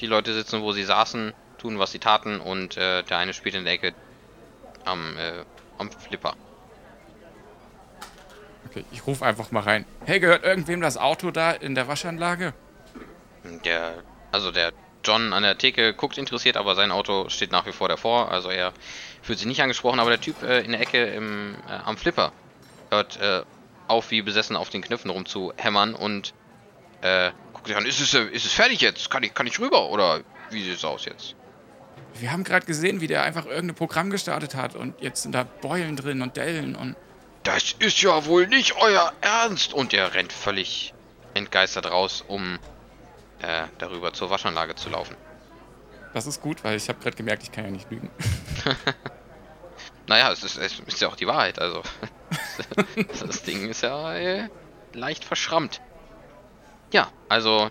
Die 0.00 0.06
Leute 0.06 0.32
sitzen, 0.32 0.62
wo 0.62 0.72
sie 0.72 0.84
saßen, 0.84 1.34
tun, 1.58 1.78
was 1.78 1.92
sie 1.92 1.98
taten 1.98 2.40
und 2.40 2.76
äh, 2.76 3.02
der 3.02 3.18
eine 3.18 3.34
spielt 3.34 3.54
in 3.54 3.64
der 3.64 3.74
Ecke 3.74 3.94
am, 4.84 5.16
äh, 5.16 5.44
am 5.78 5.90
Flipper. 5.90 6.34
Okay, 8.66 8.84
ich 8.92 9.06
rufe 9.06 9.24
einfach 9.24 9.50
mal 9.50 9.60
rein. 9.60 9.84
Hey, 10.06 10.20
gehört 10.20 10.44
irgendwem 10.44 10.80
das 10.80 10.96
Auto 10.96 11.30
da 11.30 11.50
in 11.50 11.74
der 11.74 11.88
Waschanlage? 11.88 12.54
Der, 13.64 14.02
also 14.32 14.52
der 14.52 14.72
John 15.04 15.32
an 15.32 15.42
der 15.42 15.58
Theke 15.58 15.94
guckt 15.94 16.18
interessiert, 16.18 16.56
aber 16.56 16.74
sein 16.74 16.92
Auto 16.92 17.28
steht 17.28 17.52
nach 17.52 17.66
wie 17.66 17.72
vor 17.72 17.88
davor. 17.88 18.30
Also 18.30 18.50
er 18.50 18.72
fühlt 19.22 19.38
sich 19.38 19.46
nicht 19.46 19.62
angesprochen, 19.62 20.00
aber 20.00 20.10
der 20.10 20.20
Typ 20.20 20.42
äh, 20.42 20.60
in 20.60 20.72
der 20.72 20.80
Ecke 20.80 21.04
im, 21.04 21.54
äh, 21.68 21.72
am 21.84 21.96
Flipper 21.96 22.32
hört 22.90 23.18
äh, 23.20 23.42
auf, 23.90 24.10
wie 24.10 24.22
besessen 24.22 24.56
auf 24.56 24.70
den 24.70 24.82
Knöpfen 24.82 25.10
rumzuhämmern 25.10 25.94
und 25.94 26.32
äh, 27.02 27.30
guckt 27.52 27.66
sich 27.66 27.76
an, 27.76 27.86
ist 27.86 28.00
es, 28.00 28.14
ist 28.14 28.46
es 28.46 28.52
fertig 28.52 28.80
jetzt? 28.80 29.10
Kann 29.10 29.22
ich, 29.22 29.34
kann 29.34 29.46
ich 29.46 29.58
rüber? 29.58 29.90
Oder 29.90 30.20
wie 30.50 30.62
sieht 30.62 30.76
es 30.76 30.84
aus 30.84 31.04
jetzt? 31.04 31.34
Wir 32.14 32.32
haben 32.32 32.44
gerade 32.44 32.66
gesehen, 32.66 33.00
wie 33.00 33.06
der 33.06 33.22
einfach 33.22 33.46
irgendein 33.46 33.76
Programm 33.76 34.10
gestartet 34.10 34.54
hat 34.54 34.74
und 34.74 35.00
jetzt 35.00 35.22
sind 35.22 35.32
da 35.32 35.44
Beulen 35.44 35.96
drin 35.96 36.22
und 36.22 36.36
Dellen 36.36 36.74
und. 36.74 36.96
Das 37.42 37.72
ist 37.78 38.02
ja 38.02 38.26
wohl 38.26 38.46
nicht 38.48 38.76
euer 38.76 39.12
Ernst! 39.22 39.72
Und 39.72 39.94
er 39.94 40.12
rennt 40.12 40.32
völlig 40.32 40.92
entgeistert 41.32 41.90
raus, 41.90 42.22
um 42.26 42.58
äh, 43.40 43.62
darüber 43.78 44.12
zur 44.12 44.28
Waschanlage 44.28 44.74
zu 44.74 44.90
laufen. 44.90 45.16
Das 46.12 46.26
ist 46.26 46.42
gut, 46.42 46.62
weil 46.64 46.76
ich 46.76 46.88
habe 46.88 47.00
gerade 47.00 47.16
gemerkt, 47.16 47.44
ich 47.44 47.52
kann 47.52 47.64
ja 47.64 47.70
nicht 47.70 47.90
lügen. 47.90 48.10
Naja, 50.10 50.32
es 50.32 50.42
ist, 50.42 50.56
es 50.56 50.80
ist 50.80 51.00
ja 51.00 51.06
auch 51.06 51.14
die 51.14 51.28
Wahrheit, 51.28 51.60
also. 51.60 51.84
das 53.26 53.42
Ding 53.42 53.68
ist 53.68 53.82
ja 53.82 54.14
äh, 54.16 54.48
leicht 54.92 55.24
verschrammt. 55.24 55.80
Ja, 56.92 57.08
also 57.28 57.70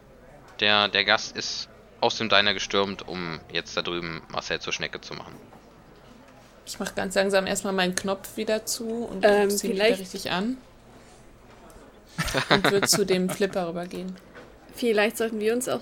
der, 0.59 0.87
der 0.87 1.03
Gast 1.05 1.35
ist 1.35 1.69
aus 2.01 2.17
dem 2.17 2.29
Diner 2.29 2.53
gestürmt, 2.53 3.07
um 3.07 3.39
jetzt 3.51 3.75
da 3.75 3.81
drüben 3.81 4.21
Marcel 4.29 4.59
zur 4.59 4.71
Schnecke 4.73 5.01
zu 5.01 5.13
machen. 5.13 5.35
Ich 6.65 6.79
mache 6.79 6.93
ganz 6.93 7.15
langsam 7.15 7.47
erstmal 7.47 7.73
meinen 7.73 7.95
Knopf 7.95 8.37
wieder 8.37 8.65
zu 8.65 9.05
und 9.05 9.25
Ähm, 9.25 9.49
ziehe 9.49 9.73
mich 9.73 9.77
wieder 9.81 9.85
vielleicht- 9.85 9.99
richtig 10.01 10.31
an. 10.31 10.57
Und 12.49 12.71
würde 12.71 12.87
zu 12.87 13.05
dem 13.05 13.29
Flipper 13.29 13.69
rübergehen. 13.69 14.15
Vielleicht 14.75 15.17
sollten 15.17 15.39
wir 15.39 15.53
uns 15.53 15.67
auch. 15.69 15.81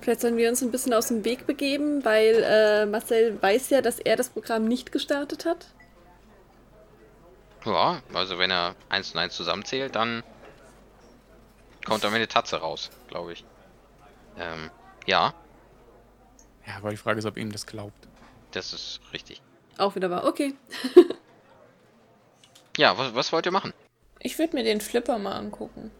Vielleicht 0.00 0.20
sollten 0.20 0.36
wir 0.36 0.48
uns 0.48 0.62
ein 0.62 0.70
bisschen 0.70 0.94
aus 0.94 1.08
dem 1.08 1.24
Weg 1.24 1.46
begeben, 1.46 2.04
weil 2.04 2.42
äh, 2.44 2.86
Marcel 2.86 3.36
weiß 3.42 3.70
ja, 3.70 3.82
dass 3.82 3.98
er 3.98 4.16
das 4.16 4.28
Programm 4.30 4.64
nicht 4.66 4.92
gestartet 4.92 5.44
hat. 5.44 5.66
Ja, 7.64 8.00
also 8.14 8.38
wenn 8.38 8.50
er 8.50 8.74
eins 8.88 9.12
und 9.12 9.18
eins 9.18 9.34
zusammenzählt, 9.34 9.94
dann 9.96 10.22
kommt 11.84 12.04
am 12.04 12.14
Ende 12.14 12.28
Tatze 12.28 12.56
raus, 12.56 12.90
glaube 13.08 13.32
ich. 13.32 13.44
Ähm, 14.38 14.70
ja, 15.06 15.34
Ja, 16.66 16.76
aber 16.76 16.90
die 16.90 16.96
Frage 16.96 17.18
ist, 17.18 17.24
ob 17.26 17.36
ihm 17.36 17.50
das 17.52 17.66
glaubt. 17.66 18.06
das 18.52 18.72
ist 18.72 19.00
richtig. 19.12 19.42
Auch 19.78 19.94
wieder 19.94 20.10
wahr. 20.10 20.24
Okay. 20.24 20.54
Ja, 22.76 22.96
was, 22.96 23.12
was 23.12 23.32
wollt 23.32 23.44
ihr 23.44 23.50
machen? 23.50 23.74
Ich 24.20 24.38
würde 24.38 24.54
mir 24.54 24.62
den 24.62 24.80
Flipper 24.80 25.18
mal 25.18 25.32
angucken. 25.32 25.90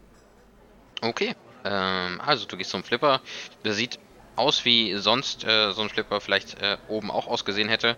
Okay. 1.01 1.35
Ähm, 1.65 2.21
also 2.25 2.45
du 2.45 2.55
gehst 2.55 2.69
zum 2.69 2.85
Flipper. 2.85 3.19
Der 3.65 3.73
sieht 3.73 3.99
aus 4.37 4.63
wie 4.63 4.95
sonst 4.95 5.43
äh, 5.43 5.73
so 5.73 5.81
ein 5.81 5.89
Flipper 5.89 6.21
vielleicht 6.21 6.61
äh, 6.61 6.77
oben 6.87 7.11
auch 7.11 7.27
ausgesehen 7.27 7.67
hätte. 7.67 7.97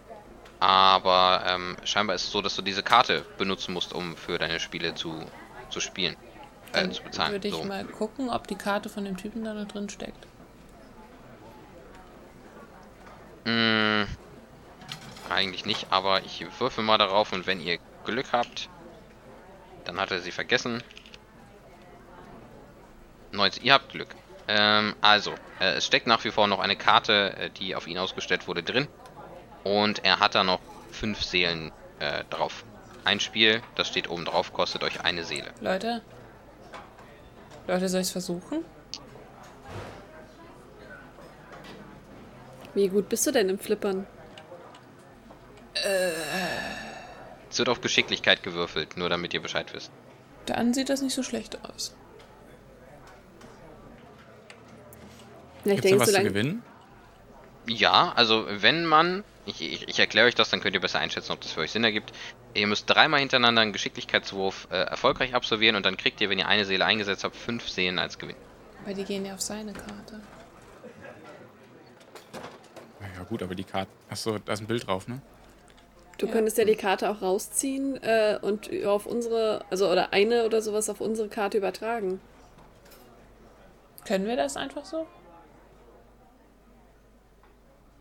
Aber 0.62 1.44
ähm, 1.48 1.76
scheinbar 1.84 2.16
ist 2.16 2.26
es 2.26 2.32
so, 2.32 2.44
dass 2.44 2.56
du 2.56 2.62
diese 2.62 2.84
Karte 2.84 3.26
benutzen 3.40 3.74
musst, 3.74 3.94
um 3.94 4.16
für 4.16 4.38
deine 4.38 4.60
Spiele 4.60 4.94
zu, 4.94 5.26
zu 5.72 5.80
spielen. 5.80 6.16
Äh, 6.74 6.88
zu 6.92 7.02
bezahlen. 7.02 7.32
würde 7.32 7.48
ich 7.48 7.56
so. 7.56 7.64
mal 7.64 7.84
gucken, 7.84 8.30
ob 8.30 8.48
die 8.48 8.56
Karte 8.56 8.88
von 8.88 9.04
dem 9.04 9.18
Typen 9.18 9.44
da 9.44 9.56
noch 9.56 9.68
drin 9.68 9.90
steckt. 9.90 10.28
Mm, 13.46 14.04
eigentlich 15.30 15.66
nicht, 15.66 15.88
aber 15.90 16.24
ich 16.24 16.46
würfel 16.60 16.84
mal 16.84 17.00
darauf 17.00 17.34
und 17.34 17.48
wenn 17.48 17.60
ihr 17.60 17.80
Glück 18.06 18.32
habt, 18.32 18.70
dann 19.86 20.00
hat 20.00 20.12
er 20.12 20.20
sie 20.20 20.32
vergessen. 20.32 20.84
19, 23.32 23.64
ihr 23.64 23.74
habt 23.74 23.90
Glück. 23.90 24.16
Ähm, 24.48 24.96
also, 25.02 25.34
äh, 25.60 25.74
es 25.74 25.88
steckt 25.88 26.06
nach 26.06 26.24
wie 26.24 26.30
vor 26.30 26.46
noch 26.46 26.60
eine 26.60 26.76
Karte, 26.76 27.36
äh, 27.36 27.50
die 27.50 27.76
auf 27.76 27.88
ihn 27.88 27.98
ausgestellt 27.98 28.48
wurde, 28.48 28.62
drin. 28.62 28.88
Und 29.64 30.04
er 30.04 30.20
hat 30.20 30.36
da 30.36 30.44
noch 30.44 30.60
fünf 30.92 31.22
Seelen 31.24 31.72
äh, 32.00 32.24
drauf. 32.30 32.64
Ein 33.04 33.20
Spiel, 33.20 33.62
das 33.76 33.88
steht 33.88 34.10
oben 34.10 34.26
drauf, 34.26 34.54
kostet 34.54 34.84
euch 34.84 35.02
eine 35.02 35.24
Seele. 35.24 35.52
Leute? 35.60 36.02
Leute, 37.68 37.90
soll 37.90 38.02
ich 38.02 38.08
es 38.08 38.12
versuchen? 38.12 38.64
Wie 42.74 42.88
gut 42.88 43.10
bist 43.10 43.26
du 43.28 43.32
denn 43.32 43.50
im 43.50 43.60
Flippern? 43.60 44.08
Es 47.50 47.58
wird 47.58 47.70
auf 47.70 47.82
Geschicklichkeit 47.82 48.44
gewürfelt, 48.44 48.98
nur 48.98 49.10
damit 49.10 49.34
ihr 49.34 49.42
Bescheid 49.42 49.74
wisst. 49.74 49.92
Dann 50.46 50.74
sieht 50.74 50.90
das 50.90 51.02
nicht 51.02 51.14
so 51.14 51.24
schlecht 51.24 51.58
aus. 51.66 51.96
Ja, 55.66 55.74
ich 55.74 55.82
Gibt's 55.82 55.82
da 55.82 55.90
denke, 55.90 56.00
was 56.02 56.14
zu 56.14 56.24
gewinnen? 56.24 56.64
Ja, 57.68 58.14
also 58.16 58.46
wenn 58.48 58.86
man, 58.86 59.24
ich, 59.46 59.62
ich, 59.62 59.88
ich 59.88 60.00
erkläre 60.00 60.28
euch 60.28 60.36
das, 60.36 60.50
dann 60.50 60.62
könnt 60.62 60.76
ihr 60.76 60.82
besser 60.82 61.00
einschätzen, 61.00 61.32
ob 61.32 61.42
das 61.42 61.52
für 61.52 61.62
euch 61.62 61.72
Sinn 61.72 61.84
ergibt. 61.84 62.12
Ihr 62.54 62.68
müsst 62.68 62.90
dreimal 62.90 63.20
hintereinander 63.20 63.62
einen 63.62 63.74
Geschicklichkeitswurf 63.74 64.68
äh, 64.72 64.76
erfolgreich 64.76 65.34
absolvieren 65.34 65.76
und 65.76 65.86
dann 65.86 65.98
kriegt 65.98 66.22
ihr, 66.22 66.30
wenn 66.30 66.40
ihr 66.40 66.48
eine 66.48 66.66
Seele 66.66 66.86
eingesetzt 66.86 67.24
habt, 67.24 67.36
fünf 67.36 67.68
Seelen 67.70 67.98
als 68.00 68.20
Gewinn. 68.20 68.36
Weil 68.86 68.94
die 68.96 69.04
gehen 69.04 69.26
ja 69.26 69.34
auf 69.34 69.42
seine 69.42 69.74
Karte. 69.74 70.22
Ja, 73.18 73.24
gut, 73.24 73.42
aber 73.44 73.56
die 73.56 73.64
Karte. 73.64 73.92
Achso, 74.10 74.38
da 74.40 74.54
ist 74.54 74.62
ein 74.62 74.68
Bild 74.68 74.86
drauf, 74.88 75.08
ne? 75.08 75.22
Du 76.18 76.28
Ja. 76.28 76.34
könntest 76.34 76.58
ja 76.58 76.66
die 76.66 76.76
Karte 76.76 77.10
auch 77.10 77.22
rausziehen 77.22 78.02
äh, 78.04 78.38
und 78.42 78.70
auf 78.86 79.06
unsere, 79.06 79.66
also 79.72 79.90
oder 79.90 80.14
eine 80.14 80.46
oder 80.46 80.62
sowas 80.62 80.90
auf 80.90 81.02
unsere 81.02 81.30
Karte 81.30 81.58
übertragen. 81.58 82.20
Können 84.06 84.26
wir 84.28 84.36
das 84.36 84.58
einfach 84.58 84.86
so? 84.86 85.08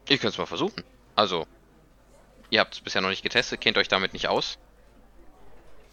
Ihr 0.08 0.18
könnt 0.18 0.32
es 0.32 0.38
mal 0.38 0.46
versuchen. 0.46 0.82
Also, 1.20 1.46
ihr 2.48 2.60
habt 2.60 2.72
es 2.72 2.80
bisher 2.80 3.02
noch 3.02 3.10
nicht 3.10 3.22
getestet, 3.22 3.60
kennt 3.60 3.76
euch 3.76 3.88
damit 3.88 4.14
nicht 4.14 4.28
aus. 4.28 4.56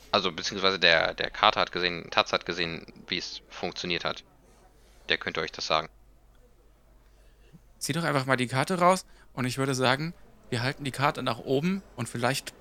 Also, 0.10 0.32
beziehungsweise 0.32 0.80
der, 0.80 1.16
der 1.16 1.30
Kater 1.30 1.60
hat 1.60 1.74
gesehen, 1.74 2.10
Taz 2.12 2.32
hat 2.32 2.46
gesehen, 2.46 2.86
wie 3.08 3.18
es 3.18 3.42
funktioniert 3.50 4.06
hat. 4.06 4.24
Der 5.10 5.18
könnte 5.18 5.42
euch 5.42 5.52
das 5.52 5.68
sagen. 5.68 5.90
Zieh 7.78 7.92
doch 7.92 8.06
einfach 8.06 8.26
mal 8.26 8.38
die 8.38 8.48
Karte 8.48 8.80
raus 8.80 9.06
und 9.34 9.44
ich 9.44 9.58
würde 9.58 9.76
sagen, 9.76 10.14
wir 10.50 10.64
halten 10.64 10.86
die 10.86 10.92
Karte 10.92 11.24
nach 11.24 11.40
oben 11.40 11.84
und 11.98 12.08
vielleicht 12.08 12.54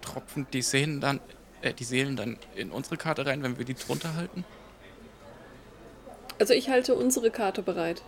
tropfen 0.00 0.46
die 0.50 0.62
Seelen 0.62 1.02
dann, 1.02 1.20
äh, 1.60 1.74
die 1.74 1.84
Seelen 1.84 2.16
dann 2.16 2.38
in 2.54 2.70
unsere 2.70 2.96
Karte 2.96 3.26
rein, 3.26 3.42
wenn 3.42 3.58
wir 3.58 3.66
die 3.66 3.74
drunter 3.74 4.14
halten. 4.14 4.46
Also 6.38 6.54
ich 6.54 6.70
halte 6.70 6.94
unsere 6.94 7.30
Karte 7.30 7.60
bereit. 7.60 8.02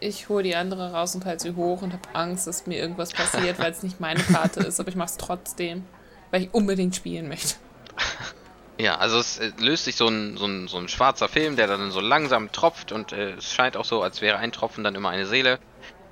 Ich 0.00 0.30
hole 0.30 0.42
die 0.42 0.56
andere 0.56 0.92
raus 0.92 1.14
und 1.14 1.26
halte 1.26 1.42
sie 1.42 1.54
hoch 1.54 1.82
und 1.82 1.92
habe 1.92 2.08
Angst, 2.14 2.46
dass 2.46 2.66
mir 2.66 2.78
irgendwas 2.78 3.12
passiert, 3.12 3.58
weil 3.58 3.70
es 3.70 3.82
nicht 3.82 4.00
meine 4.00 4.22
Karte 4.22 4.60
ist, 4.60 4.80
aber 4.80 4.88
ich 4.88 4.96
mache 4.96 5.10
es 5.10 5.16
trotzdem, 5.18 5.84
weil 6.30 6.42
ich 6.42 6.54
unbedingt 6.54 6.96
spielen 6.96 7.28
möchte. 7.28 7.56
Ja, 8.80 8.96
also 8.96 9.18
es 9.18 9.38
äh, 9.38 9.52
löst 9.58 9.84
sich 9.84 9.96
so 9.96 10.08
ein, 10.08 10.38
so, 10.38 10.46
ein, 10.46 10.66
so 10.66 10.78
ein 10.78 10.88
schwarzer 10.88 11.28
Film, 11.28 11.54
der 11.54 11.66
dann 11.66 11.90
so 11.90 12.00
langsam 12.00 12.50
tropft 12.50 12.92
und 12.92 13.12
äh, 13.12 13.32
es 13.32 13.52
scheint 13.52 13.76
auch 13.76 13.84
so, 13.84 14.02
als 14.02 14.22
wäre 14.22 14.38
ein 14.38 14.52
Tropfen 14.52 14.84
dann 14.84 14.94
immer 14.94 15.10
eine 15.10 15.26
Seele. 15.26 15.58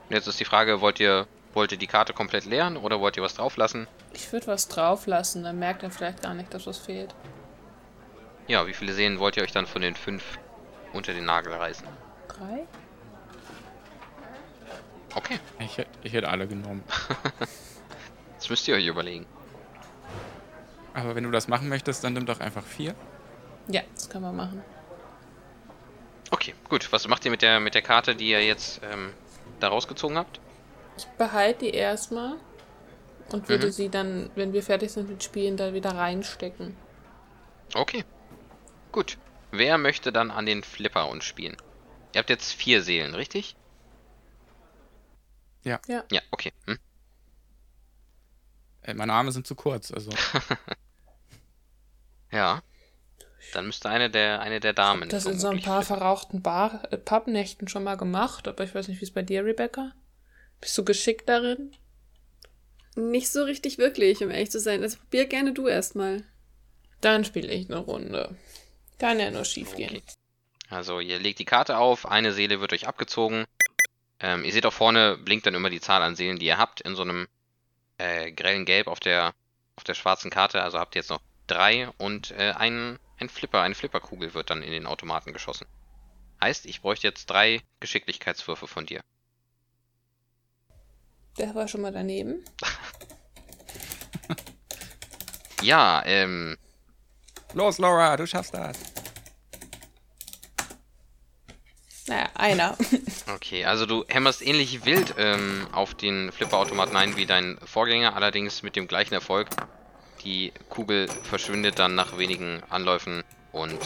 Und 0.08 0.14
jetzt 0.14 0.26
ist 0.26 0.38
die 0.38 0.44
Frage, 0.44 0.82
wollt 0.82 1.00
ihr, 1.00 1.26
wollt 1.54 1.72
ihr 1.72 1.78
die 1.78 1.86
Karte 1.86 2.12
komplett 2.12 2.44
leeren 2.44 2.76
oder 2.76 3.00
wollt 3.00 3.16
ihr 3.16 3.22
was 3.22 3.32
drauf 3.32 3.56
lassen? 3.56 3.86
Ich 4.12 4.30
würde 4.34 4.48
was 4.48 4.68
drauf 4.68 5.06
lassen, 5.06 5.44
dann 5.44 5.58
merkt 5.58 5.82
er 5.82 5.90
vielleicht 5.90 6.20
gar 6.20 6.34
nicht, 6.34 6.52
dass 6.52 6.66
was 6.66 6.76
fehlt. 6.76 7.14
Ja, 8.48 8.66
wie 8.66 8.74
viele 8.74 8.92
Seelen 8.92 9.18
wollt 9.18 9.38
ihr 9.38 9.44
euch 9.44 9.52
dann 9.52 9.66
von 9.66 9.80
den 9.80 9.94
fünf 9.94 10.22
unter 10.92 11.14
den 11.14 11.24
Nagel 11.24 11.54
reißen? 11.54 11.88
Drei? 12.28 12.66
Okay, 15.14 15.38
Ich, 15.60 15.78
ich 16.02 16.12
hätte 16.12 16.28
alle 16.28 16.46
genommen. 16.46 16.84
das 18.38 18.50
müsst 18.50 18.68
ihr 18.68 18.74
euch 18.76 18.86
überlegen. 18.86 19.26
Aber 20.94 21.14
wenn 21.14 21.24
du 21.24 21.30
das 21.30 21.48
machen 21.48 21.68
möchtest, 21.68 22.04
dann 22.04 22.12
nimm 22.14 22.26
doch 22.26 22.40
einfach 22.40 22.64
vier. 22.64 22.94
Ja, 23.68 23.82
das 23.94 24.08
können 24.08 24.24
wir 24.24 24.32
machen. 24.32 24.62
Okay, 26.30 26.54
gut. 26.68 26.90
Was 26.92 27.08
macht 27.08 27.24
ihr 27.24 27.30
mit 27.30 27.42
der 27.42 27.60
mit 27.60 27.74
der 27.74 27.82
Karte, 27.82 28.14
die 28.14 28.30
ihr 28.30 28.44
jetzt 28.44 28.80
ähm, 28.92 29.12
da 29.60 29.68
rausgezogen 29.68 30.18
habt? 30.18 30.40
Ich 30.96 31.06
behalte 31.16 31.66
die 31.66 31.70
erstmal 31.70 32.34
und 33.30 33.48
würde 33.48 33.66
Mhm. 33.68 33.72
sie 33.72 33.88
dann, 33.88 34.30
wenn 34.34 34.52
wir 34.52 34.62
fertig 34.62 34.90
sind 34.92 35.08
mit 35.08 35.22
Spielen, 35.22 35.56
da 35.56 35.72
wieder 35.72 35.94
reinstecken. 35.94 36.76
Okay. 37.74 38.04
Gut. 38.92 39.16
Wer 39.50 39.78
möchte 39.78 40.12
dann 40.12 40.30
an 40.30 40.44
den 40.46 40.62
Flipper 40.62 41.08
uns 41.08 41.24
spielen? 41.24 41.56
Ihr 42.14 42.18
habt 42.18 42.30
jetzt 42.30 42.52
vier 42.52 42.82
Seelen, 42.82 43.14
richtig? 43.14 43.54
Ja, 45.68 46.22
okay. 46.30 46.52
Hm? 46.66 46.78
Äh, 48.82 48.94
meine 48.94 49.12
Arme 49.12 49.32
sind 49.32 49.46
zu 49.46 49.54
kurz, 49.54 49.92
also. 49.92 50.10
Ja. 52.32 52.62
Dann 53.52 53.66
müsste 53.66 53.88
eine 53.88 54.10
der, 54.10 54.40
eine 54.40 54.60
der 54.60 54.74
Damen. 54.74 55.08
Das 55.08 55.24
in 55.24 55.38
so 55.38 55.48
ein 55.48 55.62
paar 55.62 55.82
flippen. 55.82 56.00
verrauchten 56.00 56.42
Bar 56.42 56.82
äh, 56.90 56.98
Pappnächten 56.98 57.68
schon 57.68 57.84
mal 57.84 57.96
gemacht, 57.96 58.46
aber 58.46 58.64
ich 58.64 58.74
weiß 58.74 58.88
nicht, 58.88 59.00
wie 59.00 59.04
es 59.04 59.10
bei 59.10 59.22
dir, 59.22 59.44
Rebecca? 59.44 59.92
Bist 60.60 60.76
du 60.76 60.84
geschickt 60.84 61.28
darin? 61.28 61.74
Nicht 62.96 63.30
so 63.30 63.44
richtig 63.44 63.78
wirklich, 63.78 64.22
um 64.22 64.30
ehrlich 64.30 64.50
zu 64.50 64.60
sein. 64.60 64.82
Also 64.82 64.98
probier 64.98 65.26
gerne 65.26 65.52
du 65.52 65.68
erstmal. 65.68 66.24
Dann 67.00 67.24
spiele 67.24 67.52
ich 67.52 67.70
eine 67.70 67.78
Runde. 67.78 68.36
Kann 68.98 69.20
ja 69.20 69.30
nur 69.30 69.44
schief 69.44 69.76
gehen. 69.76 69.90
Okay. 69.96 70.02
Also 70.68 71.00
ihr 71.00 71.18
legt 71.18 71.38
die 71.38 71.44
Karte 71.44 71.78
auf, 71.78 72.06
eine 72.06 72.32
Seele 72.32 72.60
wird 72.60 72.72
euch 72.72 72.88
abgezogen. 72.88 73.46
Ähm, 74.20 74.44
ihr 74.44 74.52
seht 74.52 74.66
auch 74.66 74.72
vorne 74.72 75.16
blinkt 75.16 75.46
dann 75.46 75.54
immer 75.54 75.70
die 75.70 75.80
Zahl 75.80 76.02
an 76.02 76.16
Seelen, 76.16 76.38
die 76.38 76.46
ihr 76.46 76.58
habt, 76.58 76.80
in 76.80 76.96
so 76.96 77.02
einem 77.02 77.28
äh, 77.98 78.32
grellen 78.32 78.64
Gelb 78.64 78.86
auf 78.88 79.00
der, 79.00 79.34
auf 79.76 79.84
der 79.84 79.94
schwarzen 79.94 80.30
Karte. 80.30 80.62
Also 80.62 80.78
habt 80.78 80.94
ihr 80.94 81.00
jetzt 81.00 81.10
noch 81.10 81.20
drei 81.46 81.88
und 81.98 82.32
äh, 82.32 82.52
ein, 82.56 82.98
ein 83.18 83.28
Flipper, 83.28 83.62
eine 83.62 83.74
Flipperkugel 83.74 84.34
wird 84.34 84.50
dann 84.50 84.62
in 84.62 84.72
den 84.72 84.86
Automaten 84.86 85.32
geschossen. 85.32 85.66
Heißt, 86.40 86.66
ich 86.66 86.82
bräuchte 86.82 87.06
jetzt 87.06 87.26
drei 87.26 87.60
Geschicklichkeitswürfe 87.80 88.66
von 88.66 88.86
dir. 88.86 89.00
Der 91.36 91.54
war 91.54 91.68
schon 91.68 91.82
mal 91.82 91.92
daneben. 91.92 92.44
Ja, 95.60 96.02
ähm, 96.06 96.56
Los, 97.52 97.78
Laura, 97.78 98.16
du 98.16 98.26
schaffst 98.26 98.54
das. 98.54 98.78
Naja, 102.08 102.28
einer. 102.34 102.76
Okay, 103.34 103.64
also 103.66 103.86
du 103.86 104.04
hämmerst 104.08 104.44
ähnlich 104.44 104.84
wild 104.84 105.14
ähm, 105.18 105.68
auf 105.72 105.94
den 105.94 106.32
Flipperautomaten 106.32 106.96
ein 106.96 107.16
wie 107.16 107.26
dein 107.26 107.58
Vorgänger, 107.64 108.16
allerdings 108.16 108.62
mit 108.62 108.74
dem 108.74 108.88
gleichen 108.88 109.14
Erfolg. 109.14 109.48
Die 110.24 110.52
Kugel 110.70 111.08
verschwindet 111.22 111.78
dann 111.78 111.94
nach 111.94 112.18
wenigen 112.18 112.62
Anläufen 112.68 113.22
und 113.52 113.78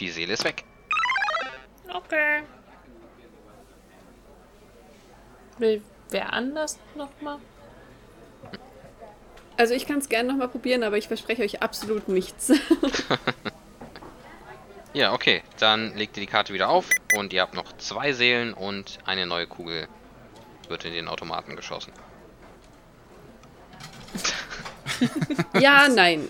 die 0.00 0.10
Seele 0.10 0.32
ist 0.32 0.44
weg. 0.44 0.64
okay. 1.92 2.42
Will 5.58 5.82
wer 6.10 6.32
anders 6.32 6.78
nochmal? 6.94 7.38
Also 9.56 9.74
ich 9.74 9.86
kann 9.86 9.98
es 9.98 10.08
gerne 10.08 10.30
nochmal 10.30 10.48
probieren, 10.48 10.82
aber 10.82 10.96
ich 10.96 11.08
verspreche 11.08 11.42
euch 11.42 11.62
absolut 11.62 12.08
nichts. 12.08 12.52
Ja, 14.94 15.12
okay, 15.14 15.42
dann 15.58 15.96
legt 15.96 16.16
ihr 16.16 16.20
die 16.20 16.26
Karte 16.26 16.52
wieder 16.52 16.68
auf 16.68 16.86
und 17.16 17.32
ihr 17.32 17.40
habt 17.40 17.54
noch 17.54 17.76
zwei 17.78 18.12
Seelen 18.12 18.52
und 18.52 18.98
eine 19.06 19.26
neue 19.26 19.46
Kugel 19.46 19.88
wird 20.68 20.84
in 20.84 20.92
den 20.92 21.08
Automaten 21.08 21.56
geschossen. 21.56 21.92
ja, 25.60 25.88
nein. 25.94 26.28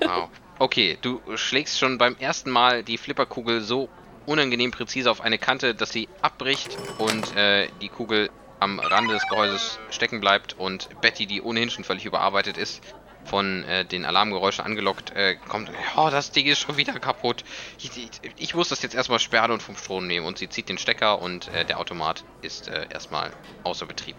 Wow. 0.00 0.28
Okay, 0.58 0.98
du 1.00 1.22
schlägst 1.36 1.78
schon 1.78 1.96
beim 1.96 2.16
ersten 2.18 2.50
Mal 2.50 2.82
die 2.82 2.98
Flipperkugel 2.98 3.62
so 3.62 3.88
unangenehm 4.26 4.70
präzise 4.70 5.10
auf 5.10 5.22
eine 5.22 5.38
Kante, 5.38 5.74
dass 5.74 5.90
sie 5.90 6.08
abbricht 6.20 6.76
und 6.98 7.34
äh, 7.34 7.68
die 7.80 7.88
Kugel 7.88 8.28
am 8.58 8.78
Rande 8.78 9.14
des 9.14 9.26
Gehäuses 9.28 9.78
stecken 9.90 10.20
bleibt 10.20 10.52
und 10.58 10.88
Betty, 11.00 11.26
die 11.26 11.40
ohnehin 11.40 11.70
schon 11.70 11.84
völlig 11.84 12.04
überarbeitet 12.04 12.58
ist, 12.58 12.82
von 13.24 13.64
äh, 13.64 13.84
den 13.84 14.04
Alarmgeräuschen 14.04 14.64
angelockt, 14.64 15.14
äh, 15.14 15.36
kommt, 15.36 15.70
oh, 15.96 16.08
das 16.10 16.32
Ding 16.32 16.46
ist 16.46 16.58
schon 16.58 16.76
wieder 16.76 16.98
kaputt. 16.98 17.44
Ich, 17.78 17.96
ich, 17.96 18.10
ich 18.36 18.54
muss 18.54 18.68
das 18.68 18.82
jetzt 18.82 18.94
erstmal 18.94 19.18
sperren 19.18 19.50
und 19.50 19.62
vom 19.62 19.76
Strom 19.76 20.06
nehmen. 20.06 20.26
Und 20.26 20.38
sie 20.38 20.48
zieht 20.48 20.68
den 20.68 20.78
Stecker 20.78 21.20
und 21.20 21.48
äh, 21.48 21.64
der 21.64 21.78
Automat 21.78 22.24
ist 22.42 22.68
äh, 22.68 22.86
erstmal 22.90 23.30
außer 23.64 23.86
Betrieb. 23.86 24.16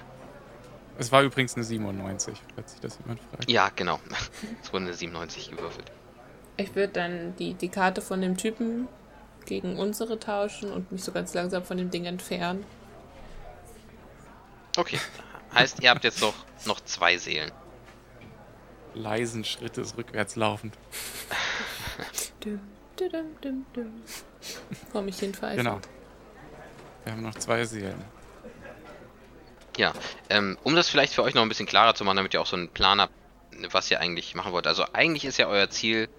Es 0.97 1.11
war 1.11 1.23
übrigens 1.23 1.55
eine 1.55 1.63
97, 1.63 2.37
falls 2.55 2.71
sich 2.71 2.81
das 2.81 2.99
jemand 2.99 3.19
fragt. 3.21 3.49
Ja, 3.49 3.69
genau. 3.75 3.99
es 4.61 4.71
wurde 4.71 4.85
eine 4.85 4.93
97 4.93 5.51
gewürfelt. 5.51 5.91
Ich 6.57 6.75
würde 6.75 6.93
dann 6.93 7.35
die, 7.37 7.53
die 7.53 7.69
Karte 7.69 8.01
von 8.01 8.21
dem 8.21 8.37
Typen 8.37 8.87
gegen 9.45 9.77
unsere 9.77 10.19
tauschen 10.19 10.71
und 10.71 10.91
mich 10.91 11.03
so 11.03 11.11
ganz 11.11 11.33
langsam 11.33 11.63
von 11.63 11.77
dem 11.77 11.89
Ding 11.89 12.05
entfernen. 12.05 12.65
Okay. 14.77 14.99
Heißt, 15.53 15.81
ihr 15.81 15.89
habt 15.89 16.03
jetzt 16.03 16.21
noch, 16.21 16.35
noch 16.65 16.79
zwei 16.81 17.17
Seelen. 17.17 17.51
Leisen 18.93 19.43
Schrittes 19.43 19.97
rückwärts 19.97 20.35
laufend. 20.35 20.77
Dum, 22.41 22.59
dum, 22.97 23.09
dum, 23.41 23.65
dum. 23.73 24.03
Vor 24.91 25.01
mich 25.01 25.19
hinpfeifen. 25.19 25.57
Genau. 25.57 25.79
Wir 27.03 27.13
haben 27.13 27.21
noch 27.21 27.35
zwei 27.35 27.65
Seelen. 27.65 28.03
Ja, 29.77 29.93
ähm, 30.29 30.57
um 30.63 30.75
das 30.75 30.89
vielleicht 30.89 31.13
für 31.13 31.23
euch 31.23 31.33
noch 31.33 31.41
ein 31.41 31.49
bisschen 31.49 31.65
klarer 31.65 31.95
zu 31.95 32.03
machen, 32.03 32.17
damit 32.17 32.33
ihr 32.33 32.41
auch 32.41 32.47
so 32.47 32.55
einen 32.55 32.69
Plan 32.69 32.99
habt, 32.99 33.13
was 33.71 33.89
ihr 33.89 33.99
eigentlich 33.99 34.35
machen 34.35 34.51
wollt. 34.51 34.67
Also 34.67 34.85
eigentlich 34.93 35.25
ist 35.25 35.37
ja 35.37 35.47
euer 35.47 35.69
Ziel, 35.69 36.09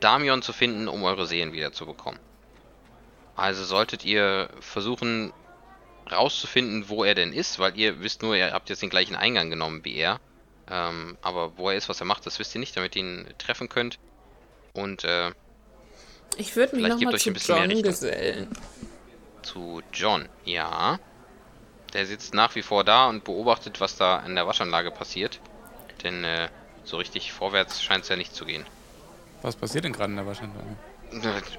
Damion 0.00 0.42
zu 0.42 0.52
finden, 0.52 0.88
um 0.88 1.02
eure 1.02 1.26
Seelen 1.26 1.52
wiederzubekommen. 1.52 2.20
Also 3.36 3.64
solltet 3.64 4.04
ihr 4.04 4.48
versuchen 4.60 5.32
rauszufinden, 6.10 6.88
wo 6.88 7.04
er 7.04 7.14
denn 7.14 7.32
ist, 7.32 7.58
weil 7.58 7.76
ihr 7.78 8.00
wisst 8.00 8.22
nur, 8.22 8.36
ihr 8.36 8.52
habt 8.52 8.68
jetzt 8.68 8.82
den 8.82 8.90
gleichen 8.90 9.16
Eingang 9.16 9.50
genommen 9.50 9.84
wie 9.84 9.96
er. 9.96 10.20
Ähm, 10.70 11.16
aber 11.22 11.56
wo 11.58 11.70
er 11.70 11.76
ist, 11.76 11.88
was 11.88 12.00
er 12.00 12.06
macht, 12.06 12.24
das 12.26 12.38
wisst 12.38 12.54
ihr 12.54 12.58
nicht, 12.58 12.76
damit 12.76 12.96
ihr 12.96 13.02
ihn 13.02 13.26
treffen 13.38 13.68
könnt. 13.68 13.98
Und 14.72 15.04
äh, 15.04 15.30
Ich 16.36 16.56
würde 16.56 16.76
mich 16.76 16.88
nochmal 16.88 17.14
euch 17.14 17.22
zu 17.22 17.30
ein 17.30 17.34
bisschen 17.34 17.54
mehr 17.54 17.62
John 17.64 17.70
Richtung. 17.72 17.90
gesellen. 17.90 18.48
zu 19.42 19.82
John, 19.92 20.28
ja. 20.44 20.98
Der 21.92 22.06
sitzt 22.06 22.34
nach 22.34 22.54
wie 22.54 22.62
vor 22.62 22.82
da 22.82 23.08
und 23.08 23.24
beobachtet, 23.24 23.80
was 23.80 23.96
da 23.96 24.20
in 24.26 24.34
der 24.34 24.46
Waschanlage 24.46 24.90
passiert. 24.90 25.38
Denn 26.02 26.24
äh, 26.24 26.48
so 26.82 26.96
richtig 26.96 27.32
vorwärts 27.32 27.82
scheint 27.82 28.02
es 28.04 28.08
ja 28.08 28.16
nicht 28.16 28.34
zu 28.34 28.44
gehen. 28.44 28.66
Was 29.42 29.54
passiert 29.56 29.84
denn 29.84 29.92
gerade 29.92 30.10
in 30.10 30.16
der 30.16 30.26
Waschanlage? 30.26 30.76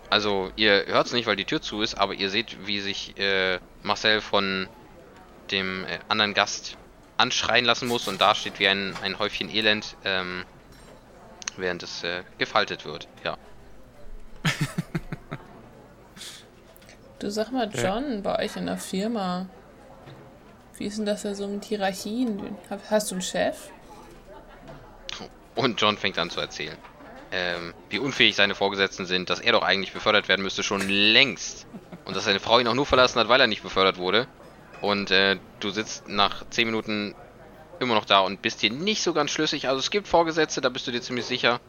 Also, 0.10 0.52
ihr 0.58 0.86
hört 0.88 1.08
es 1.08 1.14
nicht, 1.14 1.28
weil 1.28 1.38
die 1.38 1.46
Tür 1.46 1.62
zu 1.62 1.82
ist, 1.82 1.96
aber 1.96 2.14
ihr 2.14 2.30
seht, 2.30 2.68
wie 2.68 2.82
sich 2.82 3.18
äh, 3.18 3.60
Marcel 3.84 4.20
von 4.20 4.68
dem 5.52 5.86
äh, 5.86 6.00
anderen 6.10 6.34
Gast 6.34 6.78
anschreien 7.18 7.66
lassen 7.66 7.88
muss 7.88 8.08
und 8.08 8.20
da 8.22 8.36
steht 8.36 8.60
wie 8.60 8.68
ein, 8.68 8.96
ein 9.02 9.20
Häufchen 9.20 9.50
Elend, 9.50 9.96
ähm, 10.04 10.44
während 11.58 11.84
es 11.84 12.04
äh, 12.04 12.24
gefaltet 12.38 12.86
wird. 12.86 13.08
Ja. 13.24 13.38
Du 17.20 17.32
sag 17.32 17.52
mal, 17.52 17.70
Ja. 17.74 17.96
John, 17.96 18.22
bei 18.24 18.40
euch 18.44 18.56
in 18.58 18.66
der 18.66 18.78
Firma. 18.78 19.48
Wie 20.78 20.86
ist 20.86 20.98
denn 20.98 21.06
das 21.06 21.22
da 21.22 21.34
so 21.34 21.48
mit 21.48 21.64
Hierarchien? 21.64 22.58
Hast 22.90 23.10
du 23.10 23.16
einen 23.16 23.22
Chef? 23.22 23.70
Und 25.56 25.80
John 25.80 25.98
fängt 25.98 26.20
an 26.20 26.30
zu 26.30 26.42
erzählen. 26.42 26.78
Ähm, 27.32 27.74
wie 27.90 28.00
unfähig 28.00 28.36
seine 28.36 28.54
Vorgesetzten 28.54 29.06
sind, 29.06 29.30
dass 29.30 29.40
er 29.40 29.54
doch 29.54 29.64
eigentlich 29.64 29.94
befördert 29.94 30.28
werden 30.28 30.42
müsste, 30.44 30.62
schon 30.62 30.88
längst. 30.88 31.66
Und 32.04 32.16
dass 32.16 32.26
seine 32.26 32.42
Frau 32.42 32.60
ihn 32.60 32.68
auch 32.68 32.74
nur 32.74 32.86
verlassen 32.86 33.20
hat, 33.20 33.30
weil 33.30 33.40
er 33.40 33.48
nicht 33.48 33.64
befördert 33.64 33.98
wurde. 33.98 34.28
Und 34.86 35.10
äh, 35.10 35.38
du 35.62 35.72
sitzt 35.72 36.08
nach 36.08 36.48
10 36.52 36.68
Minuten 36.68 37.16
immer 37.80 37.96
noch 37.96 38.06
da 38.06 38.20
und 38.20 38.44
bist 38.44 38.62
dir 38.62 38.70
nicht 38.70 39.02
so 39.02 39.14
ganz 39.14 39.32
schlüssig. 39.32 39.68
Also 39.68 39.80
es 39.80 39.90
gibt 39.90 40.08
Vorgesetzte, 40.08 40.62
da 40.62 40.70
bist 40.70 40.86
du 40.86 40.92
dir 40.92 41.02
ziemlich 41.02 41.26
sicher. 41.26 41.60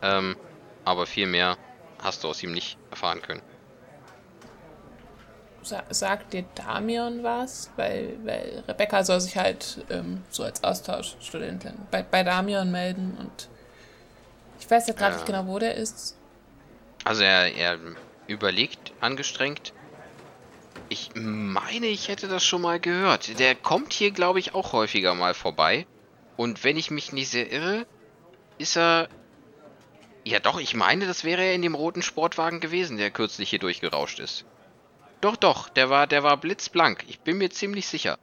Ähm, 0.00 0.34
aber 0.86 1.04
viel 1.04 1.26
mehr 1.26 1.58
hast 2.02 2.24
du 2.24 2.28
aus 2.28 2.42
ihm 2.42 2.52
nicht 2.52 2.78
erfahren 2.90 3.20
können. 3.20 3.42
Sa 5.62 5.82
sagt 5.90 6.32
dir 6.32 6.44
Damian 6.54 7.22
was? 7.22 7.70
Weil, 7.76 8.16
weil 8.24 8.64
Rebecca 8.66 9.04
soll 9.04 9.20
sich 9.20 9.36
halt 9.36 9.84
ähm, 9.90 10.22
so 10.30 10.42
als 10.42 10.64
Austauschstudentin 10.64 11.74
bei, 11.90 12.02
bei 12.02 12.22
Damian 12.22 12.70
melden 12.70 13.14
und 13.18 13.48
ich 14.58 14.70
weiß 14.70 14.86
ja 14.88 14.94
gerade 14.94 15.16
nicht 15.16 15.28
Ja. 15.28 15.38
genau, 15.38 15.52
wo 15.52 15.58
der 15.58 15.74
ist. 15.74 16.16
Also 17.04 17.22
er, 17.24 17.54
er 17.54 17.78
überlegt 18.26 18.94
angestrengt. 19.00 19.74
Ich 20.88 21.10
meine, 21.14 21.86
ich 21.86 22.08
hätte 22.08 22.28
das 22.28 22.44
schon 22.44 22.62
mal 22.62 22.78
gehört. 22.78 23.38
Der 23.38 23.54
kommt 23.54 23.92
hier, 23.92 24.10
glaube 24.10 24.38
ich, 24.38 24.54
auch 24.54 24.72
häufiger 24.72 25.14
mal 25.14 25.34
vorbei. 25.34 25.86
Und 26.36 26.64
wenn 26.64 26.76
ich 26.76 26.90
mich 26.90 27.12
nicht 27.12 27.28
sehr 27.28 27.50
irre, 27.50 27.86
ist 28.58 28.76
er... 28.76 29.08
Ja 30.24 30.40
doch, 30.40 30.58
ich 30.58 30.74
meine, 30.74 31.06
das 31.06 31.24
wäre 31.24 31.42
er 31.42 31.54
in 31.54 31.62
dem 31.62 31.74
roten 31.74 32.00
Sportwagen 32.00 32.60
gewesen, 32.60 32.96
der 32.96 33.10
kürzlich 33.10 33.50
hier 33.50 33.58
durchgerauscht 33.58 34.20
ist. 34.20 34.46
Doch, 35.20 35.36
doch, 35.36 35.68
der 35.68 35.90
war, 35.90 36.06
der 36.06 36.22
war 36.22 36.36
blitzblank. 36.36 37.04
Ich 37.08 37.20
bin 37.20 37.38
mir 37.38 37.50
ziemlich 37.50 37.86
sicher. 37.86 38.18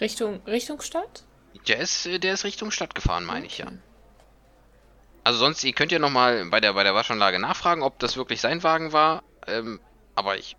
Richtung, 0.00 0.40
Richtung 0.46 0.80
Stadt? 0.80 1.24
Der 1.66 1.78
ist, 1.78 2.06
äh, 2.06 2.18
der 2.18 2.34
ist 2.34 2.44
Richtung 2.44 2.70
Stadt 2.70 2.94
gefahren, 2.94 3.24
meine 3.24 3.46
ich 3.46 3.58
ja. 3.58 3.66
Okay. 3.66 3.78
Also 5.24 5.40
sonst, 5.40 5.62
ihr 5.64 5.74
könnt 5.74 5.92
ja 5.92 5.98
nochmal 5.98 6.46
bei 6.46 6.60
der, 6.60 6.72
bei 6.72 6.84
der 6.84 6.94
Waschanlage 6.94 7.38
nachfragen, 7.38 7.82
ob 7.82 7.98
das 7.98 8.16
wirklich 8.16 8.40
sein 8.40 8.62
Wagen 8.62 8.92
war. 8.92 9.22
Ähm, 9.46 9.80
aber 10.18 10.36
ich 10.36 10.56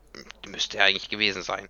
müsste 0.48 0.78
er 0.78 0.86
eigentlich 0.86 1.10
gewesen 1.10 1.44
sein. 1.44 1.68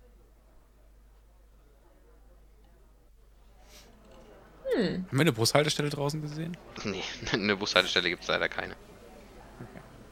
Haben 4.72 5.06
wir 5.10 5.20
eine 5.20 5.32
Bushaltestelle 5.32 5.90
draußen 5.90 6.22
gesehen? 6.22 6.56
Nee, 6.84 7.02
eine 7.32 7.56
Bushaltestelle 7.56 8.08
gibt 8.08 8.22
es 8.22 8.28
leider 8.28 8.48
keine. 8.48 8.76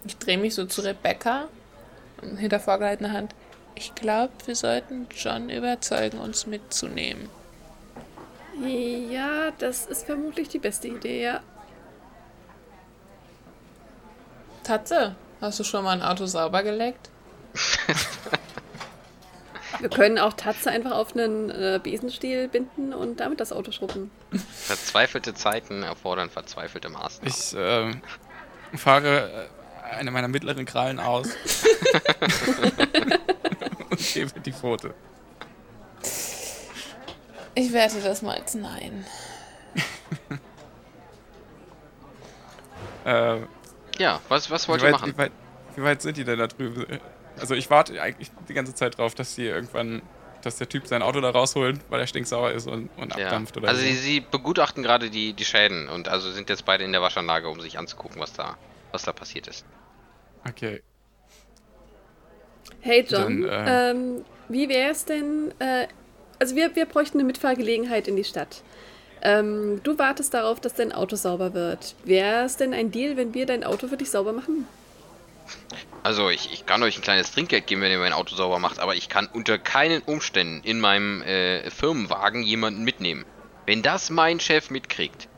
Ich 0.05 0.17
drehe 0.17 0.39
mich 0.39 0.57
so 0.57 0.67
zu 0.67 0.81
Rebecca 0.81 1.49
und 2.21 2.37
hinter 2.37 2.59
vorgehaltener 2.59 3.13
Hand. 3.13 3.35
Ich 3.77 3.95
glaube, 3.95 4.33
wir 4.47 4.57
sollten 4.57 5.07
John 5.17 5.49
überzeugen, 5.49 6.19
uns 6.19 6.49
mitzunehmen. 6.49 7.29
Ja, 8.61 9.53
das 9.59 9.87
ist 9.87 10.07
vermutlich 10.07 10.49
die 10.49 10.59
beste 10.59 10.89
Idee, 10.89 11.23
ja. 11.23 11.41
Tatze, 14.65 15.15
hast 15.41 15.61
du 15.61 15.65
schon 15.65 15.85
mal 15.85 15.93
ein 15.93 16.03
Auto 16.03 16.27
sauber 16.27 16.65
geleckt? 16.65 17.11
Wir 19.81 19.91
können 19.91 20.19
auch 20.19 20.33
Tatze 20.33 20.71
einfach 20.71 20.93
auf 20.93 21.15
einen 21.15 21.51
äh, 21.51 21.79
Besenstiel 21.83 22.49
binden 22.49 22.93
und 22.93 23.21
damit 23.21 23.39
das 23.39 23.53
Auto 23.53 23.71
schrubben. 23.71 24.11
Verzweifelte 24.33 25.35
Zeiten 25.35 25.85
erfordern 25.85 26.31
verzweifelte 26.31 26.89
Maßnahmen. 26.89 27.29
Ich 27.29 27.55
ähm, 27.57 28.03
fahre 28.75 29.49
äh, 29.93 29.95
eine 29.95 30.11
meiner 30.11 30.29
mittleren 30.29 30.67
Krallen 30.67 30.99
aus 30.99 31.29
und 33.91 34.15
gebe 34.15 34.41
die 34.41 34.53
Pfote. 34.53 34.95
Ich 37.55 37.73
werte 37.73 38.01
das 38.01 38.23
mal 38.23 38.37
als 38.37 38.55
Nein. 38.55 39.07
Äh, 43.05 43.39
ja, 43.99 44.21
was, 44.29 44.51
was 44.51 44.69
wollt 44.69 44.83
ihr 44.83 44.89
weit, 44.89 44.93
machen? 44.93 45.15
wie, 45.15 45.17
weit, 45.17 45.33
wie 45.77 45.83
weit 45.83 46.03
sind 46.03 46.19
die 46.19 46.25
denn 46.25 46.39
da 46.39 46.47
drüben? 46.47 46.85
Also 47.41 47.55
ich 47.55 47.71
warte 47.71 48.01
eigentlich 48.01 48.31
die 48.49 48.55
ganze 48.55 48.75
Zeit 48.75 48.99
drauf, 48.99 49.15
dass 49.15 49.35
sie 49.35 49.47
irgendwann, 49.47 50.03
dass 50.43 50.57
der 50.57 50.69
Typ 50.69 50.87
sein 50.87 51.03
Auto 51.03 51.21
da 51.21 51.31
rausholt, 51.31 51.81
weil 51.89 52.01
er 52.01 52.07
stinksauer 52.07 52.53
ist 52.53 52.67
und, 52.67 52.91
und 52.97 53.17
Ja. 53.17 53.27
abdampft 53.27 53.57
oder 53.57 53.69
Also 53.69 53.81
so. 53.81 53.87
sie, 53.87 53.95
sie 53.95 54.21
begutachten 54.21 54.83
gerade 54.83 55.11
die, 55.11 55.33
die 55.33 55.45
Schäden 55.45 55.89
und 55.89 56.09
also 56.09 56.31
sind 56.31 56.49
jetzt 56.49 56.65
beide 56.65 56.85
in 56.85 56.93
der 56.93 57.03
Waschanlage, 57.03 57.49
um 57.49 57.61
sich 57.61 57.79
anzugucken, 57.79 58.21
was 58.21 58.33
da, 58.33 58.57
was 58.93 59.03
da 59.03 59.13
passiert 59.13 59.49
ist. 59.49 59.65
Okay. 60.49 60.83
Hey 62.81 63.05
John, 63.09 63.43
Dann, 63.43 63.67
äh, 63.67 63.91
ähm, 63.91 64.25
wie 64.49 64.69
wäre 64.69 64.91
es 64.93 65.05
denn, 65.05 65.53
äh, 65.59 65.89
also 66.39 66.55
wir, 66.55 66.75
wir 66.77 66.87
bräuchten 66.87 67.19
eine 67.19 67.27
Mitfahrgelegenheit 67.27 68.07
in 68.09 68.17
die 68.17 68.25
Stadt. 68.25 68.63
Ähm, 69.21 69.81
du 69.83 69.99
wartest 69.99 70.33
darauf, 70.33 70.61
dass 70.61 70.75
dein 70.75 70.93
Auto 70.93 71.17
sauber 71.17 71.53
wird. 71.53 71.97
Wäre 72.05 72.45
es 72.45 72.57
denn 72.57 72.73
ein 72.73 72.93
Deal, 72.93 73.17
wenn 73.17 73.35
wir 73.35 73.47
dein 73.47 73.65
Auto 73.65 73.89
für 73.89 73.97
dich 73.97 74.11
sauber 74.11 74.33
machen? 74.33 74.67
Also 76.03 76.31
ich, 76.31 76.53
ich 76.53 76.67
kann 76.67 76.83
euch 76.83 76.97
ein 76.97 77.03
kleines 77.03 77.33
Trinkgeld 77.33 77.67
geben, 77.67 77.83
wenn 77.83 77.91
ihr 77.91 77.99
mein 77.99 78.13
Auto 78.13 78.35
sauber 78.35 78.59
macht, 78.59 78.79
aber 78.79 78.95
ich 78.95 79.09
kann 79.09 79.27
unter 79.27 79.59
keinen 79.59 80.03
Umständen 80.03 80.63
in 80.65 80.81
meinem 80.81 81.23
äh, 81.23 81.71
Firmenwagen 81.71 82.43
jemanden 82.43 82.85
mitnehmen. 82.85 83.25
Wenn 83.67 83.83
das 83.83 84.09
mein 84.11 84.41
Chef 84.41 84.71
mitkriegt, 84.71 85.29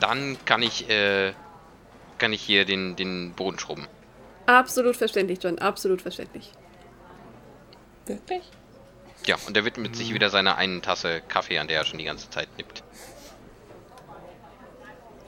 dann 0.00 0.36
kann 0.44 0.62
ich, 0.62 0.88
äh, 0.88 1.32
kann 2.18 2.32
ich 2.32 2.42
hier 2.42 2.64
den, 2.64 2.96
den 2.96 3.32
Boden 3.34 3.58
schrubben. 3.58 3.86
Absolut 4.46 4.96
verständlich, 4.96 5.40
John, 5.42 5.58
absolut 5.58 6.02
verständlich. 6.02 6.50
Wirklich? 8.06 8.42
Ja, 9.26 9.36
und 9.46 9.56
er 9.56 9.64
widmet 9.64 9.94
sich 9.94 10.14
wieder 10.14 10.30
seiner 10.30 10.56
einen 10.56 10.80
Tasse 10.80 11.20
Kaffee, 11.28 11.58
an 11.58 11.68
der 11.68 11.78
er 11.78 11.84
schon 11.84 11.98
die 11.98 12.04
ganze 12.04 12.30
Zeit 12.30 12.48
nippt. 12.56 12.82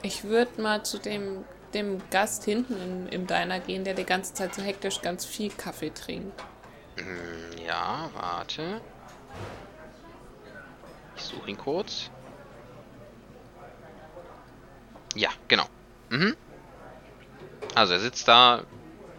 Ich 0.01 0.23
würde 0.23 0.61
mal 0.61 0.83
zu 0.83 0.97
dem, 0.97 1.45
dem 1.73 2.01
Gast 2.09 2.43
hinten 2.45 2.81
im, 2.81 3.07
im 3.07 3.27
Diner 3.27 3.59
gehen, 3.59 3.83
der 3.83 3.93
die 3.93 4.05
ganze 4.05 4.33
Zeit 4.33 4.53
so 4.55 4.61
hektisch 4.61 5.01
ganz 5.01 5.25
viel 5.25 5.51
Kaffee 5.51 5.91
trinkt. 5.91 6.45
Hm, 6.97 7.57
Ja, 7.57 8.09
warte. 8.13 8.81
Ich 11.15 11.23
suche 11.23 11.49
ihn 11.49 11.57
kurz. 11.57 12.11
Ja, 15.15 15.29
genau. 15.47 15.67
Mhm. 16.09 16.35
Also 17.75 17.93
er 17.93 17.99
sitzt 17.99 18.27
da, 18.29 18.65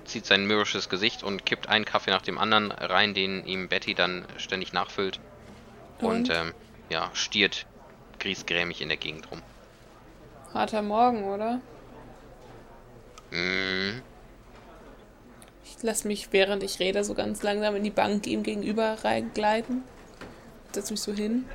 zieht 0.05 0.27
sein 0.27 0.47
mürrisches 0.47 0.89
Gesicht 0.89 1.23
und 1.23 1.45
kippt 1.47 1.69
einen 1.69 1.85
Kaffee 1.85 2.11
nach 2.11 2.23
dem 2.23 2.39
anderen 2.39 2.73
rein, 2.73 3.15
den 3.15 3.45
ihm 3.45 3.69
Betty 3.69 3.95
dann 3.95 4.27
ständig 4.37 4.73
nachfüllt. 4.73 5.21
Und, 6.01 6.29
Und? 6.29 6.31
ähm, 6.31 6.55
ja, 6.89 7.11
stiert 7.15 7.67
griesgrämig 8.19 8.81
in 8.83 8.89
der 8.89 8.99
Gegend 8.99 9.31
rum. 9.31 9.43
Harter 10.55 10.83
Morgen, 10.83 11.25
oder? 11.25 11.61
Mhm. 13.33 14.03
Ich 15.65 15.83
lasse 15.83 16.07
mich, 16.07 16.29
während 16.33 16.63
ich 16.63 16.79
rede, 16.79 17.03
so 17.03 17.15
ganz 17.15 17.43
langsam 17.43 17.75
in 17.75 17.83
die 17.83 17.91
Bank 17.91 18.27
ihm 18.27 18.43
gegenüber 18.43 18.99
reingleiten. 19.03 19.83
Setz 20.73 20.91
mich 20.91 21.01
so 21.01 21.13
hin. 21.13 21.47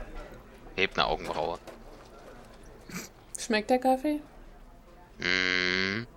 Hebt 0.76 0.98
eine 0.98 1.08
Augenbraue. 1.08 1.60
Schmeckt 3.38 3.70
der 3.70 3.80
Kaffee? 3.80 4.20
Mhm. 5.20 6.08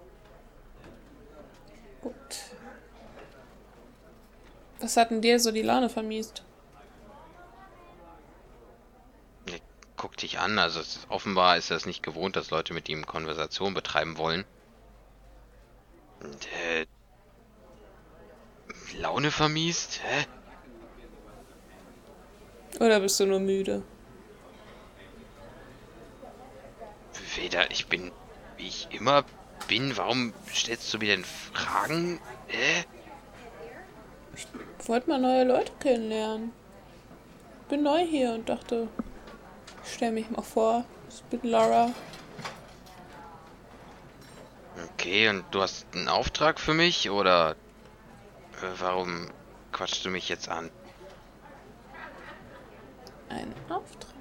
Gut. 2.00 2.14
Was 4.80 4.96
hat 4.96 5.10
denn 5.10 5.20
dir 5.20 5.38
so 5.38 5.52
die 5.52 5.62
Laune 5.62 5.90
vermiest? 5.90 6.42
Guck 9.96 10.16
dich 10.16 10.38
an, 10.38 10.58
also 10.58 10.80
offenbar 11.10 11.58
ist 11.58 11.70
er 11.70 11.76
es 11.76 11.84
nicht 11.84 12.02
gewohnt, 12.02 12.34
dass 12.34 12.50
Leute 12.50 12.72
mit 12.72 12.88
ihm 12.88 13.04
Konversation 13.04 13.74
betreiben 13.74 14.16
wollen. 14.16 14.46
Und, 16.22 16.46
äh, 16.46 16.86
Laune 18.98 19.30
vermiest? 19.30 20.00
Hä? 20.02 20.26
Oder 22.84 23.00
bist 23.00 23.18
du 23.20 23.26
nur 23.26 23.40
müde? 23.40 23.82
Weder, 27.36 27.70
ich 27.70 27.86
bin, 27.86 28.10
wie 28.56 28.66
ich 28.66 28.88
immer 28.90 29.24
bin, 29.68 29.96
warum 29.96 30.32
stellst 30.52 30.92
du 30.92 30.98
mir 30.98 31.16
denn 31.16 31.24
Fragen? 31.24 32.20
Hä? 32.48 32.84
Wollte 34.86 35.08
mal 35.10 35.20
neue 35.20 35.44
Leute 35.44 35.72
kennenlernen. 35.80 36.52
Bin 37.68 37.82
neu 37.82 38.04
hier 38.04 38.32
und 38.32 38.48
dachte, 38.48 38.88
ich 39.84 39.92
stell 39.94 40.10
mich 40.12 40.28
mal 40.30 40.42
vor. 40.42 40.84
Ich 41.08 41.22
bin 41.24 41.50
Laura. 41.50 41.92
Okay, 44.84 45.28
und 45.28 45.44
du 45.50 45.62
hast 45.62 45.86
einen 45.94 46.08
Auftrag 46.08 46.60
für 46.60 46.74
mich, 46.74 47.10
oder 47.10 47.52
äh, 47.52 48.66
warum 48.78 49.28
quatschst 49.72 50.04
du 50.04 50.10
mich 50.10 50.28
jetzt 50.28 50.48
an? 50.48 50.70
Ein 53.28 53.54
Auftrag. 53.68 54.14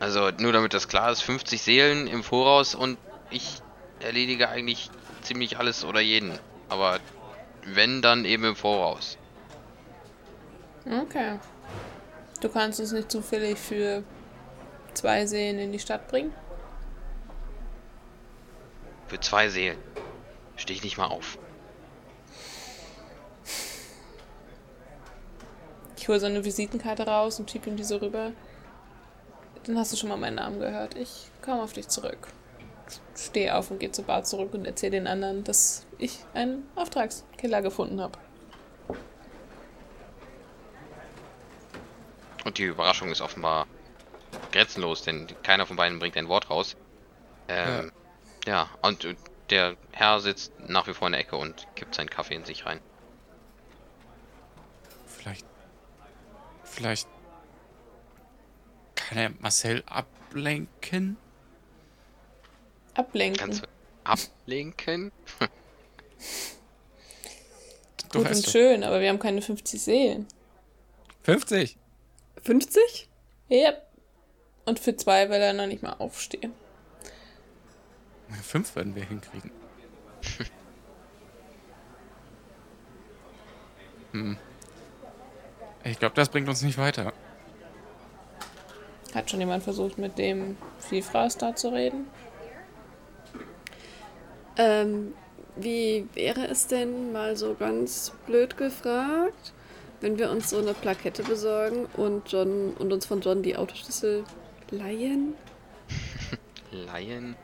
Also, 0.00 0.30
nur 0.38 0.52
damit 0.52 0.74
das 0.74 0.88
klar 0.88 1.10
ist, 1.10 1.22
50 1.22 1.60
Seelen 1.60 2.06
im 2.06 2.22
Voraus 2.22 2.74
und 2.74 2.98
ich 3.30 3.60
erledige 4.00 4.48
eigentlich 4.48 4.90
ziemlich 5.22 5.58
alles 5.58 5.84
oder 5.84 6.00
jeden. 6.00 6.38
Aber 6.68 6.98
wenn, 7.64 8.02
dann 8.02 8.24
eben 8.24 8.44
im 8.44 8.56
Voraus. 8.56 9.18
Okay. 10.86 11.38
Du 12.40 12.48
kannst 12.48 12.78
uns 12.80 12.92
nicht 12.92 13.10
zufällig 13.10 13.58
für 13.58 14.04
zwei 14.94 15.26
Seelen 15.26 15.58
in 15.58 15.72
die 15.72 15.78
Stadt 15.78 16.08
bringen? 16.08 16.32
Für 19.08 19.20
zwei 19.20 19.48
Seelen. 19.48 19.78
Steh 20.56 20.74
ich 20.74 20.82
nicht 20.82 20.98
mal 20.98 21.06
auf. 21.06 21.38
Ich 25.96 26.08
hole 26.08 26.20
so 26.20 26.26
eine 26.26 26.44
Visitenkarte 26.44 27.06
raus 27.06 27.38
und 27.38 27.50
schieb 27.50 27.66
ihm 27.66 27.76
die 27.76 27.84
so 27.84 27.96
rüber. 27.96 28.32
Dann 29.64 29.78
hast 29.78 29.92
du 29.92 29.96
schon 29.96 30.08
mal 30.08 30.16
meinen 30.16 30.36
Namen 30.36 30.58
gehört. 30.60 30.96
Ich 30.96 31.30
komme 31.42 31.62
auf 31.62 31.72
dich 31.72 31.88
zurück. 31.88 32.28
Stehe 33.14 33.54
auf 33.54 33.70
und 33.70 33.80
gehe 33.80 33.92
zur 33.92 34.04
Bar 34.04 34.24
zurück 34.24 34.54
und 34.54 34.64
erzähle 34.64 34.92
den 34.92 35.06
anderen, 35.06 35.44
dass 35.44 35.86
ich 35.98 36.20
einen 36.32 36.66
Auftragskiller 36.74 37.60
gefunden 37.60 38.00
habe. 38.00 38.18
Und 42.44 42.56
die 42.56 42.64
Überraschung 42.64 43.10
ist 43.10 43.20
offenbar 43.20 43.66
grenzenlos, 44.52 45.02
denn 45.02 45.26
keiner 45.42 45.66
von 45.66 45.76
beiden 45.76 45.98
bringt 45.98 46.16
ein 46.16 46.28
Wort 46.28 46.48
raus. 46.48 46.76
Ähm, 47.48 47.92
ja. 47.92 48.07
Und 48.82 49.04
äh, 49.04 49.14
der 49.50 49.76
Herr 49.92 50.20
sitzt 50.20 50.52
nach 50.68 50.86
wie 50.86 50.94
vor 50.94 51.08
in 51.08 51.12
der 51.12 51.20
Ecke 51.20 51.36
und 51.36 51.66
kippt 51.74 51.94
seinen 51.94 52.10
Kaffee 52.10 52.34
in 52.34 52.44
sich 52.44 52.66
rein. 52.66 52.80
Vielleicht. 55.06 55.46
Vielleicht. 56.64 57.08
Kann 58.94 59.18
er 59.18 59.30
Marcel 59.40 59.82
ablenken? 59.86 61.16
Ablenken. 62.94 63.38
Kannst 63.38 63.62
du 63.62 63.68
ablenken? 64.04 65.12
Du 68.10 68.18
Gut 68.20 68.30
und 68.30 68.46
doch. 68.46 68.52
schön, 68.52 68.84
aber 68.84 69.00
wir 69.00 69.08
haben 69.08 69.18
keine 69.18 69.42
50 69.42 69.80
Seelen. 69.80 70.26
50? 71.22 71.76
50? 72.42 73.08
Yep. 73.50 73.86
Und 74.64 74.78
für 74.78 74.96
zwei 74.96 75.30
will 75.30 75.40
er 75.40 75.52
noch 75.52 75.66
nicht 75.66 75.82
mal 75.82 75.94
aufstehen. 75.94 76.52
Fünf 78.42 78.76
werden 78.76 78.94
wir 78.94 79.04
hinkriegen. 79.04 79.50
hm. 84.12 84.36
Ich 85.84 85.98
glaube, 85.98 86.14
das 86.14 86.28
bringt 86.28 86.48
uns 86.48 86.62
nicht 86.62 86.78
weiter. 86.78 87.12
Hat 89.14 89.30
schon 89.30 89.40
jemand 89.40 89.62
versucht, 89.62 89.98
mit 89.98 90.18
dem 90.18 90.56
Vielfraß 90.80 91.38
da 91.38 91.56
zu 91.56 91.68
reden? 91.70 92.06
Ähm, 94.56 95.14
wie 95.56 96.06
wäre 96.14 96.46
es 96.46 96.66
denn 96.66 97.12
mal 97.12 97.36
so 97.36 97.54
ganz 97.54 98.12
blöd 98.26 98.56
gefragt, 98.56 99.52
wenn 100.00 100.18
wir 100.18 100.30
uns 100.30 100.50
so 100.50 100.58
eine 100.58 100.74
Plakette 100.74 101.22
besorgen 101.22 101.86
und 101.96 102.30
John 102.30 102.74
und 102.78 102.92
uns 102.92 103.06
von 103.06 103.20
John 103.20 103.42
die 103.42 103.56
Autoschlüssel 103.56 104.24
leihen? 104.70 105.34
Lion. 106.70 107.34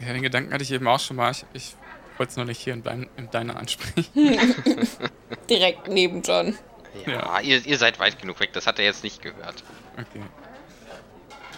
Ja, 0.00 0.12
den 0.12 0.22
Gedanken 0.22 0.52
hatte 0.52 0.62
ich 0.62 0.72
eben 0.72 0.86
auch 0.86 1.00
schon 1.00 1.16
mal. 1.16 1.30
Ich, 1.30 1.44
ich 1.52 1.76
wollte 2.18 2.30
es 2.30 2.36
noch 2.36 2.44
nicht 2.44 2.60
hier 2.60 2.74
in, 2.74 2.82
dein, 2.82 3.08
in 3.16 3.30
deiner 3.30 3.56
ansprechen. 3.56 4.06
Direkt 5.50 5.88
neben 5.88 6.22
John. 6.22 6.56
Ja, 7.06 7.12
Ja. 7.12 7.40
Ihr, 7.40 7.64
ihr 7.66 7.78
seid 7.78 7.98
weit 7.98 8.18
genug 8.18 8.40
weg, 8.40 8.52
das 8.52 8.66
hat 8.66 8.78
er 8.78 8.84
jetzt 8.84 9.02
nicht 9.04 9.22
gehört. 9.22 9.62
Okay. 9.94 10.22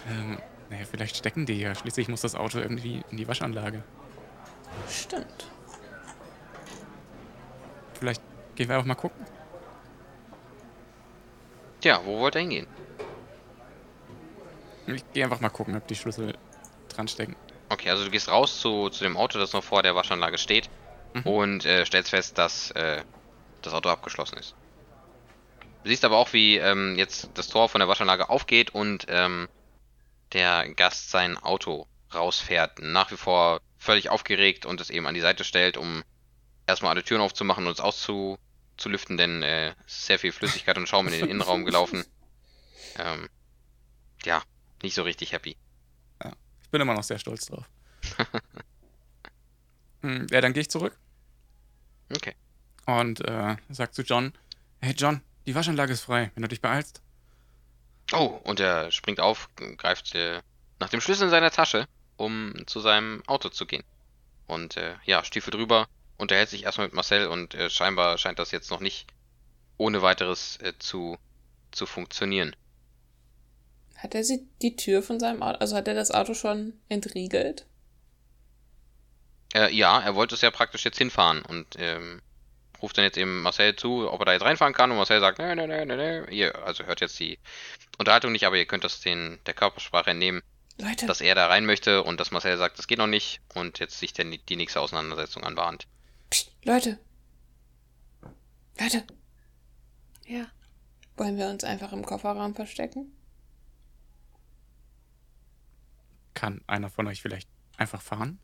Ähm, 0.09 0.37
naja, 0.69 0.85
vielleicht 0.89 1.17
stecken 1.17 1.45
die 1.45 1.59
ja. 1.59 1.75
Schließlich 1.75 2.07
muss 2.07 2.21
das 2.21 2.35
Auto 2.35 2.59
irgendwie 2.59 3.03
in 3.11 3.17
die 3.17 3.27
Waschanlage. 3.27 3.83
Stimmt. 4.89 5.47
Vielleicht 7.97 8.21
gehen 8.55 8.69
wir 8.69 8.79
auch 8.79 8.85
mal 8.85 8.95
gucken. 8.95 9.25
Tja, 11.81 12.01
wo 12.03 12.19
wollt 12.19 12.35
ihr 12.35 12.41
hingehen? 12.41 12.67
Ich 14.87 15.03
gehe 15.13 15.23
einfach 15.23 15.39
mal 15.39 15.49
gucken, 15.49 15.75
ob 15.75 15.87
die 15.87 15.95
Schlüssel 15.95 16.33
dran 16.89 17.07
stecken. 17.07 17.35
Okay, 17.69 17.89
also 17.89 18.03
du 18.03 18.11
gehst 18.11 18.29
raus 18.29 18.59
zu, 18.59 18.89
zu 18.89 19.03
dem 19.03 19.15
Auto, 19.15 19.39
das 19.39 19.53
noch 19.53 19.63
vor 19.63 19.83
der 19.83 19.95
Waschanlage 19.95 20.37
steht 20.37 20.69
Mhm. 21.13 21.21
und 21.23 21.65
äh, 21.65 21.85
stellst 21.85 22.11
fest, 22.11 22.37
dass 22.37 22.71
äh, 22.71 23.03
das 23.61 23.73
Auto 23.73 23.89
abgeschlossen 23.89 24.37
ist. 24.37 24.53
Du 25.83 25.89
siehst 25.89 26.05
aber 26.05 26.17
auch, 26.17 26.33
wie 26.33 26.57
ähm, 26.57 26.95
jetzt 26.97 27.29
das 27.33 27.47
Tor 27.47 27.69
von 27.69 27.79
der 27.79 27.87
Waschanlage 27.87 28.29
aufgeht 28.29 28.71
und 28.71 29.05
ähm, 29.07 29.47
der 30.33 30.69
Gast 30.75 31.09
sein 31.09 31.37
Auto 31.37 31.87
rausfährt. 32.13 32.79
Nach 32.79 33.11
wie 33.11 33.17
vor 33.17 33.61
völlig 33.77 34.09
aufgeregt 34.09 34.65
und 34.65 34.81
es 34.81 34.89
eben 34.89 35.07
an 35.07 35.15
die 35.15 35.21
Seite 35.21 35.43
stellt, 35.43 35.77
um 35.77 36.03
erstmal 36.67 36.91
alle 36.91 37.03
Türen 37.03 37.21
aufzumachen 37.21 37.65
und 37.65 37.73
es 37.73 37.79
auszulüften, 37.79 39.17
denn 39.17 39.41
äh, 39.41 39.73
sehr 39.87 40.19
viel 40.19 40.31
Flüssigkeit 40.31 40.77
und 40.77 40.87
Schaum 40.87 41.07
in 41.07 41.13
den 41.13 41.29
Innenraum 41.29 41.65
gelaufen. 41.65 42.03
Ähm, 42.97 43.29
ja, 44.25 44.41
nicht 44.81 44.95
so 44.95 45.03
richtig 45.03 45.31
happy. 45.31 45.55
Ich 46.69 46.71
bin 46.71 46.81
immer 46.81 46.93
noch 46.93 47.03
sehr 47.03 47.17
stolz 47.17 47.47
drauf. 47.47 47.65
Hm, 50.01 50.27
ja, 50.31 50.41
dann 50.41 50.53
gehe 50.53 50.61
ich 50.61 50.69
zurück 50.69 50.97
Okay. 52.15 52.35
und 52.85 53.21
äh, 53.21 53.57
sag 53.69 53.93
zu 53.93 54.01
John: 54.03 54.33
Hey 54.81 54.93
John, 54.97 55.21
die 55.45 55.55
Waschanlage 55.55 55.93
ist 55.93 56.01
frei, 56.03 56.31
wenn 56.35 56.43
du 56.43 56.47
dich 56.49 56.61
beeilst. 56.61 57.01
Oh, 58.13 58.39
und 58.43 58.59
er 58.59 58.91
springt 58.91 59.19
auf, 59.19 59.49
greift 59.77 60.15
äh, 60.15 60.41
nach 60.79 60.89
dem 60.89 61.01
Schlüssel 61.01 61.25
in 61.25 61.29
seiner 61.29 61.51
Tasche, 61.51 61.87
um 62.17 62.53
zu 62.65 62.79
seinem 62.79 63.23
Auto 63.27 63.49
zu 63.49 63.65
gehen. 63.65 63.83
Und 64.47 64.77
äh, 64.77 64.95
ja, 65.05 65.23
Stiefel 65.23 65.51
drüber, 65.51 65.87
unterhält 66.17 66.49
sich 66.49 66.63
erstmal 66.63 66.87
mit 66.87 66.93
Marcel 66.95 67.27
und 67.27 67.53
äh, 67.55 67.69
scheinbar 67.69 68.17
scheint 68.17 68.39
das 68.39 68.51
jetzt 68.51 68.71
noch 68.71 68.79
nicht 68.79 69.07
ohne 69.77 70.01
weiteres 70.01 70.57
äh, 70.61 70.73
zu, 70.79 71.17
zu 71.71 71.85
funktionieren. 71.85 72.55
Hat 74.01 74.15
er 74.15 74.23
sie 74.23 74.47
die 74.61 74.75
Tür 74.75 75.03
von 75.03 75.19
seinem 75.19 75.43
Auto, 75.43 75.59
also 75.59 75.75
hat 75.75 75.87
er 75.87 75.93
das 75.93 76.11
Auto 76.11 76.33
schon 76.33 76.73
entriegelt? 76.87 77.65
Äh, 79.53 79.73
ja, 79.75 79.99
er 79.99 80.15
wollte 80.15 80.35
es 80.35 80.41
ja 80.41 80.51
praktisch 80.51 80.85
jetzt 80.85 80.97
hinfahren 80.97 81.41
und 81.43 81.75
ähm, 81.77 82.21
ruft 82.81 82.97
dann 82.97 83.03
jetzt 83.03 83.17
eben 83.17 83.41
Marcel 83.41 83.75
zu, 83.75 84.09
ob 84.09 84.21
er 84.21 84.25
da 84.25 84.33
jetzt 84.33 84.43
reinfahren 84.45 84.73
kann 84.73 84.91
und 84.91 84.97
Marcel 84.97 85.19
sagt, 85.19 85.39
ne, 85.39 85.53
ne, 85.55 85.67
ne, 85.67 85.85
ne, 85.85 85.97
ne. 85.97 86.27
Ihr, 86.29 86.55
also 86.65 86.85
hört 86.85 87.01
jetzt 87.01 87.19
die 87.19 87.39
Unterhaltung 87.97 88.31
nicht, 88.31 88.45
aber 88.45 88.57
ihr 88.57 88.65
könnt 88.65 88.83
das 88.85 89.01
den, 89.01 89.39
der 89.45 89.53
Körpersprache 89.53 90.11
entnehmen, 90.11 90.41
Leute, 90.77 91.07
dass 91.07 91.19
er 91.19 91.35
da 91.35 91.47
rein 91.47 91.65
möchte 91.65 92.03
und 92.03 92.19
dass 92.21 92.31
Marcel 92.31 92.57
sagt, 92.57 92.79
das 92.79 92.87
geht 92.87 92.99
noch 92.99 93.07
nicht 93.07 93.41
und 93.53 93.79
jetzt 93.79 93.99
sich 93.99 94.13
dann 94.13 94.31
die, 94.31 94.37
die 94.37 94.55
nächste 94.55 94.79
Auseinandersetzung 94.79 95.43
anbahnt. 95.43 95.87
psst, 96.29 96.51
Leute. 96.63 96.99
Leute, 98.79 99.03
Ja. 100.25 100.45
wollen 101.17 101.37
wir 101.37 101.47
uns 101.49 101.65
einfach 101.65 101.91
im 101.91 102.05
Kofferraum 102.05 102.55
verstecken? 102.55 103.11
Kann 106.33 106.61
einer 106.67 106.89
von 106.89 107.07
euch 107.07 107.21
vielleicht 107.21 107.49
einfach 107.77 108.01
fahren? 108.01 108.39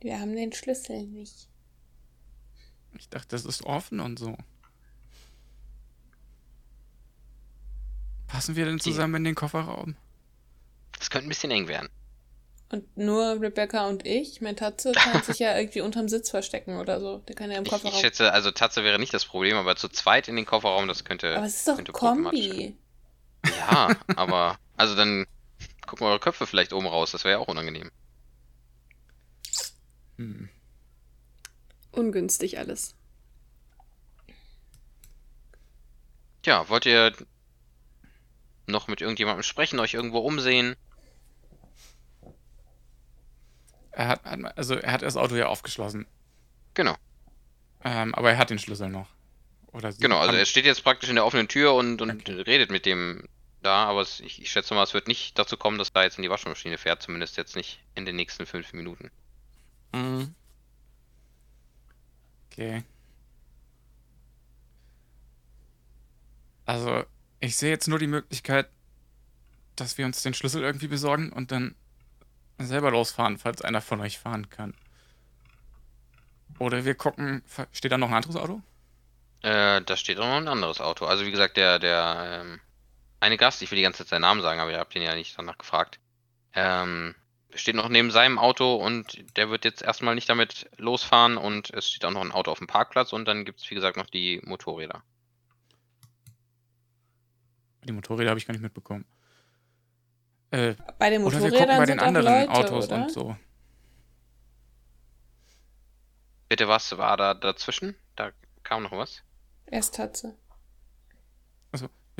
Wir 0.00 0.18
haben 0.18 0.34
den 0.34 0.52
Schlüssel 0.52 1.06
nicht. 1.06 1.48
Ich 2.98 3.08
dachte, 3.08 3.28
das 3.28 3.44
ist 3.44 3.64
offen 3.64 4.00
und 4.00 4.18
so. 4.18 4.36
Passen 8.26 8.56
wir 8.56 8.64
denn 8.64 8.80
zusammen 8.80 9.16
in 9.16 9.24
den 9.24 9.34
Kofferraum? 9.34 9.96
Das 10.98 11.10
könnte 11.10 11.26
ein 11.26 11.30
bisschen 11.30 11.50
eng 11.50 11.68
werden. 11.68 11.88
Und 12.70 12.96
nur 12.96 13.40
Rebecca 13.40 13.88
und 13.88 14.06
ich? 14.06 14.40
Mein 14.40 14.56
Tatze 14.56 14.92
kann 14.96 15.22
sich 15.22 15.40
ja 15.40 15.56
irgendwie 15.58 15.80
unterm 15.80 16.08
Sitz 16.08 16.30
verstecken 16.30 16.78
oder 16.78 17.00
so. 17.00 17.18
Der 17.28 17.34
kann 17.34 17.50
ja 17.50 17.58
im 17.58 17.64
Ich, 17.64 17.72
ich 17.72 17.72
Kofferraum. 17.72 18.00
schätze, 18.00 18.32
also 18.32 18.52
Tatze 18.52 18.84
wäre 18.84 18.98
nicht 18.98 19.12
das 19.12 19.24
Problem, 19.24 19.56
aber 19.56 19.74
zu 19.76 19.88
zweit 19.88 20.28
in 20.28 20.36
den 20.36 20.46
Kofferraum, 20.46 20.86
das 20.86 21.04
könnte. 21.04 21.36
Aber 21.36 21.46
es 21.46 21.66
ist 21.66 21.68
doch 21.68 21.92
Kombi. 21.92 22.76
Ja, 23.44 23.96
aber. 24.16 24.58
Also 24.76 24.94
dann 24.94 25.26
gucken 25.90 26.06
eure 26.06 26.20
Köpfe 26.20 26.46
vielleicht 26.46 26.72
oben 26.72 26.86
raus, 26.86 27.10
das 27.10 27.24
wäre 27.24 27.34
ja 27.34 27.38
auch 27.38 27.48
unangenehm. 27.48 27.90
Hm. 30.18 30.48
Ungünstig 31.90 32.58
alles. 32.58 32.94
Ja, 36.46 36.68
wollt 36.68 36.86
ihr 36.86 37.12
noch 38.66 38.86
mit 38.86 39.00
irgendjemandem 39.00 39.42
sprechen, 39.42 39.80
euch 39.80 39.94
irgendwo 39.94 40.18
umsehen? 40.18 40.76
Er 43.90 44.06
hat, 44.08 44.24
also 44.56 44.76
er 44.76 44.92
hat 44.92 45.02
das 45.02 45.16
Auto 45.16 45.34
ja 45.34 45.46
aufgeschlossen. 45.46 46.06
Genau. 46.74 46.94
Ähm, 47.82 48.14
aber 48.14 48.30
er 48.30 48.38
hat 48.38 48.50
den 48.50 48.60
Schlüssel 48.60 48.88
noch. 48.88 49.08
Oder 49.72 49.92
Genau, 49.92 50.18
also 50.18 50.36
er 50.36 50.46
steht 50.46 50.64
jetzt 50.64 50.84
praktisch 50.84 51.08
in 51.08 51.16
der 51.16 51.26
offenen 51.26 51.48
Tür 51.48 51.74
und, 51.74 52.00
und 52.00 52.10
Okay. 52.10 52.40
redet 52.42 52.70
mit 52.70 52.86
dem 52.86 53.28
da, 53.62 53.84
aber 53.84 54.02
es, 54.02 54.20
ich, 54.20 54.40
ich 54.40 54.50
schätze 54.50 54.74
mal, 54.74 54.82
es 54.82 54.94
wird 54.94 55.08
nicht 55.08 55.38
dazu 55.38 55.56
kommen, 55.56 55.78
dass 55.78 55.92
da 55.92 56.02
jetzt 56.02 56.18
in 56.18 56.22
die 56.22 56.30
Waschmaschine 56.30 56.78
fährt, 56.78 57.02
zumindest 57.02 57.36
jetzt 57.36 57.56
nicht 57.56 57.80
in 57.94 58.04
den 58.04 58.16
nächsten 58.16 58.46
fünf 58.46 58.72
Minuten. 58.72 59.10
Mhm. 59.92 60.34
Okay. 62.50 62.84
Also, 66.66 67.04
ich 67.40 67.56
sehe 67.56 67.70
jetzt 67.70 67.88
nur 67.88 67.98
die 67.98 68.06
Möglichkeit, 68.06 68.68
dass 69.76 69.98
wir 69.98 70.06
uns 70.06 70.22
den 70.22 70.34
Schlüssel 70.34 70.62
irgendwie 70.62 70.88
besorgen 70.88 71.32
und 71.32 71.52
dann 71.52 71.74
selber 72.58 72.90
losfahren, 72.90 73.38
falls 73.38 73.62
einer 73.62 73.80
von 73.80 74.00
euch 74.00 74.18
fahren 74.18 74.50
kann. 74.50 74.74
Oder 76.58 76.84
wir 76.84 76.94
gucken, 76.94 77.42
steht 77.72 77.90
da 77.90 77.98
noch 77.98 78.08
ein 78.08 78.14
anderes 78.14 78.36
Auto? 78.36 78.62
Äh, 79.42 79.80
da 79.80 79.96
steht 79.96 80.18
auch 80.18 80.26
noch 80.26 80.36
ein 80.36 80.48
anderes 80.48 80.80
Auto. 80.80 81.06
Also 81.06 81.24
wie 81.24 81.30
gesagt, 81.30 81.56
der, 81.56 81.78
der, 81.78 82.42
ähm, 82.42 82.60
eine 83.20 83.36
Gast, 83.36 83.62
ich 83.62 83.70
will 83.70 83.76
die 83.76 83.82
ganze 83.82 83.98
Zeit 83.98 84.08
seinen 84.08 84.22
Namen 84.22 84.42
sagen, 84.42 84.60
aber 84.60 84.70
ihr 84.70 84.78
habt 84.78 84.94
ihn 84.96 85.02
ja 85.02 85.14
nicht 85.14 85.38
danach 85.38 85.58
gefragt. 85.58 86.00
Ähm, 86.54 87.14
steht 87.54 87.74
noch 87.74 87.88
neben 87.88 88.10
seinem 88.10 88.38
Auto 88.38 88.74
und 88.74 89.36
der 89.36 89.50
wird 89.50 89.64
jetzt 89.64 89.82
erstmal 89.82 90.14
nicht 90.14 90.28
damit 90.28 90.70
losfahren 90.78 91.36
und 91.36 91.70
es 91.70 91.88
steht 91.88 92.04
auch 92.04 92.10
noch 92.10 92.22
ein 92.22 92.32
Auto 92.32 92.50
auf 92.50 92.58
dem 92.58 92.66
Parkplatz 92.66 93.12
und 93.12 93.26
dann 93.26 93.44
gibt 93.44 93.60
es, 93.60 93.70
wie 93.70 93.74
gesagt, 93.74 93.96
noch 93.96 94.06
die 94.06 94.40
Motorräder. 94.44 95.02
Die 97.84 97.92
Motorräder 97.92 98.30
habe 98.30 98.38
ich 98.38 98.46
gar 98.46 98.52
nicht 98.52 98.62
mitbekommen. 98.62 99.04
Äh, 100.50 100.74
Bei 100.98 101.10
den 101.10 101.22
oder 101.22 101.36
wir 101.36 101.42
Motorrädern 101.42 101.68
gucken 101.68 101.78
bei 101.78 101.86
den 101.86 102.00
anderen 102.00 102.26
Leute, 102.26 102.50
Autos 102.50 102.86
oder? 102.86 102.96
und 102.96 103.10
so. 103.12 103.36
Bitte, 106.48 106.66
was 106.66 106.96
war 106.98 107.16
da 107.16 107.34
dazwischen? 107.34 107.94
Da 108.16 108.32
kam 108.64 108.82
noch 108.82 108.92
was. 108.92 109.22
Erst 109.66 109.94
Tatze. 109.94 110.26
Also, 110.28 110.38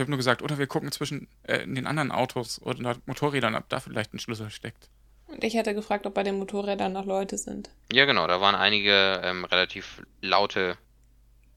ich 0.00 0.02
habe 0.02 0.12
nur 0.12 0.16
gesagt, 0.16 0.40
oder 0.40 0.56
wir 0.56 0.66
gucken 0.66 0.90
zwischen 0.92 1.28
äh, 1.42 1.58
in 1.58 1.74
den 1.74 1.86
anderen 1.86 2.10
Autos 2.10 2.60
oder 2.62 2.96
Motorrädern, 3.04 3.54
ob 3.54 3.68
da 3.68 3.80
vielleicht 3.80 4.14
ein 4.14 4.18
Schlüssel 4.18 4.48
steckt. 4.48 4.88
Und 5.26 5.44
ich 5.44 5.58
hatte 5.58 5.74
gefragt, 5.74 6.06
ob 6.06 6.14
bei 6.14 6.22
den 6.22 6.38
Motorrädern 6.38 6.92
noch 6.92 7.04
Leute 7.04 7.36
sind. 7.36 7.70
Ja, 7.92 8.06
genau, 8.06 8.26
da 8.26 8.40
waren 8.40 8.54
einige 8.54 9.20
ähm, 9.22 9.44
relativ 9.44 10.02
laute 10.22 10.78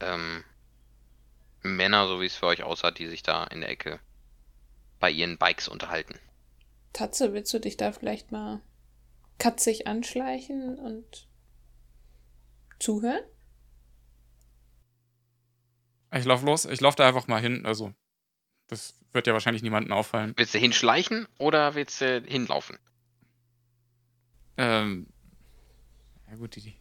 ähm, 0.02 0.44
Männer, 1.62 2.08
so 2.08 2.20
wie 2.20 2.26
es 2.26 2.36
für 2.36 2.48
euch 2.48 2.64
aussah, 2.64 2.92
die 2.92 3.08
sich 3.08 3.24
da 3.24 3.46
in 3.46 3.62
der 3.62 3.70
Ecke 3.70 4.02
bei 5.00 5.10
ihren 5.10 5.38
Bikes 5.38 5.70
unterhalten. 5.70 6.20
Tatze, 6.92 7.32
willst 7.34 7.54
du 7.54 7.60
dich 7.60 7.78
da 7.78 7.94
vielleicht 7.94 8.34
mal 8.34 8.62
katzig 9.40 9.88
anschleichen 9.88 10.78
und 10.78 11.30
zuhören? 12.78 13.24
Ich 16.14 16.26
lauf 16.26 16.44
los, 16.44 16.66
ich 16.66 16.82
lauf 16.82 16.96
da 16.96 17.08
einfach 17.08 17.28
mal 17.28 17.42
hin, 17.42 17.66
also 17.66 17.94
das 18.68 18.96
wird 19.12 19.28
ja 19.28 19.34
wahrscheinlich 19.34 19.64
niemandem 19.64 19.94
auffallen. 19.94 20.34
Willst 20.36 20.54
du 20.54 20.60
hinschleichen 20.60 21.28
oder 21.38 21.76
willst 21.76 22.02
du 22.02 22.22
hinlaufen? 22.22 22.78
Ähm, 24.58 25.08
ja 26.30 26.36
gut, 26.36 26.56
die, 26.56 26.76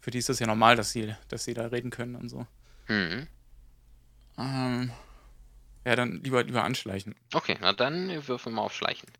für 0.00 0.10
die 0.10 0.18
ist 0.18 0.30
es 0.30 0.38
ja 0.38 0.46
normal, 0.46 0.76
dass 0.76 0.92
sie, 0.92 1.14
dass 1.28 1.44
sie 1.44 1.54
da 1.54 1.66
reden 1.66 1.90
können 1.90 2.16
und 2.16 2.28
so. 2.28 2.46
Mhm. 2.88 3.26
Ähm, 4.38 4.92
ja, 5.84 5.96
dann 5.96 6.22
lieber, 6.22 6.44
lieber 6.44 6.64
anschleichen. 6.64 7.14
Okay, 7.32 7.56
na 7.60 7.72
dann 7.72 8.26
würfel 8.26 8.52
mal 8.52 8.62
auf 8.62 8.74
Schleichen. 8.74 9.10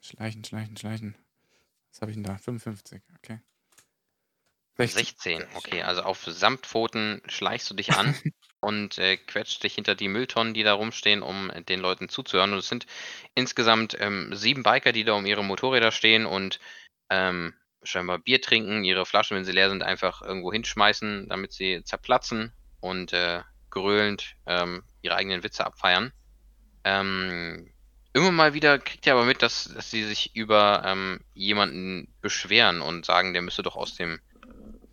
Schleichen, 0.00 0.44
schleichen, 0.44 0.76
schleichen. 0.76 1.16
Was 1.90 2.00
habe 2.00 2.10
ich 2.10 2.16
denn 2.16 2.24
da? 2.24 2.36
55, 2.38 3.02
okay. 3.16 3.40
16, 4.78 5.44
okay, 5.54 5.82
also 5.82 6.02
auf 6.02 6.24
Samtpfoten 6.24 7.20
schleichst 7.26 7.70
du 7.70 7.74
dich 7.74 7.92
an 7.92 8.14
und 8.62 8.96
äh, 8.98 9.16
quetscht 9.16 9.60
sich 9.60 9.74
hinter 9.74 9.94
die 9.94 10.08
Mülltonnen, 10.08 10.54
die 10.54 10.62
da 10.62 10.74
rumstehen, 10.74 11.22
um 11.22 11.50
äh, 11.50 11.62
den 11.62 11.80
Leuten 11.80 12.08
zuzuhören. 12.08 12.52
Und 12.52 12.60
es 12.60 12.68
sind 12.68 12.86
insgesamt 13.34 13.96
ähm, 14.00 14.34
sieben 14.34 14.62
Biker, 14.62 14.92
die 14.92 15.04
da 15.04 15.14
um 15.14 15.26
ihre 15.26 15.44
Motorräder 15.44 15.90
stehen 15.90 16.26
und 16.26 16.60
ähm, 17.10 17.54
scheinbar 17.82 18.18
Bier 18.18 18.40
trinken, 18.40 18.84
ihre 18.84 19.04
Flaschen, 19.04 19.36
wenn 19.36 19.44
sie 19.44 19.52
leer 19.52 19.68
sind, 19.68 19.82
einfach 19.82 20.22
irgendwo 20.22 20.52
hinschmeißen, 20.52 21.28
damit 21.28 21.52
sie 21.52 21.82
zerplatzen 21.82 22.52
und 22.80 23.12
äh, 23.12 23.40
gröhlend 23.70 24.36
ähm, 24.46 24.84
ihre 25.02 25.16
eigenen 25.16 25.42
Witze 25.42 25.66
abfeiern. 25.66 26.12
Ähm, 26.84 27.72
immer 28.12 28.30
mal 28.30 28.54
wieder 28.54 28.78
kriegt 28.78 29.06
ihr 29.06 29.14
aber 29.14 29.24
mit, 29.24 29.42
dass, 29.42 29.64
dass 29.74 29.90
sie 29.90 30.04
sich 30.04 30.36
über 30.36 30.84
ähm, 30.86 31.20
jemanden 31.34 32.14
beschweren 32.20 32.80
und 32.80 33.04
sagen, 33.04 33.32
der 33.32 33.42
müsse 33.42 33.62
doch 33.62 33.74
aus 33.74 33.96
dem, 33.96 34.20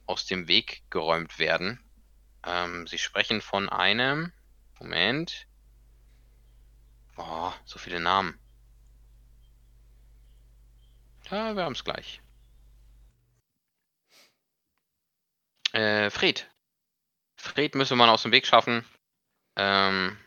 aus 0.08 0.26
dem 0.26 0.48
Weg 0.48 0.82
geräumt 0.90 1.38
werden. 1.38 1.80
Ähm, 2.44 2.88
sie 2.88 2.98
sprechen 2.98 3.42
von 3.42 3.70
einem. 3.70 4.32
Moment. 4.80 5.48
Oh, 7.18 7.52
so 7.66 7.78
viele 7.80 8.00
Namen. 8.00 8.40
Ja, 11.30 11.56
wir 11.56 11.64
haben 11.64 11.74
es 11.74 11.84
gleich. 11.84 12.22
Äh, 15.74 16.10
Fred. 16.10 16.50
Fred 17.36 17.76
müsse 17.76 17.96
man 17.96 18.10
aus 18.10 18.24
dem 18.24 18.32
Weg 18.32 18.48
schaffen. 18.48 18.86
Ähm, 19.56 20.18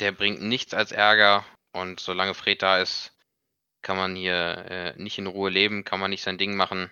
der 0.00 0.12
bringt 0.12 0.42
nichts 0.42 0.74
als 0.74 0.92
Ärger 0.92 1.44
und 1.72 2.00
solange 2.00 2.34
Fred 2.34 2.62
da 2.62 2.78
ist, 2.80 3.16
kann 3.82 3.96
man 3.96 4.16
hier 4.16 4.34
äh, 4.68 5.02
nicht 5.02 5.18
in 5.18 5.26
Ruhe 5.26 5.50
leben, 5.50 5.84
kann 5.84 6.00
man 6.00 6.10
nicht 6.10 6.22
sein 6.22 6.38
Ding 6.38 6.56
machen. 6.56 6.90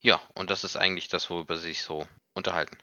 Ja, 0.00 0.20
und 0.34 0.50
das 0.50 0.64
ist 0.64 0.76
eigentlich 0.76 1.08
das, 1.08 1.28
worüber 1.30 1.56
sie 1.56 1.68
sich 1.68 1.82
so 1.82 2.06
unterhalten. 2.34 2.78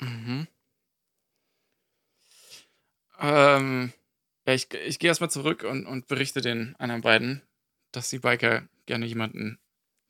Mhm. 0.00 0.46
Ähm, 3.18 3.92
ja, 4.46 4.54
ich, 4.54 4.72
ich 4.72 4.98
gehe 4.98 5.08
erstmal 5.08 5.30
zurück 5.30 5.62
und, 5.62 5.86
und 5.86 6.06
berichte 6.08 6.40
den 6.40 6.74
anderen 6.76 7.02
beiden, 7.02 7.42
dass 7.92 8.10
die 8.10 8.18
Biker 8.18 8.66
gerne 8.86 9.06
jemanden 9.06 9.58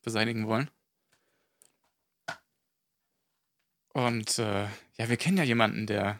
beseitigen 0.01 0.47
wollen. 0.47 0.69
Und 3.93 4.39
äh, 4.39 4.63
ja, 4.97 5.09
wir 5.09 5.17
kennen 5.17 5.37
ja 5.37 5.43
jemanden, 5.43 5.85
der, 5.87 6.19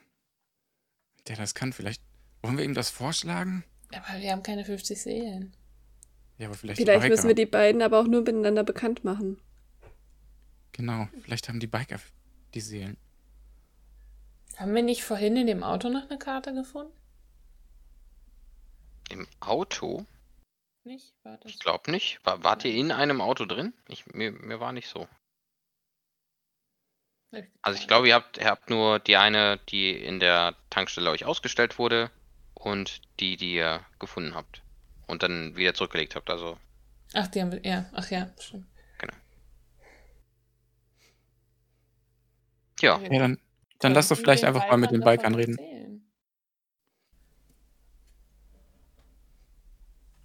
der 1.28 1.38
das 1.38 1.56
kann. 1.56 1.72
Vielleicht 1.72 2.02
wollen 2.42 2.58
wir 2.58 2.66
ihm 2.66 2.74
das 2.74 2.90
vorschlagen? 2.90 3.64
Aber 3.94 4.20
wir 4.20 4.32
haben 4.32 4.44
keine 4.44 4.66
50 4.66 5.02
Seelen. 5.02 5.56
Ja, 6.42 6.48
aber 6.48 6.58
vielleicht, 6.58 6.80
Vielleicht 6.80 7.06
die 7.06 7.10
müssen 7.10 7.28
wir 7.28 7.36
die 7.36 7.46
beiden 7.46 7.84
aber 7.84 8.00
auch 8.00 8.08
nur 8.08 8.22
miteinander 8.22 8.64
bekannt 8.64 9.04
machen. 9.04 9.40
Genau, 10.72 11.08
vielleicht 11.22 11.48
haben 11.48 11.60
die 11.60 11.68
Biker 11.68 12.00
die 12.56 12.62
Seelen. 12.62 12.98
Haben 14.58 14.74
wir 14.74 14.82
nicht 14.82 15.04
vorhin 15.04 15.38
in 15.38 15.46
dem 15.46 15.62
Auto 15.62 15.90
noch 15.90 16.10
eine 16.10 16.18
Karte 16.18 16.56
gefunden? 16.56 16.94
Im 19.12 19.28
Auto? 19.40 20.08
Nicht? 20.84 21.14
War 21.22 21.38
das? 21.38 21.52
Ich 21.52 21.60
glaube 21.60 21.92
nicht. 21.92 22.20
War, 22.24 22.44
wart 22.44 22.66
ihr 22.66 22.74
in 22.74 22.92
einem 22.92 23.22
Auto 23.22 23.46
drin? 23.46 23.72
Ich, 23.88 24.08
mir, 24.08 24.32
mir 24.32 24.60
war 24.60 24.72
nicht 24.72 24.88
so. 24.88 25.08
Also 27.62 27.80
ich 27.80 27.88
glaube, 27.88 28.08
ihr 28.08 28.16
habt, 28.16 28.40
ihr 28.40 28.48
habt 28.48 28.72
nur 28.72 28.98
die 28.98 29.16
eine, 29.16 29.60
die 29.70 29.92
in 29.92 30.20
der 30.20 30.56
Tankstelle 30.72 31.12
euch 31.12 31.24
ausgestellt 31.24 31.78
wurde 31.78 32.10
und 32.56 33.04
die, 33.20 33.38
die 33.38 33.54
ihr 33.54 33.86
gefunden 34.00 34.34
habt. 34.34 34.64
Und 35.12 35.24
dann 35.24 35.58
wieder 35.58 35.74
zurückgelegt 35.74 36.16
habt. 36.16 36.30
Also 36.30 36.58
Ach, 37.14 37.28
die 37.28 37.42
haben 37.42 37.52
wir. 37.52 37.62
Ja, 37.66 37.90
ach 37.94 38.10
ja, 38.10 38.32
stimmt. 38.40 38.66
ja. 42.82 42.98
Ja, 42.98 43.20
dann, 43.20 43.40
dann 43.80 43.94
lass 43.94 44.08
doch 44.08 44.18
vielleicht 44.18 44.44
einfach 44.44 44.68
mal 44.70 44.78
mit 44.78 44.92
den 44.92 45.02
davon 45.02 45.36
reden. 45.36 45.58
erzählen. 45.58 46.12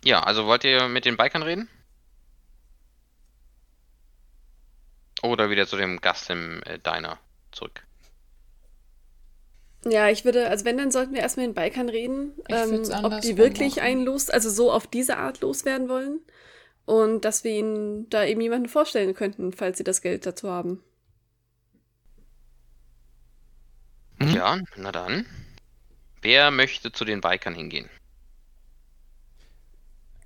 Ja, 0.04 0.22
also 0.22 0.46
wollt 0.46 0.64
ihr 0.64 0.88
mit 0.88 1.04
den 1.04 1.16
Bikern 1.16 1.42
reden? 1.42 1.68
Oder 5.22 5.50
wieder 5.50 5.66
zu 5.66 5.76
dem 5.76 6.00
Gast 6.00 6.30
im 6.30 6.62
äh, 6.62 6.78
Diner 6.78 7.18
zurück? 7.50 7.85
Ja, 9.84 10.08
ich 10.08 10.24
würde, 10.24 10.48
also 10.48 10.64
wenn, 10.64 10.78
dann 10.78 10.90
sollten 10.90 11.14
wir 11.14 11.20
erstmal 11.20 11.46
mit 11.46 11.56
den 11.56 11.62
Bikern 11.62 11.88
reden, 11.88 12.32
ähm, 12.48 12.82
ob 13.04 13.20
die 13.20 13.36
wirklich 13.36 13.76
machen. 13.76 13.86
einen 13.86 14.04
los, 14.04 14.30
also 14.30 14.50
so 14.50 14.72
auf 14.72 14.86
diese 14.86 15.16
Art 15.16 15.40
loswerden 15.40 15.88
wollen. 15.88 16.20
Und 16.86 17.24
dass 17.24 17.44
wir 17.44 17.52
ihnen 17.52 18.08
da 18.10 18.24
eben 18.24 18.40
jemanden 18.40 18.68
vorstellen 18.68 19.14
könnten, 19.14 19.52
falls 19.52 19.78
sie 19.78 19.84
das 19.84 20.02
Geld 20.02 20.24
dazu 20.24 20.48
haben. 20.50 20.82
Mhm. 24.18 24.34
Ja, 24.34 24.60
na 24.76 24.92
dann. 24.92 25.26
Wer 26.22 26.50
möchte 26.50 26.92
zu 26.92 27.04
den 27.04 27.20
Bikern 27.20 27.54
hingehen? 27.54 27.88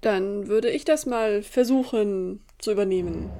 Dann 0.01 0.49
würde 0.49 0.71
ich 0.71 0.85
das 0.85 1.05
mal 1.05 1.43
versuchen 1.43 2.43
zu 2.59 2.73
übernehmen. 2.73 3.31